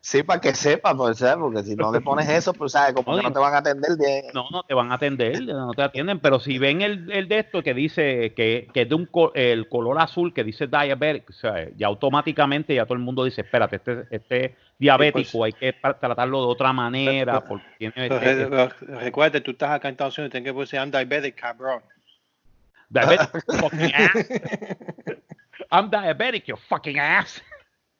[0.00, 1.36] sí, para que sepa, pues, ¿sabes?
[1.38, 3.58] porque si no le pones eso, pues sabes, como No, que no te van a
[3.58, 4.30] atender de...
[4.34, 7.38] No, no te van a atender, no te atienden, pero si ven el, el de
[7.38, 11.30] esto que dice que, que es de un co- el color azul que dice diabetic,
[11.30, 15.74] o sea, ya automáticamente ya todo el mundo dice, espérate, este, este diabético hay que
[15.80, 19.92] tra- tratarlo de otra manera porque tiene este- re- re- Recuerda, tú estás acá en
[19.92, 21.82] Estados Unidos, tienes que ponerse I'm diabetic, cabrón.
[22.90, 24.26] diabetic fucking ass.
[25.70, 27.42] I'm diabetic, you fucking ass.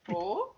[0.08, 0.54] Oh.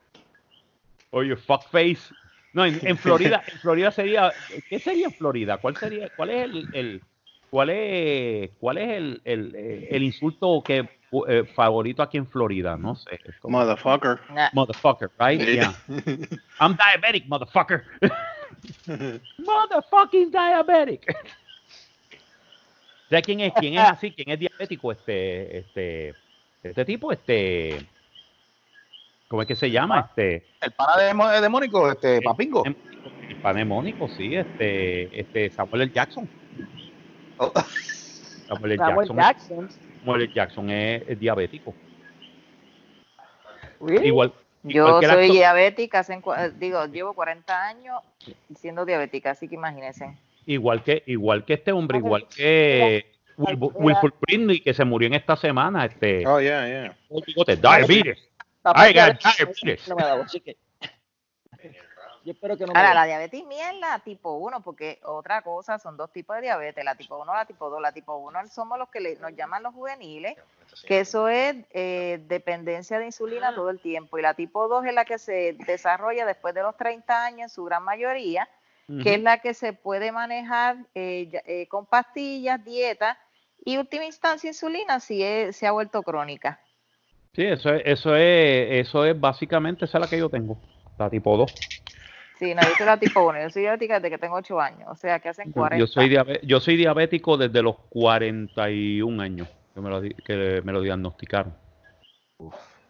[1.15, 2.13] Or you fuck face.
[2.53, 4.33] No, en, en Florida, en Florida sería,
[4.69, 5.59] ¿qué sería en Florida?
[5.59, 7.03] ¿Cuál sería, cuál es el, el-
[7.51, 10.89] cuál es, cuál es el, el, el insulto que
[11.29, 12.77] eh, favorito aquí en Florida?
[12.77, 13.21] No sé.
[13.41, 14.19] como- Motherfucker.
[14.53, 15.41] Motherfucker, right?
[15.41, 15.73] Yeah.
[16.61, 17.85] I'm diabetic, motherfucker.
[19.39, 21.15] Motherfucking diabetic.
[23.09, 23.53] ¿Sabes quién es?
[23.55, 24.11] ¿Quién es así?
[24.13, 24.91] ¿Quién es diabético?
[24.91, 26.15] Este, este,
[26.63, 27.87] este tipo, este,
[29.35, 30.07] ¿cómo es que se llama?
[30.11, 32.63] Este, El pana de demónico, este, Papingo.
[32.65, 32.77] el
[33.43, 35.93] panemónico, sí, este, este, Samuel L.
[35.93, 36.29] Jackson.
[37.39, 37.53] Oh,
[38.47, 38.77] Samuel L.
[38.79, 39.69] Jackson, Jackson.
[39.99, 40.33] Samuel L.
[40.33, 41.75] Jackson es, es diabético.
[43.81, 44.07] Really?
[44.07, 44.33] Igual.
[44.63, 46.17] Yo soy actor- diabética, hace
[46.61, 47.99] digo, llevo 40 años
[48.55, 50.17] siendo diabética, así que imagínense.
[50.47, 53.05] igual que igual que este hombre, igual que
[53.37, 56.97] Wil- Wilford Britney que se murió en esta semana, este Oh, yeah, yeah.
[57.11, 58.29] el bigote, diabetes.
[58.65, 59.89] Papá, I ya- got diabetes.
[59.89, 60.57] no me ha dado, así que-
[62.25, 65.43] Yo espero que no me Ahora, la diabetes mía es la tipo 1, porque otra
[65.43, 67.83] cosa, son dos tipos de diabetes, la tipo 1 y la tipo 2.
[67.83, 70.35] La tipo 1 somos los que le- nos llaman los juveniles,
[70.87, 74.17] que eso es eh, dependencia de insulina todo el tiempo.
[74.19, 77.49] Y la tipo 2 es la que se desarrolla después de los 30 años en
[77.51, 78.49] su gran mayoría,
[79.03, 83.19] que es la que se puede manejar eh, eh, con pastillas, dieta
[83.67, 86.59] y última instancia insulina si es- se ha vuelto crónica.
[87.35, 90.57] Sí, eso es, eso es, eso es básicamente esa es la que yo tengo,
[90.99, 91.51] la tipo 2.
[92.39, 94.89] Sí, no, yo soy la tipo 1, yo soy diabética desde que tengo 8 años,
[94.89, 95.77] o sea que hacen 40.
[95.77, 100.63] Yo soy, diabe- yo soy diabético desde los 41 años que me lo, di- que
[100.65, 101.55] me lo diagnosticaron.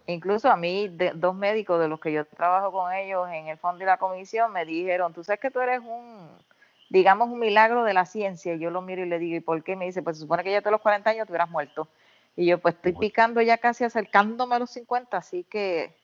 [0.07, 3.57] Incluso a mí, de- dos médicos de los que yo trabajo con ellos en el
[3.57, 6.29] fondo y la comisión me dijeron, tú sabes que tú eres un,
[6.91, 8.55] digamos, un milagro de la ciencia.
[8.55, 9.77] Y yo lo miro y le digo, ¿y por qué?
[9.77, 11.89] Me dice, pues se supone que ya a los 40 años te hubieras muerto.
[12.37, 15.97] Y yo, pues estoy picando ya casi acercándome a los 50, así que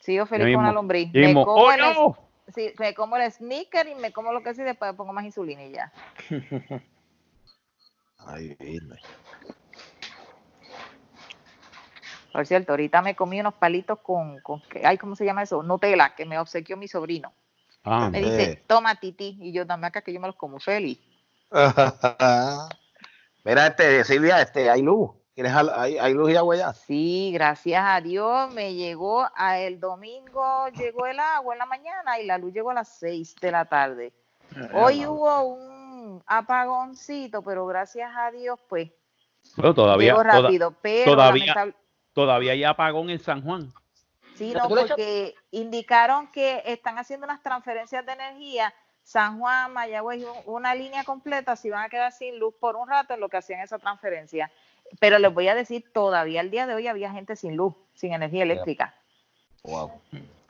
[0.00, 1.12] sigo feliz con la lombriz.
[1.12, 2.16] Me mismo, como, ¡Oh, el, no!
[2.54, 5.24] sí, me como el sneaker y me como lo que sí, después me pongo más
[5.24, 5.92] insulina y ya.
[8.26, 8.96] Ay, Virgen.
[12.32, 15.62] Por cierto, ahorita me comí unos palitos con, con que- ay, ¿cómo se llama eso?
[15.62, 17.32] Nutella, que me obsequió mi sobrino.
[17.84, 18.22] Ah, Me Eh.
[18.22, 20.98] dice, toma titi, y yo dame acá que yo me los como feliz.
[23.44, 25.10] Mira, este, Silvia, este, hay luz.
[25.34, 26.72] ¿Quieres al- hay, hay luz y agua ya?
[26.72, 32.20] Sí, gracias a Dios me llegó a el domingo, llegó el agua en la mañana
[32.20, 34.12] y la luz llegó a las 6 de la tarde.
[34.72, 38.90] Hoy hubo un apagoncito, pero gracias a Dios, pues,
[39.56, 40.74] Pero todavía, llegó toda- rápido.
[40.80, 41.74] pero todavía, lamentable-
[42.12, 43.72] todavía hay apagón en San Juan.
[44.36, 48.72] Sí, ¿Ya no, porque indicaron que están haciendo unas transferencias de energía.
[49.02, 53.12] San Juan, Mayagüez, una línea completa, si van a quedar sin luz por un rato
[53.14, 54.50] en lo que hacían esa transferencia.
[55.00, 58.12] Pero les voy a decir, todavía al día de hoy había gente sin luz, sin
[58.12, 58.94] energía eléctrica.
[59.62, 59.90] Wow.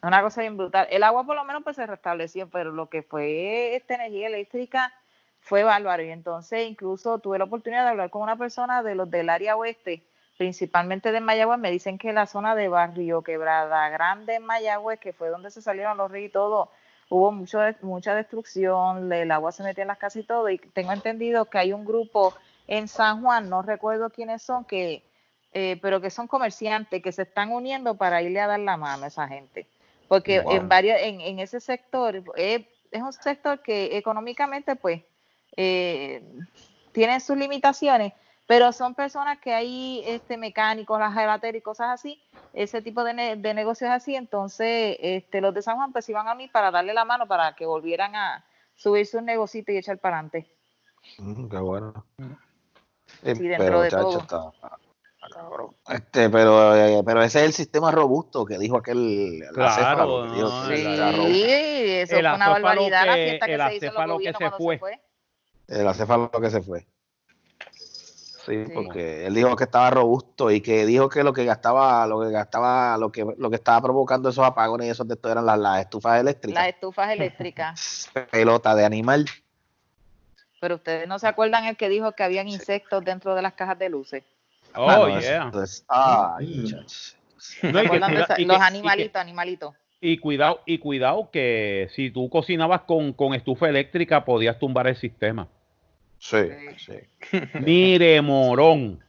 [0.02, 0.86] Una cosa bien brutal.
[0.90, 4.92] El agua por lo menos pues se restableció, pero lo que fue esta energía eléctrica
[5.40, 6.02] fue bárbaro.
[6.02, 9.56] Y entonces incluso tuve la oportunidad de hablar con una persona de los del área
[9.56, 10.02] oeste,
[10.36, 11.58] principalmente de Mayagüez.
[11.58, 15.62] Me dicen que la zona de Barrio Quebrada Grande en Mayagüez, que fue donde se
[15.62, 16.70] salieron los ríos y todo,
[17.08, 20.50] hubo mucho, mucha destrucción, el agua se metió en las casas y todo.
[20.50, 22.34] Y tengo entendido que hay un grupo
[22.66, 25.04] en San Juan, no recuerdo quiénes son, que
[25.52, 29.04] eh, pero que son comerciantes que se están uniendo para irle a dar la mano
[29.04, 29.68] a esa gente.
[30.08, 30.52] Porque Wow.
[30.52, 35.02] en varios, en, en ese sector, eh, es un sector que económicamente, pues,
[35.56, 36.22] eh,
[36.92, 38.12] tiene sus limitaciones,
[38.46, 42.20] pero son personas que hay este mecánicos, las gelateras y cosas así,
[42.52, 46.28] ese tipo de, ne- de negocios así, entonces este, los de San Juan pues iban
[46.28, 48.44] a mí para darle la mano para que volvieran a
[48.74, 50.46] subir sus negocios y echar para adelante.
[51.18, 52.04] Mm, qué bueno.
[53.24, 54.18] Sí, dentro de todo.
[54.18, 54.52] está,
[55.32, 55.74] cabrón.
[55.88, 60.22] Este, pero, eh, pero ese es el sistema robusto que dijo aquel el Claro, acéfalo,
[60.22, 63.60] que dijo no, que Sí, eso el fue una barbaridad la que- fiesta que el
[63.60, 64.74] se hizo que gobiernos se cuando fue.
[64.74, 65.00] se fue.
[65.68, 66.86] El acéfalo que se fue.
[68.44, 68.72] Sí, Sí.
[68.74, 72.30] porque él dijo que estaba robusto y que dijo que lo que gastaba, lo que
[72.30, 75.58] gastaba, lo que, lo que estaba provocando esos apagones y esos de esto eran las,
[75.58, 76.66] las estufas Las eléctricas.
[76.68, 78.10] estufas eléctricas.
[78.30, 79.24] Pelota de animal.
[80.64, 83.78] Pero ustedes no se acuerdan el que dijo que habían insectos dentro de las cajas
[83.78, 84.24] de luces.
[84.74, 85.48] Oh, Mano, yeah.
[85.50, 86.60] eso es- ay, Mm.
[86.62, 87.16] muchachos.
[87.62, 89.74] No, y ¿Se que acuerdan de cuida- esa- y los que- y que- animalitos, animalitos.
[90.00, 94.96] Y cuidado, y cuidado que si tú cocinabas con, con estufa eléctrica podías tumbar el
[94.96, 95.48] sistema.
[96.18, 96.38] Sí,
[96.78, 96.94] Sí.
[97.30, 97.38] sí.
[97.60, 99.00] Mire, morón.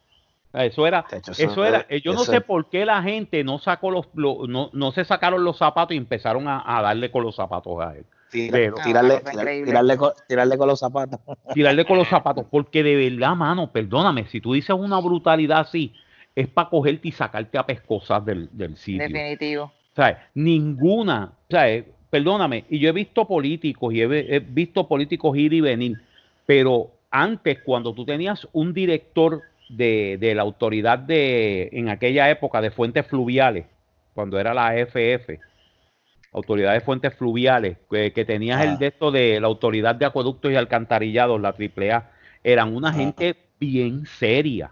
[0.51, 1.05] Eso era,
[1.37, 4.91] eso era, yo no sé por qué la gente no sacó los, lo- no, no
[4.91, 8.05] se sacaron los zapatos y empezaron a, a darle con los zapatos a él.
[8.31, 9.21] Tira- Pero- tirarle,
[9.63, 11.19] tirarle, con, tirarle con los zapatos.
[11.53, 15.93] Tirarle con los zapatos, porque de verdad, mano, perdóname, si tú dices una brutalidad así,
[16.35, 19.03] es para cogerte y sacarte a pescosas del, del sitio.
[19.07, 19.71] Definitivo.
[19.95, 20.17] ¿sabes?
[20.33, 21.85] Ninguna, ¿sabes?
[22.09, 25.97] Perdóname, y yo he visto políticos y he, he visto políticos ir y venir,
[26.45, 32.59] pero antes cuando tú tenías un director de, de la autoridad de, en aquella época
[32.61, 33.65] de fuentes fluviales,
[34.13, 35.39] cuando era la AFF,
[36.35, 38.65] autoridad de fuentes fluviales, que, que tenías Ah.
[38.65, 42.11] el de esto de la autoridad de acueductos y alcantarillados, la AAA,
[42.43, 42.93] eran una Ah.
[42.93, 44.71] gente bien seria.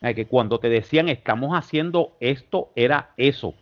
[0.00, 3.54] Que cuando te decían estamos haciendo esto, era eso.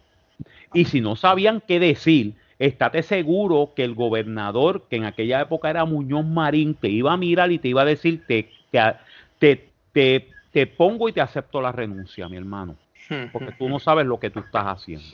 [0.75, 5.71] Y si no sabían qué decir, estate seguro que el gobernador, que en aquella época
[5.71, 8.81] era Muñoz Marín, te iba a mirar y te iba a decir, te, te,
[9.39, 12.77] te, te- te pongo y te acepto la renuncia, mi hermano,
[13.33, 15.07] porque tú no sabes lo que tú estás haciendo.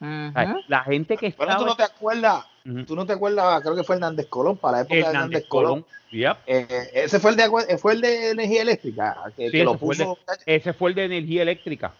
[0.00, 2.84] La gente que Bueno, tú no te acuerdas, Ujú.
[2.84, 5.46] tú no te acuerdas, creo que fue Hernández Colón, para la época de Hernández Hernández
[5.48, 5.70] Colón.
[5.82, 5.86] Colón.
[6.12, 6.36] Yep.
[6.46, 9.72] Eh, ese fue el de, eh, fue el de energía eléctrica, que, Sí, que lo
[9.72, 11.92] ese fue el de- puso, Ese fue el de energía eléctrica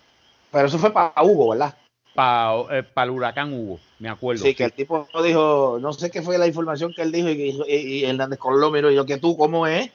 [0.53, 1.75] pero eso fue para Hugo, ¿verdad?
[2.13, 4.43] para el huracán Hugo, me acuerdo.
[4.43, 7.51] Sí, que el tipo dijo, no sé qué fue la información que él dijo y,
[7.69, 9.91] y- y Hernández Colón lo miró y yo, que tú, ¿cómo es?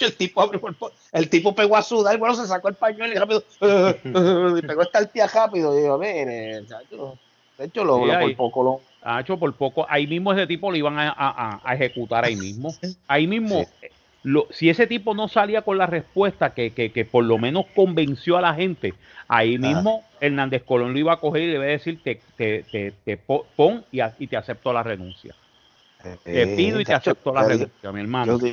[0.00, 3.12] El tipo, abrió el po- el tipo pegó a sudar bueno, se sacó el pañuelo
[3.12, 3.42] y rápido,
[4.58, 7.18] y pegó esta tía rápido y yo, mire, chacho,
[7.58, 8.80] de hecho, lo, Sí, lo- por poco lo...
[9.02, 12.34] Ha hecho por poco, ahí mismo ese tipo lo iban a, a- a- ejecutar ahí
[12.34, 12.74] mismo.
[13.06, 13.88] Ahí mismo, Sí.
[14.24, 17.66] lo- si ese tipo no salía con la respuesta que, que, que por lo menos
[17.74, 18.94] convenció a la gente,
[19.28, 22.64] ahí mismo Hernández Colón lo iba a coger y le iba a decir, te, te,
[22.64, 25.34] te, te po- pon y, a- y te acepto la renuncia.
[26.24, 28.38] Te pido y te chacho, acepto la renuncia, mi hermano.
[28.40, 28.48] Yo,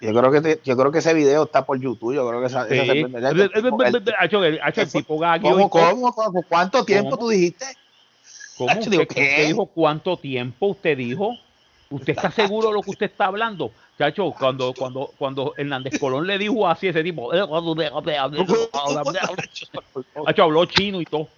[0.00, 2.14] yo creo que te- yo creo que ese video está por YouTube.
[2.14, 2.66] Yo creo que esa,
[5.42, 6.42] ¿Cómo, cómo, cómo?
[6.42, 7.22] ¿Cuánto tiempo ¿Cómo?
[7.22, 7.66] tú dijiste?
[8.56, 8.70] ¿Cómo?
[8.70, 9.44] Hacho, ¿Usted, digo, usted ¿qué?
[9.46, 11.36] dijo cuánto tiempo usted dijo?
[11.90, 13.72] ¿Usted está seguro de lo que usted está hablando?
[13.98, 17.32] Chacho, cuando, cuando, cuando Hernández Colón le dijo así a ese tipo,
[20.26, 21.28] Hacho, habló chino y todo.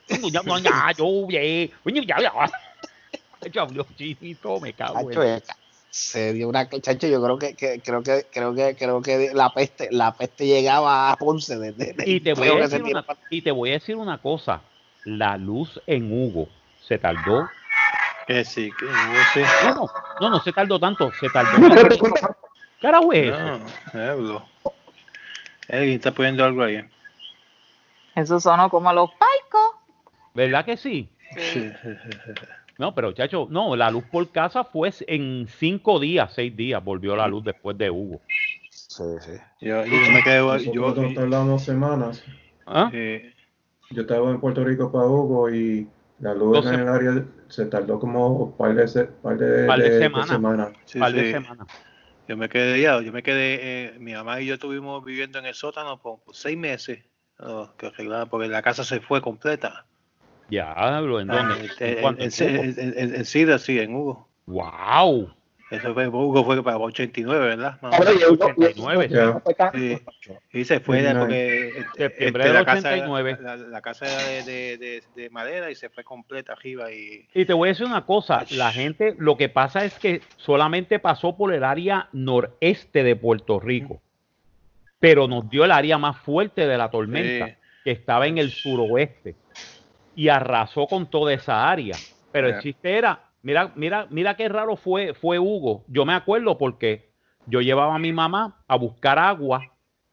[3.41, 5.43] Hacho, habló chino y todo, me cago en- Chacho, eh,
[5.93, 9.51] se dio una chacho, yo creo que, que- creo que creo que creo que la
[9.53, 13.51] peste la peste llegaba a Ponce desde Y te, voy a decir una, y te
[13.51, 14.63] voy a decir una cosa.
[15.05, 16.49] La luz en Hugo
[16.89, 17.47] se tardó.
[18.27, 19.41] Que sí, que Hugo sí.
[19.65, 19.87] No, no,
[20.21, 21.13] no, no se tardó tanto.
[21.21, 21.59] Se tardó.
[22.81, 23.31] Carajo es.
[23.93, 24.49] No.
[25.69, 26.83] Alguien está poniendo algo ahí.
[28.15, 29.77] Eso sonó como los paicos.
[30.33, 31.11] ¿Verdad que sí?
[32.83, 37.15] No, pero chacho, no, la luz por casa fue en cinco días, seis días, volvió
[37.15, 38.21] la luz después de Hugo.
[38.71, 39.31] Sí, sí.
[39.61, 40.73] Yo, yo me quedé.
[40.73, 42.25] Yo, tardamos semanas.
[42.67, 42.91] ¿Ah?
[42.93, 43.33] eh,
[43.91, 45.87] Yo estaba en Puerto Rico para Hugo y
[46.19, 49.99] la luz en el área se tardó como un par de, par de, Par de
[50.01, 50.29] semanas.
[50.29, 50.73] semanas.
[50.85, 51.69] sí, par de semanas.
[52.27, 55.47] Yo me quedé ya, yo me quedé, eh, mi mamá y yo estuvimos viviendo en
[55.47, 57.05] el sótano por, por seis meses,
[57.39, 59.87] oh, que arreglaban, porque la casa se fue completa.
[60.53, 61.55] Diablo, ¿en dónde?
[61.55, 64.29] Ah, ¿En En, en, en- en- en- en Sida, sí, en Hugo.
[64.47, 65.33] ¡Wow!
[65.71, 67.79] Eso fue, Hugo fue para 89, ¿verdad?
[67.81, 69.15] Ahora, y Hugo- 89, sí.
[69.15, 70.39] Ya.
[70.53, 71.21] Y se fue de- 89.
[71.21, 73.39] porque eh, Septiembre este, del la, casa, 89.
[73.41, 77.27] la, la casa era de, de- de- de madera y se fue completa arriba y
[77.33, 80.99] Y te voy a decir una cosa, la gente, lo que pasa es que solamente
[80.99, 84.03] pasó por el área noreste de Puerto Rico,
[85.01, 87.55] pero nos dio el área más fuerte de la tormenta, Sí.
[87.85, 89.37] que estaba en el suroeste,
[90.15, 91.97] y arrasó con toda esa área.
[92.31, 95.85] Pero el chiste era, mira, mira, mira qué raro fue, fue Hugo.
[95.89, 97.11] Yo me acuerdo porque
[97.47, 99.61] yo llevaba a mi mamá a buscar agua,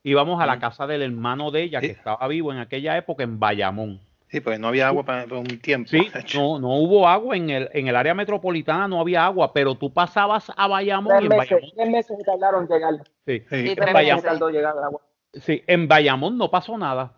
[0.04, 0.60] íbamos a la Mm.
[0.60, 4.02] casa del hermano de ella, que estaba vivo en aquella época en Bayamón.
[4.28, 5.90] sí, pues no había agua para, para un tiempo.
[5.90, 9.74] Sí, no, no hubo agua en el, en el área metropolitana, no había agua, pero
[9.76, 12.94] tú pasabas a Bayamón y Tres en meses, Bayamón, tres meses se tardaron en llegar.
[13.26, 13.44] sí, Sí.
[13.50, 14.32] Sí, en tres Bayamón, meses.
[14.40, 15.02] tardó llegar el agua.
[15.34, 17.14] sí, en Bayamón no pasó nada.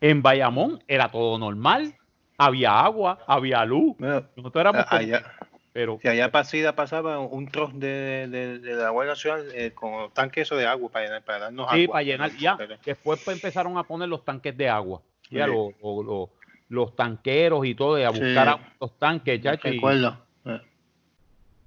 [0.00, 1.94] En Bayamón era todo normal,
[2.38, 3.96] había agua, había luz.
[3.98, 5.24] Bueno, Nosotros éramos a- allá,
[5.72, 9.72] pero si allá para Sida pasaba un troz de, de, de la Guardia Nacional eh,
[9.72, 11.92] con tanque eso de agua para, llenar- para darnos sí, agua.
[11.94, 12.56] para llenar ya.
[12.56, 15.52] Pero- Después pues, empezaron a poner los tanques de agua, ya Sí.
[15.52, 16.28] los,
[16.68, 18.20] los- tanqueros y todo, y a Sí.
[18.20, 20.18] buscar agua, los tanques, chacho, Recuerdo.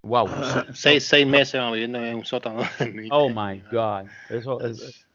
[0.02, 0.30] Wow.
[0.74, 2.62] Seis, seis meses viviendo en un sótano.
[3.12, 4.06] Oh my God.
[4.30, 5.06] Eso es.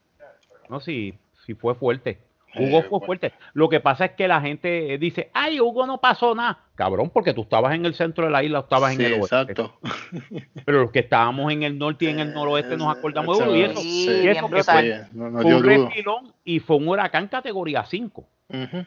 [0.68, 1.14] No, sí,
[1.46, 2.18] sí fue fuerte.
[2.56, 3.32] Hugo Eh, fue fuerte.
[3.52, 6.58] Lo que pasa es que la gente dice, ay, Hugo no pasó nada.
[6.74, 9.36] Cabrón, porque tú estabas en el centro de la isla, estabas en el oeste.
[9.40, 9.78] exacto.
[10.64, 13.56] Pero los que estábamos en el norte y en el noroeste nos acordamos de Hugo.
[13.56, 16.60] Y eso, Sí, y bien eso que fue, Sí, no, no fue un refilón y
[16.60, 18.26] fue un huracán categoría 5.
[18.48, 18.86] Ujú.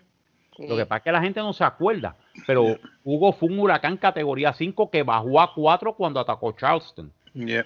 [0.58, 0.68] Sí.
[0.68, 2.16] Lo que pasa es que la gente no se acuerda.
[2.48, 7.12] Pero Hugo fue un huracán categoría 5 que bajó a 4 cuando atacó Charleston.
[7.34, 7.66] Yeah.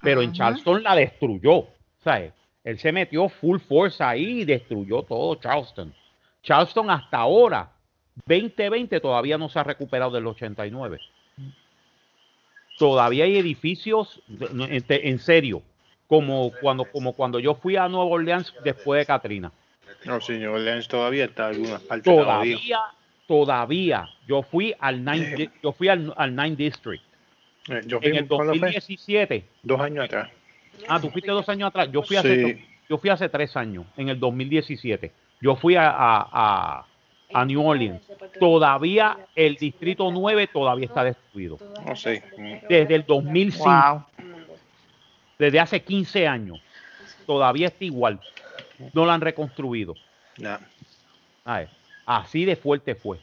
[0.00, 0.32] pero en.
[0.32, 1.66] Charleston la destruyó.
[2.04, 2.32] ¿sabes?
[2.64, 5.94] Él se metió full force ahí y destruyó todo Charleston.
[6.42, 7.70] Charleston hasta ahora,
[8.26, 10.98] 2020, todavía no se ha recuperado del 89.
[12.78, 15.62] Todavía hay edificios, no, en, serio,
[16.08, 19.52] como cuando, como cuando yo fui a Nueva Orleans después de Katrina.
[20.04, 22.56] No, señor Orleans todavía está en algunas partes todavía.
[22.56, 22.80] Todavía,
[23.26, 24.08] todavía.
[24.26, 27.04] Yo fui al 9, yo fui al, al 9 District.
[27.68, 28.58] Eh, Yo fui, En el ¿cuándo fue?
[28.58, 29.44] 2017.
[29.62, 30.30] Dos años atrás.
[30.88, 31.88] Ah, tú fuiste dos años atrás.
[31.92, 32.64] Yo fui hace, Sí.
[32.88, 35.12] yo fui hace tres años, en el 2017.
[35.40, 36.86] Yo fui a, a, a-
[37.32, 38.02] a New Orleans.
[38.38, 41.58] Todavía el distrito 9 todavía está destruido.
[41.84, 42.22] No sé.
[42.38, 42.66] Mm.
[42.68, 44.04] Desde el 2005, Wow.
[45.38, 46.60] desde hace 15 años,
[47.26, 48.20] todavía está igual.
[48.92, 49.94] No lo han reconstruido.
[52.06, 53.18] Así de fuerte fue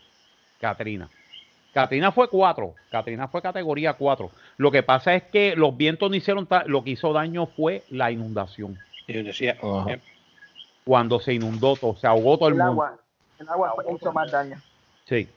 [0.60, 1.10] Katrina.
[1.74, 2.74] Katrina fue 4.
[2.90, 4.30] Katrina fue categoría 4.
[4.58, 8.12] Lo que pasa es que los vientos no hicieron, lo que hizo daño fue la
[8.12, 8.78] inundación.
[9.08, 9.58] Y yo decía,
[10.84, 12.72] Cuando se inundó todo, se ahogó todo el El mundo.
[12.84, 12.98] agua,
[13.40, 14.58] el agua hizo más daño.
[15.08, 15.28] Sí.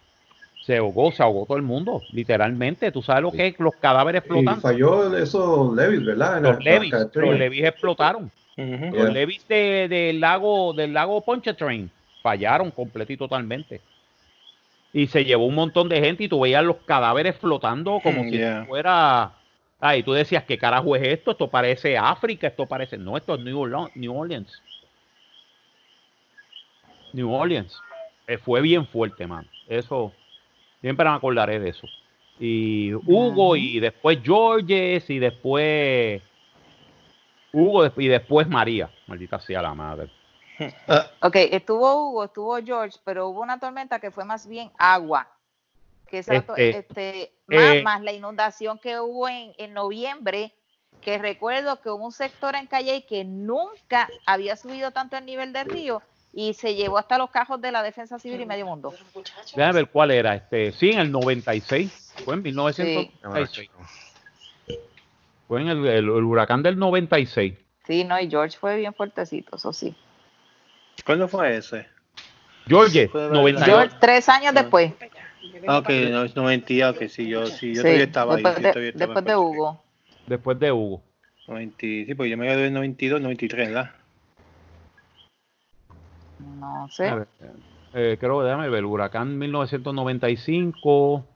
[0.64, 2.91] Se ahogó, se ahogó todo el mundo, literalmente.
[2.91, 4.61] Tú sabes lo que es los cadáveres Y flotando.
[4.62, 6.39] falló esos levis, ¿verdad?
[6.39, 8.30] En Los levis, los levis explotaron.
[8.57, 9.09] Los Yeah.
[9.11, 11.91] levis de- del lago, del lago Pontchartrain
[12.22, 13.80] fallaron completo y totalmente.
[14.95, 18.30] Y se llevó un montón de gente y tú veías los cadáveres flotando como Mm,
[18.30, 18.64] si yeah.
[18.66, 19.34] fuera
[19.86, 21.32] Ah, y tú decías, ¿qué carajo es esto?
[21.32, 22.97] Esto parece África, esto parece...
[22.97, 23.90] No, esto es New Orleans.
[23.95, 24.62] New Orleans.
[27.12, 27.78] New Orleans.
[28.26, 29.47] Eh, fue bien fuerte, man.
[29.68, 30.11] Eso,
[30.80, 31.86] siempre me acordaré de eso.
[32.40, 36.22] Y Hugo, y después Georges, y después
[37.53, 38.88] Hugo, y después María.
[39.07, 40.09] Maldita sea la madre.
[41.20, 45.26] Ok, estuvo Hugo, estuvo George, pero hubo una tormenta que fue más bien agua.
[46.07, 50.52] Que esa to- Este, este, más, eh, más la inundación que hubo en, en noviembre,
[51.00, 55.52] que recuerdo que hubo un sector en Calle que nunca había subido tanto el nivel
[55.52, 56.02] del río
[56.32, 58.94] y se llevó hasta los cajos de la defensa civil y medio mundo.
[59.55, 60.34] Déjame ver cuál era.
[60.34, 62.12] Este, sí, en el 96.
[62.24, 63.70] Fue en 1996.
[65.48, 67.55] Fue en el, el- el huracán del 96.
[67.86, 69.94] Sí, no, y George fue bien fuertecito, eso sí.
[71.05, 71.86] ¿Cuándo fue ese?
[72.66, 73.64] George, Fue de 98.
[73.64, 74.92] George, tres años después.
[75.66, 78.42] Ah, ok, no, es 90, ok, sí, yo, sí, yo Sí, todavía estaba ahí.
[78.42, 79.84] después yo de, todavía estaba después de Hugo.
[80.26, 81.03] Después de Hugo.
[81.47, 83.90] 90, sí, pues yo me gradué en 92, 93, ¿verdad?
[86.38, 87.09] No sé.
[87.09, 87.28] A ver,
[87.92, 91.26] eh, creo que déjame ver, el huracán 1995.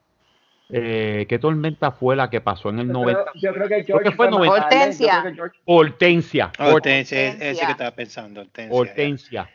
[0.70, 3.24] Eh, ¿Qué tormenta fue la que pasó en el Yo 90?
[3.24, 4.68] creo, yo creo que Creo que fue fue más 90.
[4.68, 6.52] tarde, yo creo que George- Hortensia.
[6.58, 7.66] Ah, Hortensia, es- ese Hortensia.
[7.66, 8.76] que estaba pensando, Hortensia.
[8.78, 9.50] Hortensia.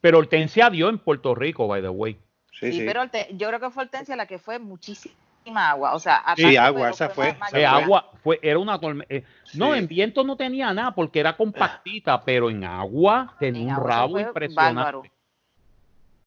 [0.00, 2.14] Pero Hortensia dio en Puerto Rico, by the way.
[2.52, 2.84] Sí, Sí, sí.
[2.86, 3.02] pero
[3.32, 5.14] yo creo que fue Hortensia la que fue muchísima
[5.70, 5.94] agua.
[5.94, 7.64] O sea, Sí, agua, esa fue, Eh, mayor.
[7.66, 9.14] agua, fue, era una tormenta.
[9.54, 9.78] no, Sí.
[9.78, 13.86] en viento no tenía nada porque era compactita, pero en agua tenía En un agua,
[13.88, 14.74] rabo fue impresionante.
[14.76, 15.02] bárbaro.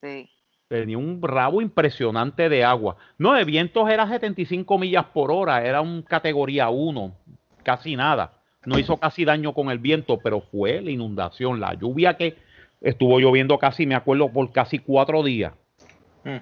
[0.03, 0.29] Sí.
[0.68, 2.97] Tenía un rabo impresionante de agua.
[3.18, 7.15] No, de vientos era 75 millas por hora, era un categoría 1,
[7.63, 8.34] casi nada.
[8.65, 12.36] No hizo casi daño con el viento, pero fue la inundación, la lluvia que
[12.82, 15.53] estuvo lloviendo casi, me acuerdo, por casi cuatro días.
[16.26, 16.38] Mm.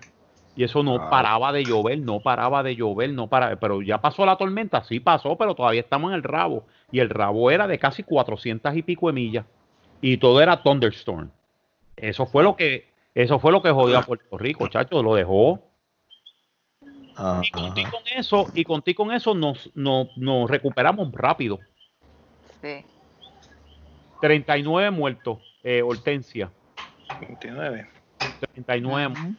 [0.55, 3.57] Y eso no paraba de llover, no paraba de llover, no paraba.
[3.57, 6.65] Pero ya pasó la tormenta, sí pasó, pero todavía estamos en el rabo.
[6.91, 9.45] Y el rabo era de casi 400 y pico de millas.
[10.01, 11.30] Y todo era thunderstorm.
[11.97, 15.59] Eso fue lo que, eso fue lo que jodió a Puerto Rico, chacho, lo dejó.
[17.16, 17.41] Ajá.
[17.43, 21.59] Y conté con eso, y conté con eso nos, nos, nos recuperamos rápido.
[22.61, 22.84] Sí.
[24.22, 26.51] 39 muertos, eh, Hortensia.
[27.22, 27.89] 29.
[28.53, 29.36] 39 Ujú.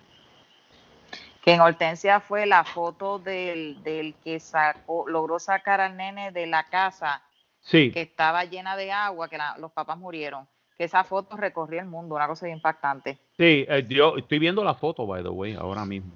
[1.42, 6.46] Que en Hortensia fue la foto del, del que sacó, logró sacar al nene de
[6.46, 7.22] la casa
[7.60, 10.48] Sí, que estaba llena de agua, que la- los papás murieron.
[10.76, 13.18] Que esa foto recorrió el mundo, una cosa impactante.
[13.36, 16.12] sí, eh, yo estoy viendo la foto, by the way, ahora mismo.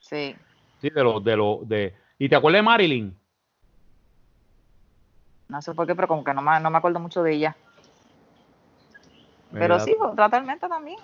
[0.00, 0.34] Sí.
[0.80, 1.94] Sí, de los, de los, de.
[2.18, 3.16] ¿Y te acuerdas de Marilyn?
[5.48, 7.56] No sé por qué, pero como que no me, no me acuerdo mucho de ella.
[9.52, 9.84] Pero ¿Verdad?
[9.84, 10.98] sí, otra tormenta también.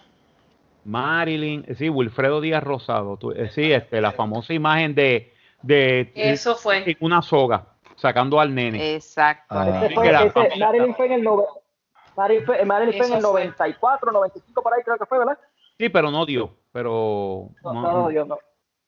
[0.84, 3.16] Marilyn, sí, Wilfredo Díaz Rosado.
[3.18, 6.96] tú- eh, sí, este, la famosa imagen de, de Eso fue.
[7.00, 8.94] una soga sacando al nene.
[8.94, 9.46] Exacto.
[9.54, 9.88] Ah.
[9.94, 10.08] Fue-
[10.46, 11.46] ese- Marilyn fue en el nove-
[12.18, 13.44] Marilyn fue, Marilyn fue en el Eso fue.
[13.44, 15.38] 94, 95 por ahí creo que fue, ¿verdad?
[15.78, 18.38] Sí, pero no dio, pero No, no, no, no, no.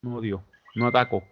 [0.03, 0.43] no dio,
[0.75, 1.23] no atacó.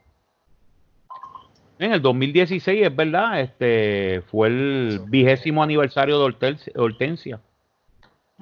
[1.81, 6.73] En el 2016, es verdad, este fue el vigésimo aniversario de Hortensia.
[6.77, 7.41] Hortensia.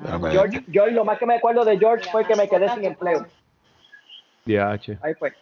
[0.04, 2.68] Ah, pues, George, George, lo más que me acuerdo de George fue que me quedé
[2.68, 3.26] sin empleo.
[4.44, 4.98] DH.
[5.02, 5.34] Ahí fue.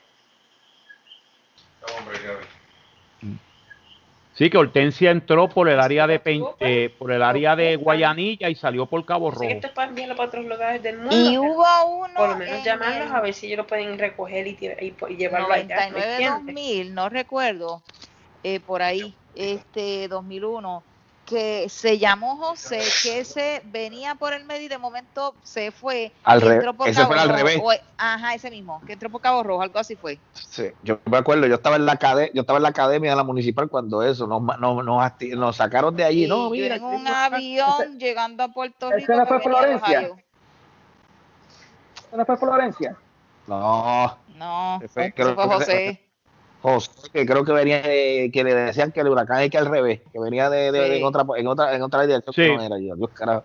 [4.34, 8.48] Sí, que Hortensia entró por el área de Pen- eh, por el área de Guayanilla
[8.48, 9.44] y salió por Cabo Rojo.
[9.44, 11.14] esto es para enviarlo para otros lugares del mundo.
[11.14, 11.64] Y hubo
[12.00, 12.14] uno.
[12.16, 14.94] por lo menos en llamarlos el a ver si ellos lo pueden recoger y, y,
[15.08, 15.66] y llevarlo allá.
[15.66, 16.54] ¿me 99 entiendes?
[16.54, 17.80] 2000, no recuerdo,
[18.42, 20.82] eh, por ahí, este 2001,
[21.24, 26.12] que se llamó José, que ese venía por el medio y de momento se fue.
[26.24, 27.60] Al y re- entró por ese Cabo fue al Rojo, revés.
[27.62, 30.18] o- ajá, ese mismo, que entró por Cabo Rojo, algo así fue.
[30.50, 33.16] Sí, yo me acuerdo, yo estaba en la academia, yo estaba en la academia de
[33.16, 37.98] la municipal cuando eso, nos, nos, nos, sacaron de allí, no, mira, en un avión
[37.98, 39.12] llegando a Puerto ¿Ese Rico.
[39.14, 40.00] no que fue Florencia?
[40.00, 42.96] ¿Eso no fue Florencia?
[43.46, 46.03] no, No, Ese- ese creo fue José.
[46.64, 49.66] José, que creo que venía de- que le decían que el huracán es que al
[49.66, 50.96] revés, que venía de, de- Sí.
[50.96, 52.40] en otra en otra en otra dirección Sí.
[52.40, 53.44] que no era yo, Dios carajo.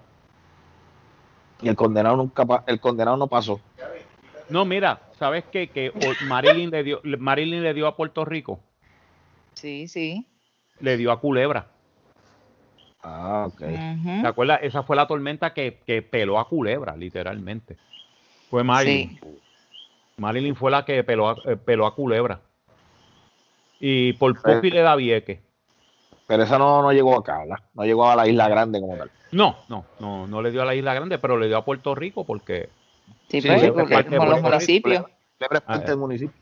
[1.62, 3.60] Y el condenado nunca el condenado no pasó.
[4.48, 5.68] No, mira, ¿sabes qué?
[5.68, 5.92] Que
[6.28, 8.62] Marilyn le dio, Marilyn le dio a Puerto Rico,
[9.54, 10.26] Sí, sí.
[10.80, 11.68] le dio a Culebra.
[13.04, 13.60] Ah, ok.
[14.22, 14.60] ¿Te acuerdas?
[14.64, 17.76] Esa fue la tormenta que, que peló a Culebra, literalmente.
[18.50, 19.20] Fue Marilyn.
[20.16, 22.40] Marilyn fue la que peló a, eh, peló a Culebra.
[23.80, 25.40] Y por poco y le da Vieques.
[26.28, 27.58] Pero esa no, no llegó acá, ¿verdad?
[27.74, 29.10] No llegó a la isla grande como tal.
[29.32, 31.94] No, no, no, no le dio a la Isla Grande, pero le dio a Puerto
[31.94, 32.70] Rico porque
[33.28, 35.06] Sí, Sí, pues, porque como los municipios.
[35.38, 35.90] Culebra es Ah, parte eh.
[35.90, 36.36] del municipio.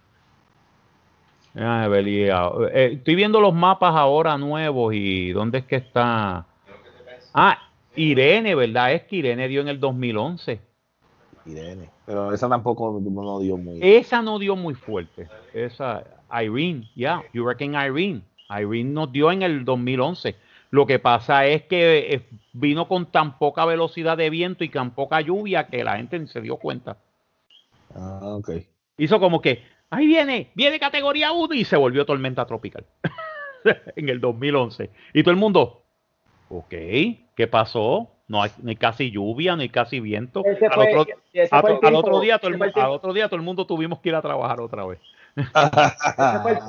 [1.56, 2.50] Ah, Belia.
[2.72, 6.46] Eh, estoy viendo los mapas ahora nuevos y ¿dónde es que está?
[7.34, 7.58] Ah,
[7.96, 8.94] Irene, ¿verdad?
[8.94, 10.62] Es que Irene dio en el 2011.
[11.46, 11.90] Irene.
[12.06, 13.80] Pero esa tampoco no dio muy.
[13.82, 15.28] Esa no dio muy fuerte.
[15.54, 18.22] Esa, Irene, ya, you reckon Irene.
[18.50, 20.36] Irene nos dio en el 2011.
[20.70, 22.22] Lo que pasa es que eh,
[22.54, 26.28] vino con tan poca velocidad de viento y tan poca lluvia que la gente ni
[26.28, 26.98] se dio cuenta.
[27.96, 28.52] Ah, ok.
[28.98, 32.86] Hizo como que, ahí viene, viene categoría 1 y se volvió tormenta tropical
[33.96, 34.90] en el 2011.
[35.14, 35.84] Y todo el mundo,
[36.50, 38.10] ok, ¿qué pasó?
[38.28, 40.44] No hay, no hay casi lluvia, no hay casi viento.
[40.72, 42.58] Al a- día todo el
[42.92, 45.00] otro día todo el mundo tuvimos que ir a trabajar otra vez.
[45.38, 46.60] Ese fue,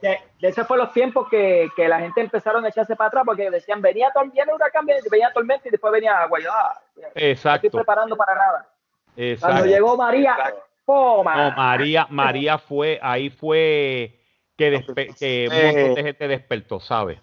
[0.00, 3.22] de, de esos fue los tiempos que, que la gente empezaron a echarse para atrás
[3.24, 6.38] porque decían venía, viene huracán, venía, tormenta y después venía agua.
[6.40, 8.68] Yo, ah, no estoy Exacto, preparando para nada.
[9.14, 9.64] Cuando exacto.
[9.66, 10.36] llegó María,
[10.84, 11.50] ¡toma!
[11.50, 14.20] No, María, María fue, ahí fue
[14.56, 17.18] que, despe- que un montón de gente despertó, ¿sabes?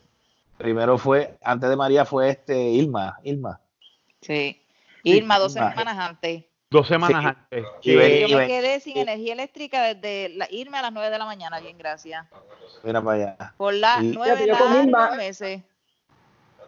[0.57, 3.59] Primero fue, antes de María fue este Ilma, Ilma.
[4.21, 4.65] Sí.
[5.03, 6.45] Irma, dos semanas antes.
[6.73, 7.27] Dos semanas Sí.
[7.27, 7.63] antes.
[7.85, 11.17] Ven- Yo me ven- quedé sin energía eléctrica desde la, irme a las 9 de
[11.19, 12.25] la mañana, bien, gracias.
[12.81, 13.53] Mira para allá.
[13.57, 15.61] Por las yo con largos Irma- meses.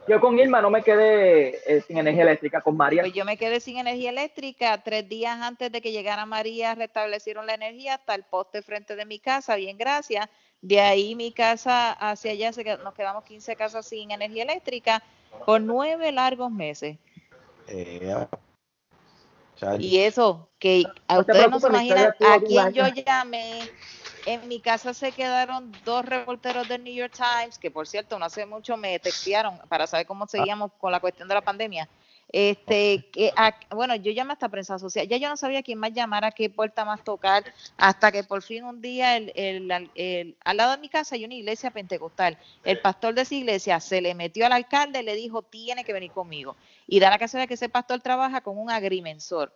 [0.07, 3.01] Yo con Irma no me quedé eh, sin energía eléctrica, con María.
[3.01, 4.77] Pues yo me quedé sin energía eléctrica.
[4.83, 9.05] Tres días antes de que llegara María, restablecieron la energía hasta el poste frente de
[9.05, 10.29] mi casa, bien, gracias.
[10.61, 15.01] De ahí mi casa hacia allá, se qued- nos quedamos 15 casas sin energía eléctrica
[15.47, 16.97] por nueve largos meses.
[17.67, 18.27] Eh,
[19.79, 23.69] Y eso, que a No te ustedes no se imaginan a quién yo llamé.
[24.25, 28.25] En mi casa se quedaron dos reporteros del New York Times, que por cierto, no
[28.25, 31.87] hace mucho me textearon para saber cómo seguíamos con la cuestión de la pandemia.
[32.37, 35.93] Este, que a- bueno, yo llamé hasta prensa social, ya yo no sabía quién más
[35.93, 37.45] llamar, a qué puerta más tocar,
[37.77, 41.23] hasta que por fin un día el, el- el- al lado de mi casa hay
[41.23, 42.37] una iglesia pentecostal.
[42.65, 45.93] El pastor de esa iglesia se le metió al alcalde y le dijo, tiene que
[45.93, 46.57] venir conmigo.
[46.87, 49.53] Y da la casualidad que ese pastor trabaja con un agrimensor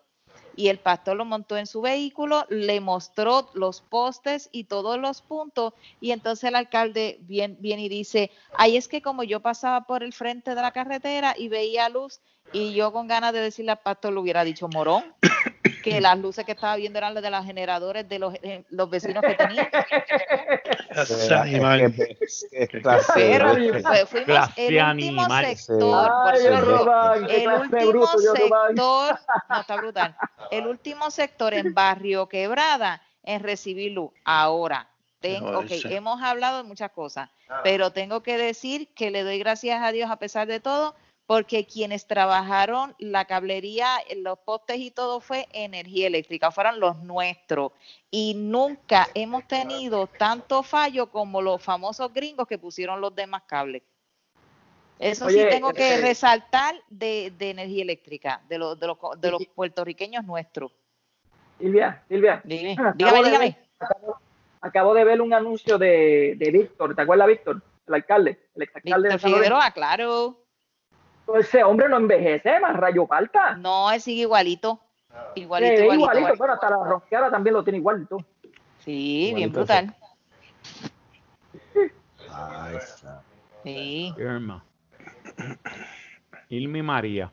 [0.60, 5.22] y el pastor lo montó en su vehículo, le mostró los postes y todos los
[5.22, 10.04] puntos y entonces el alcalde viene, y dice, ay es que como yo pasaba por
[10.04, 12.20] el frente de la carretera y veía luz
[12.52, 15.06] y yo con ganas de decirle al pastor le hubiera dicho morón,
[15.84, 18.90] que las luces que estaba viendo eran las de los generadores de los, eh, los
[18.90, 19.70] vecinos que tenía.
[21.92, 22.18] Qué-
[22.52, 23.82] qué- qué clase de Pero bestia.
[23.90, 24.90] fue- fuimos Clase el último
[25.22, 25.56] animal.
[25.56, 26.12] sector,
[27.30, 28.68] el último bruto, yo, Román.
[28.68, 29.20] sector,
[29.50, 30.16] no está brutal,
[30.52, 34.12] el último sector en Barrio Quebrada en recibir luz.
[34.26, 34.88] Ahora,
[35.20, 37.30] tengo, ok, hemos hablado de muchas cosas,
[37.64, 40.96] pero tengo que decir que le doy gracias a Dios a pesar de todo,
[41.30, 43.88] porque quienes trabajaron la cablería,
[44.18, 47.72] los postes y todo fue energía eléctrica, fueron los nuestros.
[48.10, 53.84] Y nunca hemos tenido tanto fallo como los famosos gringos que pusieron los demás cables.
[54.98, 59.16] Eso sí tengo que eh, resaltar de, de energía eléctrica, de los, de los, co-
[59.16, 60.72] de los puertorriqueños nuestros.
[61.60, 62.42] Silvia, Silvia.
[62.44, 63.58] Dime, acabo dígame, de dígame.
[63.78, 64.18] acabo,
[64.62, 67.62] acabo de ver un anuncio de, de Víctor, ¿te acuerdas Víctor?
[67.86, 69.46] El alcalde, el exalcalde de Víctor San Lorenzo.
[69.46, 70.49] Figueroa, claro.
[71.38, 73.56] Ese hombre no envejece, más rayo falta.
[73.56, 74.80] No, él sigue igualito.
[75.36, 76.18] Igualito, ve igualito.
[76.20, 78.20] igualito, bueno, hasta la ronqueada también lo tiene igual y todo.
[78.80, 79.96] Sí, bien Igualito, brutal.
[82.78, 83.22] Está.
[83.64, 84.14] Sí.
[84.18, 84.64] Irma.
[86.50, 87.32] Irma y María.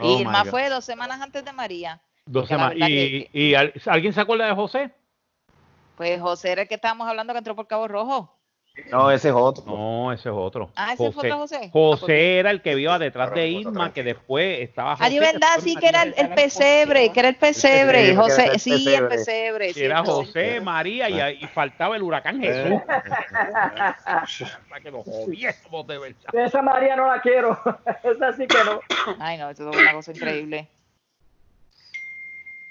[0.00, 0.50] Oh, Irma God.
[0.50, 2.00] fue dos semanas antes de María.
[2.26, 2.74] Dos semanas.
[2.76, 4.90] ¿Y, que- y al- alguien se acuerda de José?
[5.96, 8.33] Pues José era el que estábamos hablando que entró por Cabo Rojo.
[8.90, 9.64] No, ese es otro.
[9.66, 10.70] No, ese es otro.
[10.74, 11.70] Ah, ese fue otro José.
[11.72, 14.96] José era el que vio detrás de Irma, que después estaba.
[14.98, 18.14] Ah, de José, verdad, sí que era el, pesebre, que era el pesebre.
[18.14, 19.72] pesebre, José, sí, el pesebre.
[19.72, 20.04] Sí, Era.
[20.04, 22.80] José, María y, y faltaba el huracán Jesús.
[24.68, 26.34] Para que nos jodiésemos de verdad.
[26.34, 27.58] Esa María no la quiero.
[28.02, 28.80] Esa sí que no.
[29.20, 30.68] Ay, no, eso es una cosa increíble.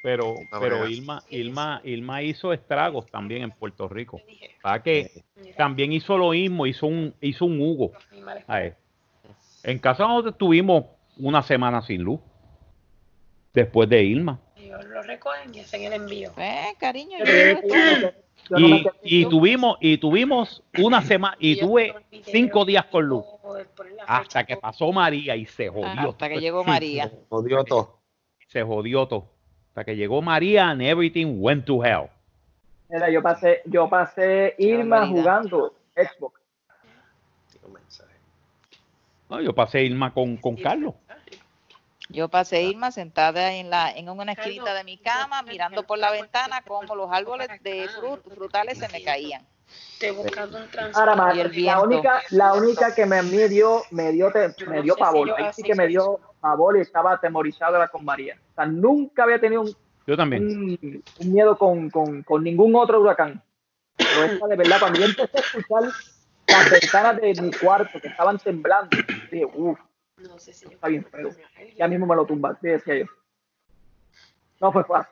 [0.03, 0.85] Pero, No pero.
[0.85, 4.19] Irma, Irma, Irma hizo estragos también en Puerto Rico.
[4.61, 5.23] ¿Sabes que
[5.55, 7.93] También hizo lo mismo, hizo un, hizo un Hugo.
[9.63, 10.85] En casa nosotros tuvimos
[11.17, 12.19] una semana sin luz.
[13.53, 14.41] Después de Irma.
[14.57, 16.31] Ellos lo recogen y hacen el envío.
[16.37, 17.25] Eh, cariño, yo
[17.61, 18.11] no
[18.57, 23.23] me Y, y tuvimos, y tuvimos una semana, y tuve cinco días con luz.
[24.05, 26.09] Hasta que pasó María y se jodió.
[26.09, 27.09] Hasta que llegó María.
[27.29, 28.01] Jodió todo.
[28.47, 29.32] Se jodió todo.
[29.73, 32.09] Hasta que llegó María and everything went to hell.
[32.89, 36.39] Mira, yo pasé, yo pasé Irma jugando Xbox.
[39.29, 40.93] No, yo pasé Irma con, con Carlos.
[42.09, 46.11] Yo pasé Irma sentada en la en una esquinita de mi cama, mirando por la
[46.11, 49.41] ventana cómo los árboles de frut- frutales se me caían.
[49.99, 54.31] Te buscando un Ahora más, la única, la única que me, me dio, me dio,
[54.31, 57.13] te- me dio sé si pavor, ahí sí así que me dio pavor y estaba
[57.13, 58.37] atemorizado era con María.
[58.51, 59.75] O sea, nunca había tenido un,
[60.05, 60.43] Yo también.
[60.43, 63.41] un- un miedo con, con, con ningún otro huracán.
[63.95, 65.83] Pero esta de verdad, cuando yo empecé a escuchar
[66.47, 68.97] las ventanas de mi cuarto que estaban temblando,
[69.31, 69.79] dije, uff,
[70.17, 71.29] No sé si yo está bien feo.
[71.77, 73.05] Ya mismo me lo tumbaste, decía yo.
[74.63, 75.11] No fue fácil.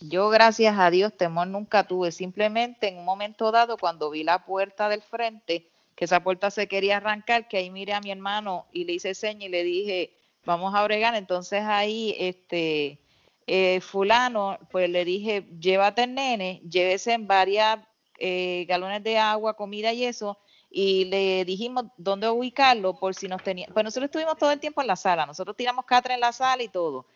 [0.00, 2.10] Yo, gracias a Dios, temor nunca tuve.
[2.10, 6.66] Simplemente en un momento dado, cuando vi la puerta del frente, que esa puerta se
[6.66, 10.10] quería arrancar, que ahí miré a mi hermano y le hice seña y le dije,
[10.44, 11.14] vamos a bregar.
[11.14, 12.98] Entonces ahí, este,
[13.46, 17.78] eh, fulano, pues le dije, llévate el nene, llévese en varias
[18.18, 20.36] eh, galones de agua, comida y eso.
[20.68, 23.68] Y le dijimos dónde ubicarlo por si nos tenía.
[23.72, 25.26] Pues nosotros estuvimos todo el tiempo en la sala.
[25.26, 27.06] Nosotros tiramos catra en la sala y todo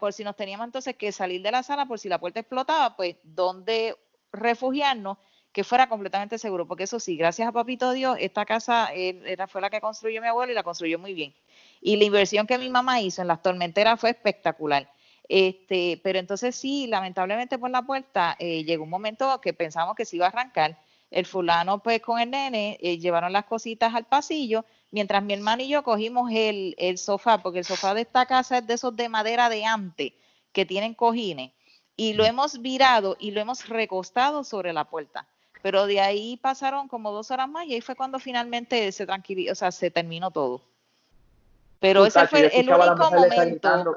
[0.00, 2.96] por si nos teníamos entonces que salir de la sala, por si la puerta explotaba,
[2.96, 3.96] pues dónde
[4.32, 5.18] refugiarnos
[5.56, 9.62] que fuera completamente seguro, porque eso sí, gracias a Papito Dios, esta casa era, fue
[9.62, 11.34] la que construyó mi abuelo y la construyó muy bien.
[11.80, 14.90] Y la inversión que mi mamá hizo en las tormenteras fue espectacular.
[15.28, 20.04] Este, pero entonces sí, lamentablemente por la puerta eh, llegó un momento que pensamos que
[20.04, 20.78] se iba a arrancar.
[21.10, 25.62] El fulano pues con el nene eh, llevaron las cositas al pasillo, mientras mi hermano
[25.62, 28.96] y yo cogimos el, el sofá, porque el sofá de esta casa es de esos
[28.96, 30.12] de madera de antes,
[30.52, 31.52] que tienen cojines,
[31.96, 35.26] y lo hemos virado y lo hemos recostado sobre la puerta.
[35.62, 39.52] Pero de ahí pasaron como dos horas más y ahí fue cuando finalmente se tranquilizó,
[39.52, 40.62] o sea, se terminó todo.
[41.80, 43.94] Pero ese fue el único momento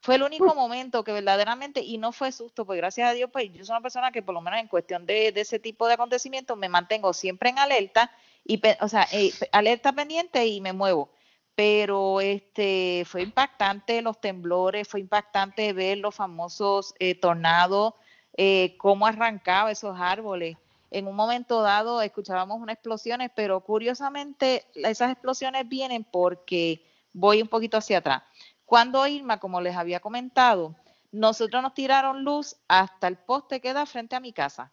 [0.00, 3.52] fue el único momento que verdaderamente, y no fue susto, pues gracias a Dios, pues
[3.52, 5.94] yo soy una persona que por lo menos en cuestión de, de ese tipo de
[5.94, 8.10] acontecimientos me mantengo siempre en alerta,
[8.48, 11.10] y o sea, eh, alerta pendiente y me muevo.
[11.54, 17.94] Pero este fue impactante los temblores, fue impactante ver los famosos eh, tornados,
[18.36, 20.56] eh, cómo arrancaba esos árboles.
[20.90, 27.48] En un momento dado escuchábamos unas explosiones, pero curiosamente esas explosiones vienen porque voy un
[27.48, 28.22] poquito hacia atrás.
[28.64, 30.74] Cuando Irma, como les había comentado,
[31.12, 34.72] nosotros nos tiraron luz hasta el poste que da frente a mi casa.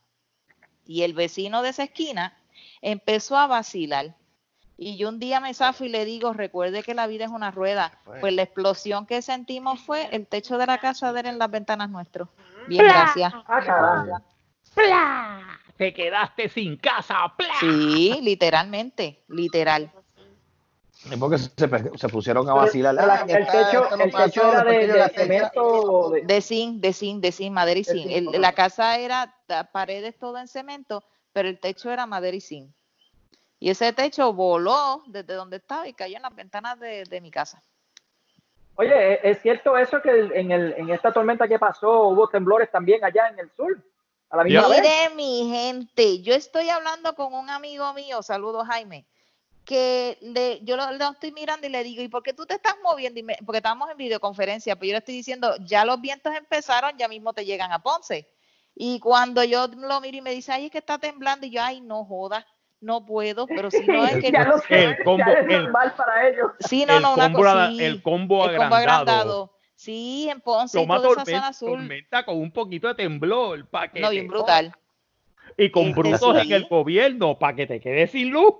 [0.85, 2.37] Y el vecino de esa esquina
[2.81, 4.15] empezó a vacilar.
[4.77, 7.49] Y yo un día me zafo y le digo, recuerde que la vida es una
[7.51, 7.97] rueda.
[8.19, 11.49] Pues la explosión que sentimos fue el techo de la casa de él en las
[11.49, 12.27] ventanas nuestros.
[12.67, 13.33] Bien, gracias.
[13.47, 14.21] Ah.
[14.73, 15.59] ¡Pla!
[15.77, 17.31] Te quedaste sin casa.
[17.37, 17.47] ¡Pla!
[17.61, 19.91] Sí, literalmente, literal.
[21.09, 22.95] Es porque se, pusieron a vacilar.
[22.95, 26.09] Pero Ah, el está, techo, el pasó, techo era de, de cemento.
[26.09, 28.07] de- De zinc, de zinc, de zinc, madera y zinc.
[28.09, 29.35] zinc, El- la casa era
[29.71, 31.03] paredes todo en cemento,
[31.35, 32.71] pero el techo era madera y zinc.
[33.59, 37.29] Y ese techo voló desde donde estaba y cayó en las ventanas de, de mi
[37.29, 37.61] casa.
[38.75, 42.71] Oye, ¿es- ¿es cierto eso que en, el, en esta tormenta que pasó hubo temblores
[42.71, 43.77] también allá en el sur?
[44.29, 44.79] A la misma vez.
[44.81, 49.05] Mire, mi gente, yo estoy hablando con un amigo mío, saludos Jaime,
[49.65, 52.53] que le, yo lo, lo estoy mirando y le digo, ¿y por qué tú te
[52.53, 53.19] estás moviendo?
[53.19, 56.97] Y me- porque estábamos en videoconferencia, pero yo le estoy diciendo, ya los vientos empezaron,
[56.97, 58.25] ya mismo te llegan a Ponce.
[58.75, 61.61] Y cuando yo lo miro y me dice, ay, es que está temblando, y yo,
[61.63, 62.45] ay, no jodas,
[62.81, 64.31] no puedo, pero si no es que...
[64.31, 66.51] ya lo sé, el combo- ya es el- normal para ellos.
[66.59, 69.01] Sí, no, el, no, una cosa, sí, el combo el combo agrandado.
[69.11, 69.51] agrandado.
[69.77, 71.69] Sí, en Ponce y Toma toda esa tormenta, zona sur.
[71.71, 73.67] tormenta con un poquito de temblor.
[73.67, 74.73] Pa que No, bien brutal.
[75.57, 76.47] Y con Este, brutos sí.
[76.47, 78.53] en el gobierno para que te quedes sin luz.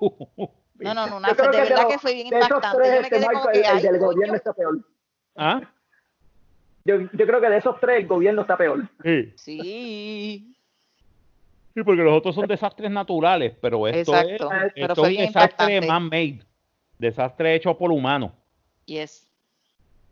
[0.78, 2.96] No, no, no, una, de que verdad lo- que fue bien impactante.
[2.96, 4.78] Yo me quedé como que, el, del gobierno está peor.
[5.38, 5.62] ¿Ah?
[6.86, 8.88] Yo, yo creo que de esos tres el gobierno está peor.
[9.03, 9.34] Sí.
[9.36, 10.56] Sí.
[11.74, 15.26] Sí, porque los otros son desastres naturales, pero esto Exacto, es, pero esto es un
[15.26, 16.40] desastre man-made.
[16.98, 18.32] Desastre hecho por humanos,
[18.86, 19.28] Yes.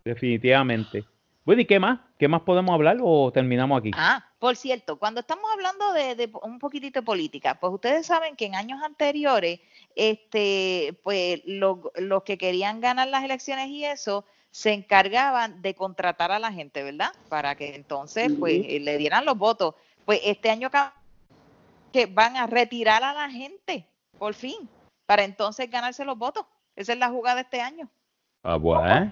[0.04, 1.06] definitivamente.
[1.46, 2.00] Bueno, ¿y qué más?
[2.18, 3.92] ¿Qué más podemos hablar o terminamos aquí?
[3.96, 8.36] Ah, por cierto, cuando estamos hablando de, de un poquitito de política, pues ustedes saben
[8.36, 9.62] que en años anteriores,
[9.96, 16.32] este, pues los, los que querían ganar las elecciones y eso, se encargaban de contratar
[16.32, 17.12] a la gente, ¿verdad?
[17.28, 19.74] Para que entonces, pues, eh, le dieran los votos.
[20.06, 20.70] Pues este año
[21.92, 23.90] que van a retirar a la gente,
[24.20, 24.70] por fin,
[25.08, 26.46] para entonces ganarse los votos.
[26.76, 27.90] Esa es la jugada de este año.
[28.44, 29.10] Ah.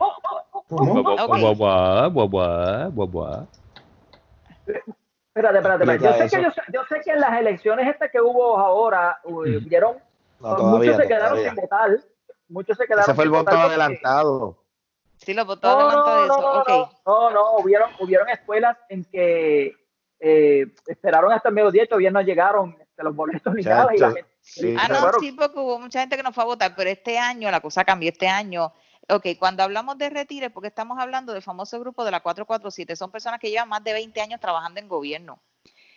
[4.68, 6.03] Espérate, espérate, espérate.
[6.03, 9.97] Yo sé, que, yo, yo sé que en las elecciones estas que hubo ahora, hubieron,
[10.39, 11.49] No, todavía, muchos se quedaron todavía.
[11.49, 11.99] sin votar.
[12.47, 14.60] Muchos se quedaron Ese fue el sin voto adelantado.
[15.23, 16.41] Sí, los votos No, de no, eso.
[16.41, 16.91] no, ok.
[17.06, 19.76] no, no, hubieron, hubieron escuelas en que
[20.19, 23.93] eh, esperaron hasta el mediodía y todavía no llegaron este, los boletos ni nada.
[23.93, 24.76] Y la Chacho, gente, sí.
[24.80, 27.18] Ah, se no, sí, porque hubo mucha gente que no fue a votar, pero este
[27.18, 28.10] año la cosa cambió.
[28.10, 28.73] Este año
[29.10, 33.11] ok, cuando hablamos de retire, porque estamos hablando del famoso grupo de la 447, son
[33.11, 35.39] personas que llevan más de 20 años trabajando en gobierno.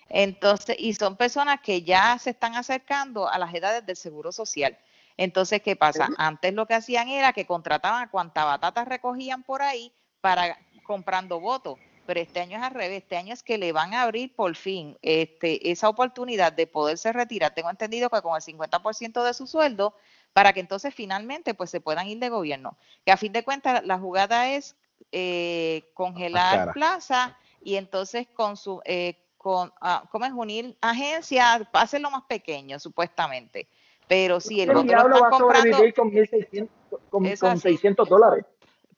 [0.08, 4.76] Entonces, y son personas que ya se están acercando a las edades del seguro social.
[5.16, 6.08] Entonces, ¿qué pasa?
[6.18, 11.40] Antes lo que hacían era que contrataban a cuanta batata recogían por ahí para comprando
[11.40, 11.78] votos.
[12.06, 14.54] Pero este año es al revés, este año es que le van a abrir por
[14.56, 17.54] fin este, esa oportunidad de poderse retirar.
[17.54, 19.94] Tengo entendido que con el 50% de su sueldo,
[20.34, 22.76] para que entonces finalmente pues se puedan ir de gobierno.
[23.06, 24.76] Que a fin de cuentas la jugada es
[25.12, 32.10] eh, congelar plaza y entonces con su eh, con ah, ¿cómo es unir agencias, hacerlo
[32.10, 33.68] más pequeño supuestamente.
[34.08, 36.68] Pero si el el voto lo diablo va a sobrevivir con, 1.600
[37.10, 37.62] con, Es con así.
[37.62, 38.44] 600 dólares.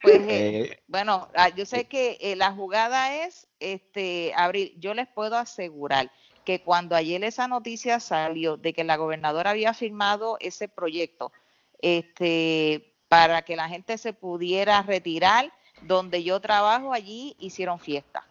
[0.03, 4.75] pues eh, Eh, bueno, ah, yo sé que eh, la jugada es este abrir.
[4.79, 6.11] Yo les puedo asegurar
[6.45, 11.33] que cuando ayer esa noticia salió de que la gobernadora había firmado ese proyecto,
[11.81, 15.53] este, para que la gente se pudiera retirar,
[15.83, 18.27] donde yo trabajo allí hicieron fiesta.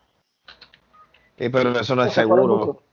[1.38, 2.85] sí, pero eso no es seguro.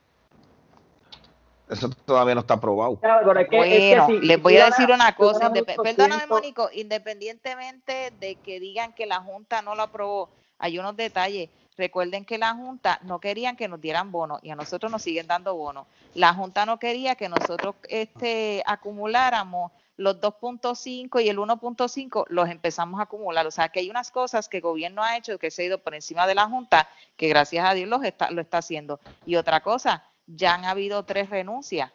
[1.73, 2.97] Eso todavía no está aprobado.
[2.97, 5.39] Claro, pero es que- es que Bueno, si- les si voy a decir una cosa,
[5.39, 10.29] gana indep- 800, perdóname Mónico, independientemente de que digan que la Junta no lo aprobó,
[10.59, 11.49] hay unos detalles.
[11.77, 15.25] Recuerden que la Junta no querían que nos dieran bonos y a nosotros nos siguen
[15.25, 15.87] dando bonos.
[16.13, 22.99] La Junta no quería que nosotros este, acumuláramos los 2.5 y el 1.5 los empezamos
[22.99, 23.45] a acumular.
[23.47, 25.77] O sea que hay unas cosas que el gobierno ha hecho que se ha ido
[25.79, 28.99] por encima de la Junta, que gracias a Dios los está, lo está haciendo.
[29.25, 31.91] Y otra cosa, ya han habido tres renuncias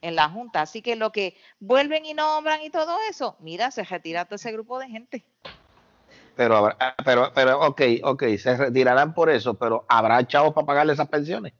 [0.00, 0.62] en la Junta.
[0.62, 4.52] Así que lo que vuelven y nombran y todo eso, mira, se retira todo ese
[4.52, 5.24] grupo de gente.
[6.36, 10.94] Pero, habrá- pero, pero, ok, ok, se retirarán por eso, pero ¿habrá chavos para pagarle
[10.94, 11.52] esas pensiones?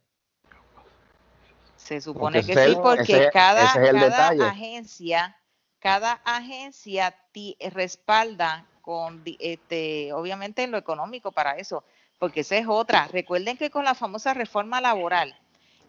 [1.77, 4.43] Se supone Porque que sí, porque ese- cada, ese es el cada detalle.
[4.51, 5.37] agencia,
[5.81, 11.85] cada agencia ti- respalda con, este, obviamente en lo económico para eso,
[12.19, 13.09] porque esa es otra.
[13.09, 15.37] Recuerden que con la famosa reforma laboral,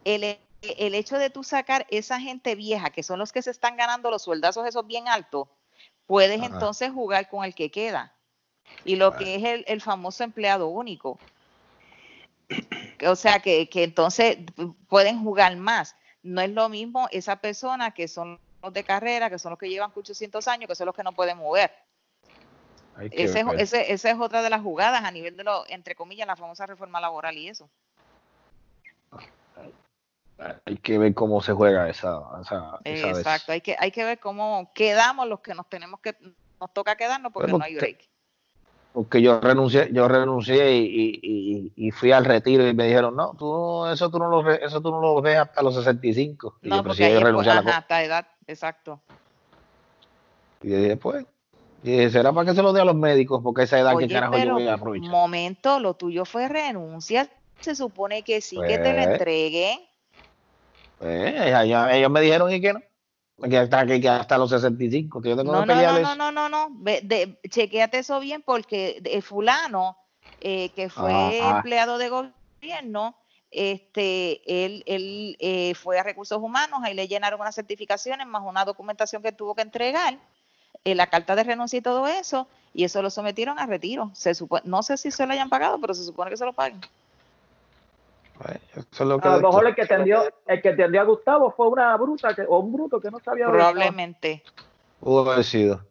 [0.05, 3.51] el, he- el hecho de tú sacar esa gente vieja, que son los que se
[3.51, 5.47] están ganando los sueldazos esos bien altos,
[6.05, 6.47] puedes Ajá.
[6.47, 8.13] entonces jugar con el que queda.
[8.85, 11.17] Y lo que es el, el famoso empleado único.
[13.05, 14.37] O sea, que, que entonces
[14.87, 15.95] pueden jugar más.
[16.21, 19.69] No es lo mismo esa persona que son los de carrera, que son los que
[19.69, 21.71] llevan 800 años, que son los que no pueden mover.
[23.11, 23.59] Ese es, ver.
[23.59, 26.65] ese- esa es otra de las jugadas a nivel de lo, entre comillas, la famosa
[26.65, 27.69] reforma laboral y eso.
[30.65, 32.21] Hay que ver cómo se juega esa.
[32.41, 33.17] esa, esa vez.
[33.19, 36.15] Exacto, hay que, hay que ver cómo quedamos los que nos tenemos que,
[36.59, 38.09] nos toca quedarnos porque Bueno, no hay break.
[38.93, 43.33] Porque yo renuncié, yo renuncié y, y- y- fui al retiro y me dijeron, no,
[43.37, 46.55] tú eso tú no lo ves, eso tú no lo ves hasta los 65.
[46.61, 49.01] Y No, yo, porque si ahí yo es, renuncié a la ajá, hasta edad, exacto.
[50.61, 51.25] Y dije, pues,
[51.83, 54.05] y dije, será para que se lo dé a los médicos, porque esa edad que
[54.05, 55.09] Oye, carajo yo voy a aprovechar.
[55.09, 57.29] momento, lo tuyo fue renuncia.
[57.61, 59.79] Se supone que sí, que te lo Pues, entreguen.
[61.03, 62.79] Pues, ellos, ellos me dijeron y que no,
[63.49, 66.31] que hasta, que, que hasta los 65, que yo tengo No, no, no, no, no,
[66.31, 66.67] no, no.
[66.71, 69.97] Ve- de- chequéate eso bien porque el fulano
[70.39, 71.57] eh, que fue Ajá.
[71.57, 73.17] empleado de gobierno,
[73.51, 78.63] este, él, él eh, fue a recursos humanos, ahí le llenaron unas certificaciones más una
[78.63, 80.17] documentación que tuvo que entregar,
[80.85, 84.09] eh, la carta de renuncia y todo eso, y eso lo sometieron a retiro.
[84.13, 86.53] Se supo- no sé si se lo hayan pagado, pero se supone que se lo
[86.53, 86.79] paguen.
[88.37, 91.03] Pues, eso es lo que A lo mejor el que tendió, el que tendió a
[91.03, 93.45] Gustavo fue una bruta que, o un bruto que no sabía.
[93.47, 94.43] Probablemente.
[95.05, 95.85] haber sido.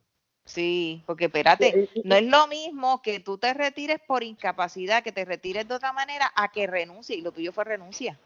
[0.44, 5.12] Sí, porque espérate, Sí, no es lo mismo que tú te retires por incapacidad, que
[5.12, 7.16] te retires de otra manera, a que renuncie.
[7.16, 8.18] Y lo tuyo fue renuncia.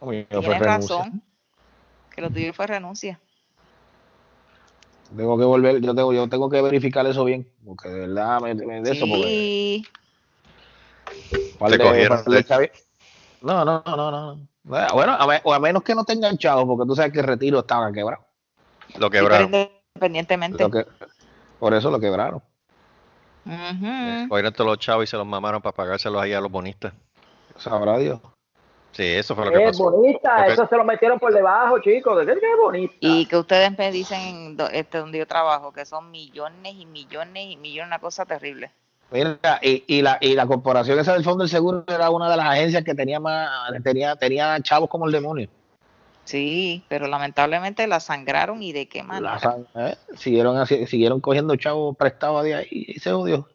[0.00, 0.96] Oye, fue Tienes renuncia.
[0.96, 1.22] razón.
[2.14, 3.20] Que lo tuyo fue renuncia.
[5.16, 8.54] Tengo que volver, yo tengo, yo tengo que verificar eso bien, porque de verdad me,
[8.54, 9.86] me- de eso, porque Sí.
[11.58, 12.44] Te de- cogieron, de
[13.42, 14.48] No, no, no, no, no.
[14.62, 17.26] Bueno, a, me- o a menos que no tengan chavos, porque tú sabes que el
[17.26, 18.24] retiro estaba quebrado.
[18.98, 19.46] Lo quebraron.
[19.46, 20.62] independientemente.
[20.62, 20.86] Lo que,
[21.58, 22.42] por eso lo quebraron.
[23.46, 24.28] Ujú.
[24.28, 26.92] Cogieron todos los chavos y se los mamaron para pagárselos ahí a los bonistas.
[27.56, 28.20] Sabrá Dios.
[28.92, 29.90] Sí, eso fue lo que Es pasó.
[29.90, 32.18] bonita, Porque- eso se lo metieron por debajo, chicos.
[32.18, 32.94] ¿De qué, qué bonita?
[33.00, 37.56] Y que ustedes me dicen este, donde yo trabajo, que son millones y millones y
[37.56, 38.72] millones, una cosa terrible.
[39.12, 42.36] Mira, y, y la, y la corporación esa del Fondo del Seguro era una de
[42.36, 43.50] las agencias que tenía más,
[43.82, 45.48] tenía, tenía chavos como el demonio.
[46.24, 49.32] Sí, pero lamentablemente la sangraron y de qué manera.
[49.32, 49.96] La san- eh,
[50.86, 53.48] siguieron cogiendo chavos prestados de ahí y se odió.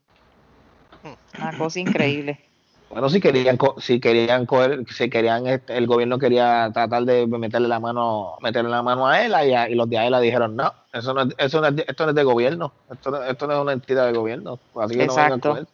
[1.40, 2.40] Una cosa increíble.
[2.90, 7.68] Bueno, si querían, si querían coger, si querían, este, el gobierno quería tratar de meterle
[7.68, 10.72] la mano, meterle la mano a ELA y, a- y los de AELA dijeron no,
[10.94, 13.54] eso no, es- eso no es, esto no es de gobierno, esto no, esto no
[13.54, 15.50] es una entidad de gobierno, así que no vengan Exacto.
[15.50, 15.68] con eso.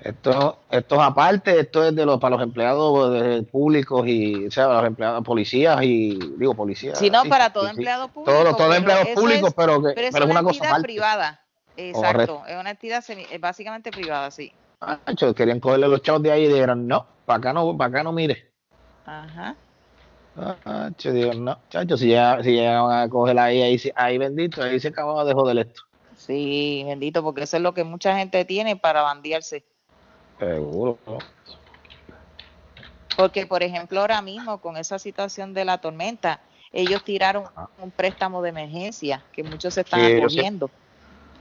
[0.00, 4.50] Esto, esto es aparte, esto es de los para los empleados eh, públicos y, o
[4.50, 6.98] sea, los empleados, policías y, digo, policías.
[6.98, 7.76] Si no, sí, para todo sí, sí.
[7.76, 8.32] empleado público.
[8.32, 10.70] Todos todos empleados públicos, es- pero, que, Pero es pero es una una cosa entidad
[10.70, 10.82] aparte.
[10.88, 11.40] privada.
[11.76, 12.42] Exacto, Correcto.
[12.48, 13.04] es una entidad
[13.40, 14.52] básicamente privada, sí.
[14.82, 18.02] Macho, querían cogerle los chavos de ahí y dijeron, no, para acá no, para acá
[18.02, 18.52] no mire.
[19.06, 19.54] Ajá.
[20.96, 24.80] Che, digo, no, chacho, si ya, si llegaban a coger ahí, ahí, ahí bendito, ahí
[24.80, 25.82] se acababa de joder esto.
[26.16, 29.64] Sí, bendito, porque eso es lo que mucha gente tiene para bandearse.
[30.38, 30.98] Seguro.
[33.16, 36.40] Porque, por ejemplo, ahora mismo con esa situación de la tormenta,
[36.72, 37.44] ellos tiraron
[37.78, 40.50] un préstamo de emergencia que muchos se están Sí, yo sé.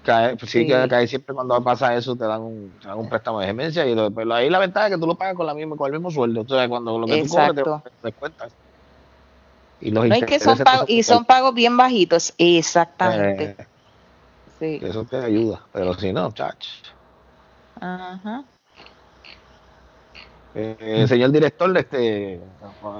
[0.04, 0.68] Cae, pues sí, Sí.
[0.68, 3.86] que cae siempre cuando pasa eso te dan un, te dan un préstamo de emergencia
[3.86, 5.88] y lo- pero ahí la ventaja es que tú lo pagas con la misma, con
[5.88, 6.42] el mismo sueldo.
[6.42, 7.84] Entonces cuando lo que tú cobres Exacto.
[7.84, 8.54] te, descuentas.
[9.80, 13.56] Y los No, que son pagos, y son pagos bien bajitos, exactamente.
[13.58, 13.68] Eh,
[14.60, 14.80] Sí.
[14.80, 16.70] Eso te ayuda, pero si no, chacho.
[17.80, 18.44] Ajá.
[20.54, 22.40] Eh, señor director, este,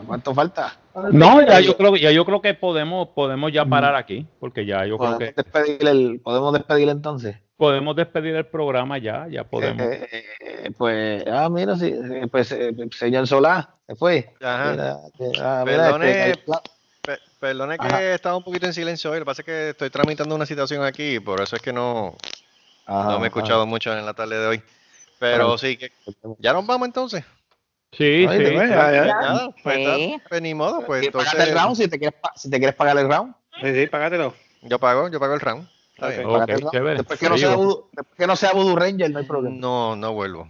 [0.08, 0.81] ¿cuánto falta?
[1.12, 4.66] No, ya yo creo que ya yo creo que podemos podemos ya parar aquí, porque
[4.66, 7.38] ya yo creo ¿Podemos que despedir, el, ¿podemos despedir entonces?
[7.58, 9.82] podemos despedir el programa ya, ya podemos.
[9.86, 14.34] Eh, eh, eh, pues, ah, mira, sí, eh, pues, eh, señor Solá, se fue.
[14.42, 14.72] Ajá.
[14.72, 16.44] Mira, que- ah, Perdone, este,
[17.04, 18.14] pe- perdone que Ajá.
[18.16, 19.20] estaba un poquito en silencio hoy.
[19.20, 22.16] Lo que pasa es que estoy tramitando una situación aquí, por eso es que no,
[22.88, 23.26] Ajá, no me he ajá.
[23.28, 24.64] escuchado mucho en la tarde de hoy.
[25.20, 25.92] Pero sí, que
[26.40, 27.24] ya nos vamos entonces.
[27.94, 28.44] Sí, Ay, sí.
[28.56, 29.14] verdad, ya, ya.
[29.22, 29.84] Nada, pues, Sí.
[29.84, 31.76] nada, pues ni modo, pues ¿Quieres entonces el round?
[31.76, 34.34] Si te quieres, si te quieres pagar el round, Sí, sí, págatelo.
[34.62, 35.68] yo pago, yo pago el round.
[35.96, 36.22] Está bien.
[36.22, 36.98] El round.
[36.98, 39.56] Después que, no sea Voodoo, después que no sea Voodoo Ranger, no hay problema.
[39.60, 40.50] No, no vuelvo.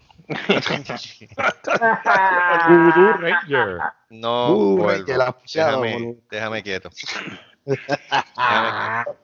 [2.67, 3.77] Voodoo Ranger.
[4.09, 4.99] No Voodoo vuelvo.
[4.99, 6.89] Ranger, la puseada, Déjame, déjame quieto.
[7.65, 7.83] Déjame
[9.05, 9.17] quieto.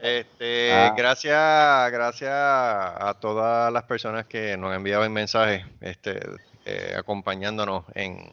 [0.00, 0.94] Este, Ah.
[0.96, 6.20] gracias, gracias a todas las personas que nos enviaban mensajes, este,
[6.68, 8.30] eh, acompañándonos en,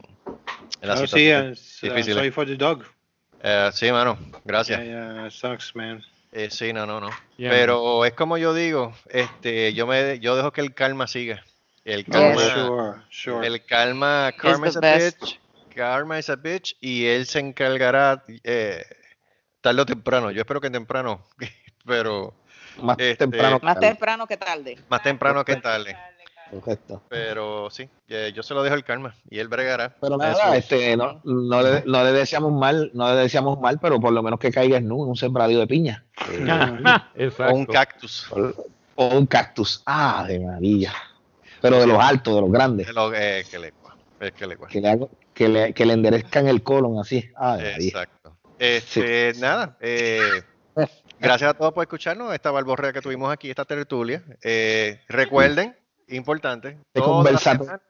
[0.82, 1.50] en la Oh, sí, situación uh,
[1.96, 2.14] difícil.
[2.16, 2.84] sorry for the dog.
[3.42, 4.80] Eh, sí, mano, gracias.
[4.84, 6.04] Yeah, yeah, sucks, man.
[6.32, 7.10] Eh, sí, no, no, no.
[7.38, 11.44] Yeah, Pero es como yo digo, este, yo me, yo dejo que el karma siga.
[11.86, 12.14] El Yes.
[12.14, 13.48] karma, Sure, sure.
[13.48, 15.22] el karma, karma is a best.
[15.22, 15.40] bitch,
[15.76, 18.84] karma is a bitch, y él se encargará eh,
[19.62, 20.32] tarde o temprano.
[20.32, 21.26] Yo espero que temprano,
[21.86, 22.34] pero
[22.82, 23.60] Más Este, temprano.
[23.60, 23.88] que Más tarde.
[23.88, 24.78] temprano que tarde.
[24.90, 25.96] más temprano que tarde.
[26.52, 27.02] Correcto.
[27.10, 29.96] Pero sí, eh, yo se lo dejo el karma y él bregará.
[30.00, 30.64] Pero nada, es.
[30.64, 34.22] este, no, no, le, no le deseamos mal, no le deseamos mal, pero por lo
[34.24, 36.06] menos que caiga en un sembradío de piña.
[36.32, 36.46] Eh,
[37.16, 37.54] Exacto.
[37.54, 38.32] O un cactus.
[38.96, 39.82] o un cactus.
[39.86, 40.94] Ah, de maravilla.
[41.62, 42.88] Pero de los altos, de los grandes.
[42.88, 43.74] Es lo eh, que le
[44.32, 44.58] que le.
[44.58, 47.30] Que le, hago- que le, que le enderezcan el colon así.
[47.36, 47.74] Ah, de.
[47.76, 48.36] Exacto.
[48.58, 50.20] Este, nada, eh,
[51.20, 52.34] gracias a todos por escucharnos.
[52.34, 54.24] Esta balborrea que tuvimos aquí, esta tertulia.
[54.42, 55.76] Eh, recuerden,
[56.08, 57.58] importante, De toda la conversar.
[57.58, 57.82] semana,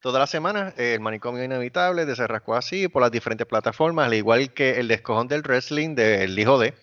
[0.00, 4.06] toda la semana, eh, el manicomio inevitable de Se Rascó Así por las diferentes plataformas,
[4.06, 6.74] al igual que el descojón del wrestling del hijo de.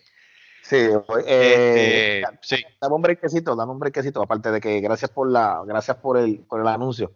[0.64, 0.78] Sí,
[1.26, 5.62] eh, Este, sí, dame un brequecito, dame un brequecito, aparte de que gracias por la,
[5.66, 7.14] gracias por el, por el anuncio.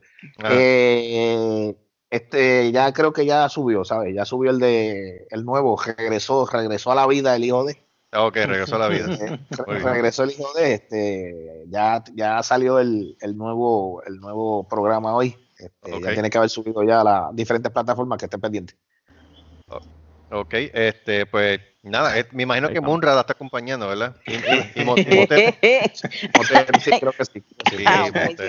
[0.50, 1.76] Eh,
[2.10, 4.14] este ya creo que ya subió, ¿sabes?
[4.16, 7.78] Ya subió el de el nuevo, regresó, regresó a la vida el hijo de.
[8.16, 9.08] Ok, regresó a la vida.
[9.22, 9.40] eh,
[9.84, 15.36] regresó el hijo de este, ya, ya salió el, el nuevo, el nuevo programa hoy.
[15.58, 15.92] Este.
[16.02, 18.76] Ya tiene que haber subido ya a las diferentes plataformas que estén pendientes.
[20.32, 22.82] Ok, este, pues nada, eh, me imagino que.
[22.82, 24.16] Munra la está acompañando, ¿verdad?
[24.26, 25.56] Y, y- y Mo- y Motep,
[26.36, 27.44] Motep, sí, creo que sí.
[27.70, 28.08] sí, Ah.
[28.12, 28.46] Sí.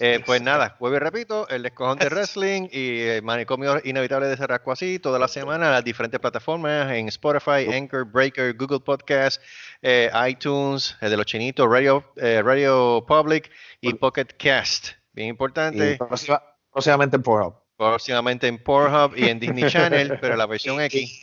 [0.00, 4.36] Eh, pues nada, vuelvo y repito, el descojón de wrestling y el manicomio inevitable de
[4.36, 9.40] Cerrasco así, toda la semana, las diferentes plataformas en Spotify, Anchor, Breaker, Google Podcast,
[9.82, 13.50] eh, iTunes, el de los chinitos, Radio, eh, Radio Public
[13.80, 14.88] y Pocket Cast.
[15.12, 16.42] Bien Y importante, próxima-
[16.72, 17.54] próximamente en Pornhub.
[17.76, 21.20] próximamente en Pornhub y en Disney Channel, pero la versión X.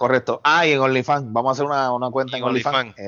[0.00, 0.40] Correcto.
[0.44, 1.30] Ah, y en OnlyFans.
[1.30, 2.98] Vamos a hacer una, una cuenta En en OnlyFans.
[2.98, 3.02] Eh,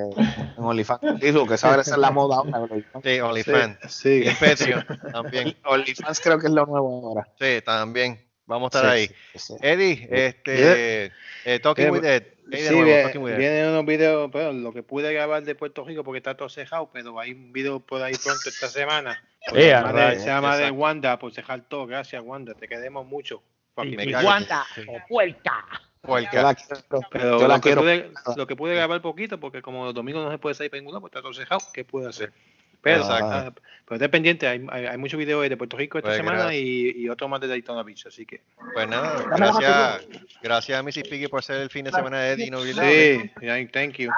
[0.59, 1.21] en OnlyFans.
[1.21, 2.59] Digo que sabe esa es la moda ahora.
[2.59, 3.03] OnlyFans.
[3.03, 3.79] Sí, OnlyFans.
[3.89, 4.23] Sí.
[4.25, 5.57] Y en Patreon también.
[5.65, 7.27] OnlyFans creo que es lo nuevo ahora.
[7.41, 8.23] Sí, también.
[8.45, 9.07] Vamos a estar Sí, ahí.
[9.33, 9.55] sí, sí.
[9.63, 11.13] Eddie, este,
[11.47, 12.23] eh, Talking Yeah, with Ed.
[12.53, 13.39] Sí, nuevo, viene, Talking with Ed.
[13.39, 16.91] vienen unos videos, pero lo que pude grabar de Puerto Rico porque está todo cejado,
[16.93, 19.19] pero hay un video por ahí pronto esta semana.
[19.55, 20.71] Eh, se llama, de, se llama de.
[20.71, 21.87] Wanda, por cejar todo.
[21.87, 22.55] Gracias, Wanda.
[22.55, 23.43] Te queremos mucho.
[23.75, 24.83] Guanta Sí.
[24.87, 25.65] o puerca.
[26.03, 26.31] Puerca.
[26.33, 27.01] Yo la quiero.
[27.11, 27.81] Pero Yo la lo, que quiero.
[27.83, 30.81] pude, lo que pude grabar poquito, porque como los domingos no se puede salir para
[30.81, 32.33] ningún lado, pues está todo cejado, ¿qué puedo hacer?
[32.81, 33.27] Pero, Exacto.
[33.31, 33.53] ah,
[33.85, 36.91] pero esté pendiente, hay, hay, hay muchos videos de Puerto Rico esta Pues, semana y,
[36.97, 38.43] y otro más de Daytona Beach, así que.
[38.75, 40.09] Pues nada, gracias,
[40.43, 43.21] gracias a Missy Piggy por ser el fin de semana de Eddie Inolvidable.
[43.23, 44.11] Sí, yeah, thank you.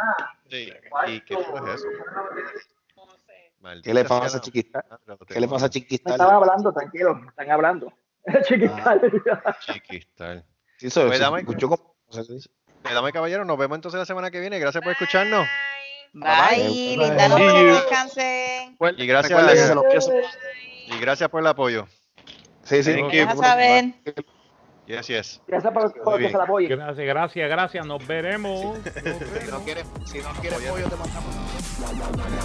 [0.49, 0.73] Sí.
[1.09, 1.87] ¿Y qué fue eso?
[3.61, 4.85] Maldita ¿Qué le pasa a Chiquistal?
[4.91, 4.99] Ah,
[5.29, 6.13] ¿Qué le pasa a Me Chiquistal?
[6.15, 7.93] están hablando, tranquilo, están hablando.
[8.49, 9.01] Chiquistal.
[9.61, 10.45] Chiquistal.
[10.79, 12.51] Sí, eso, Pues dame- escuchó como- dice.
[12.83, 14.59] Dame caballero, nos vemos entonces la semana que viene.
[14.59, 15.47] Gracias por escucharnos.
[16.13, 16.97] Bye, Bye.
[16.97, 18.77] linda See noche, descansen.
[18.97, 19.41] Y gracias,
[20.87, 21.87] y gracias por el apoyo.
[22.63, 22.93] Sí, sí.
[22.93, 23.27] Thank Me you.
[23.27, 23.85] deja saber.
[24.87, 25.41] Yes, yes.
[25.47, 26.69] Gracias por, por que se la apoye.
[26.69, 27.87] Gracias, gracias, gracias.
[27.87, 28.77] Nos veremos.
[28.77, 32.45] Nos Si no quieres, si no quieres pollo, te mandamos.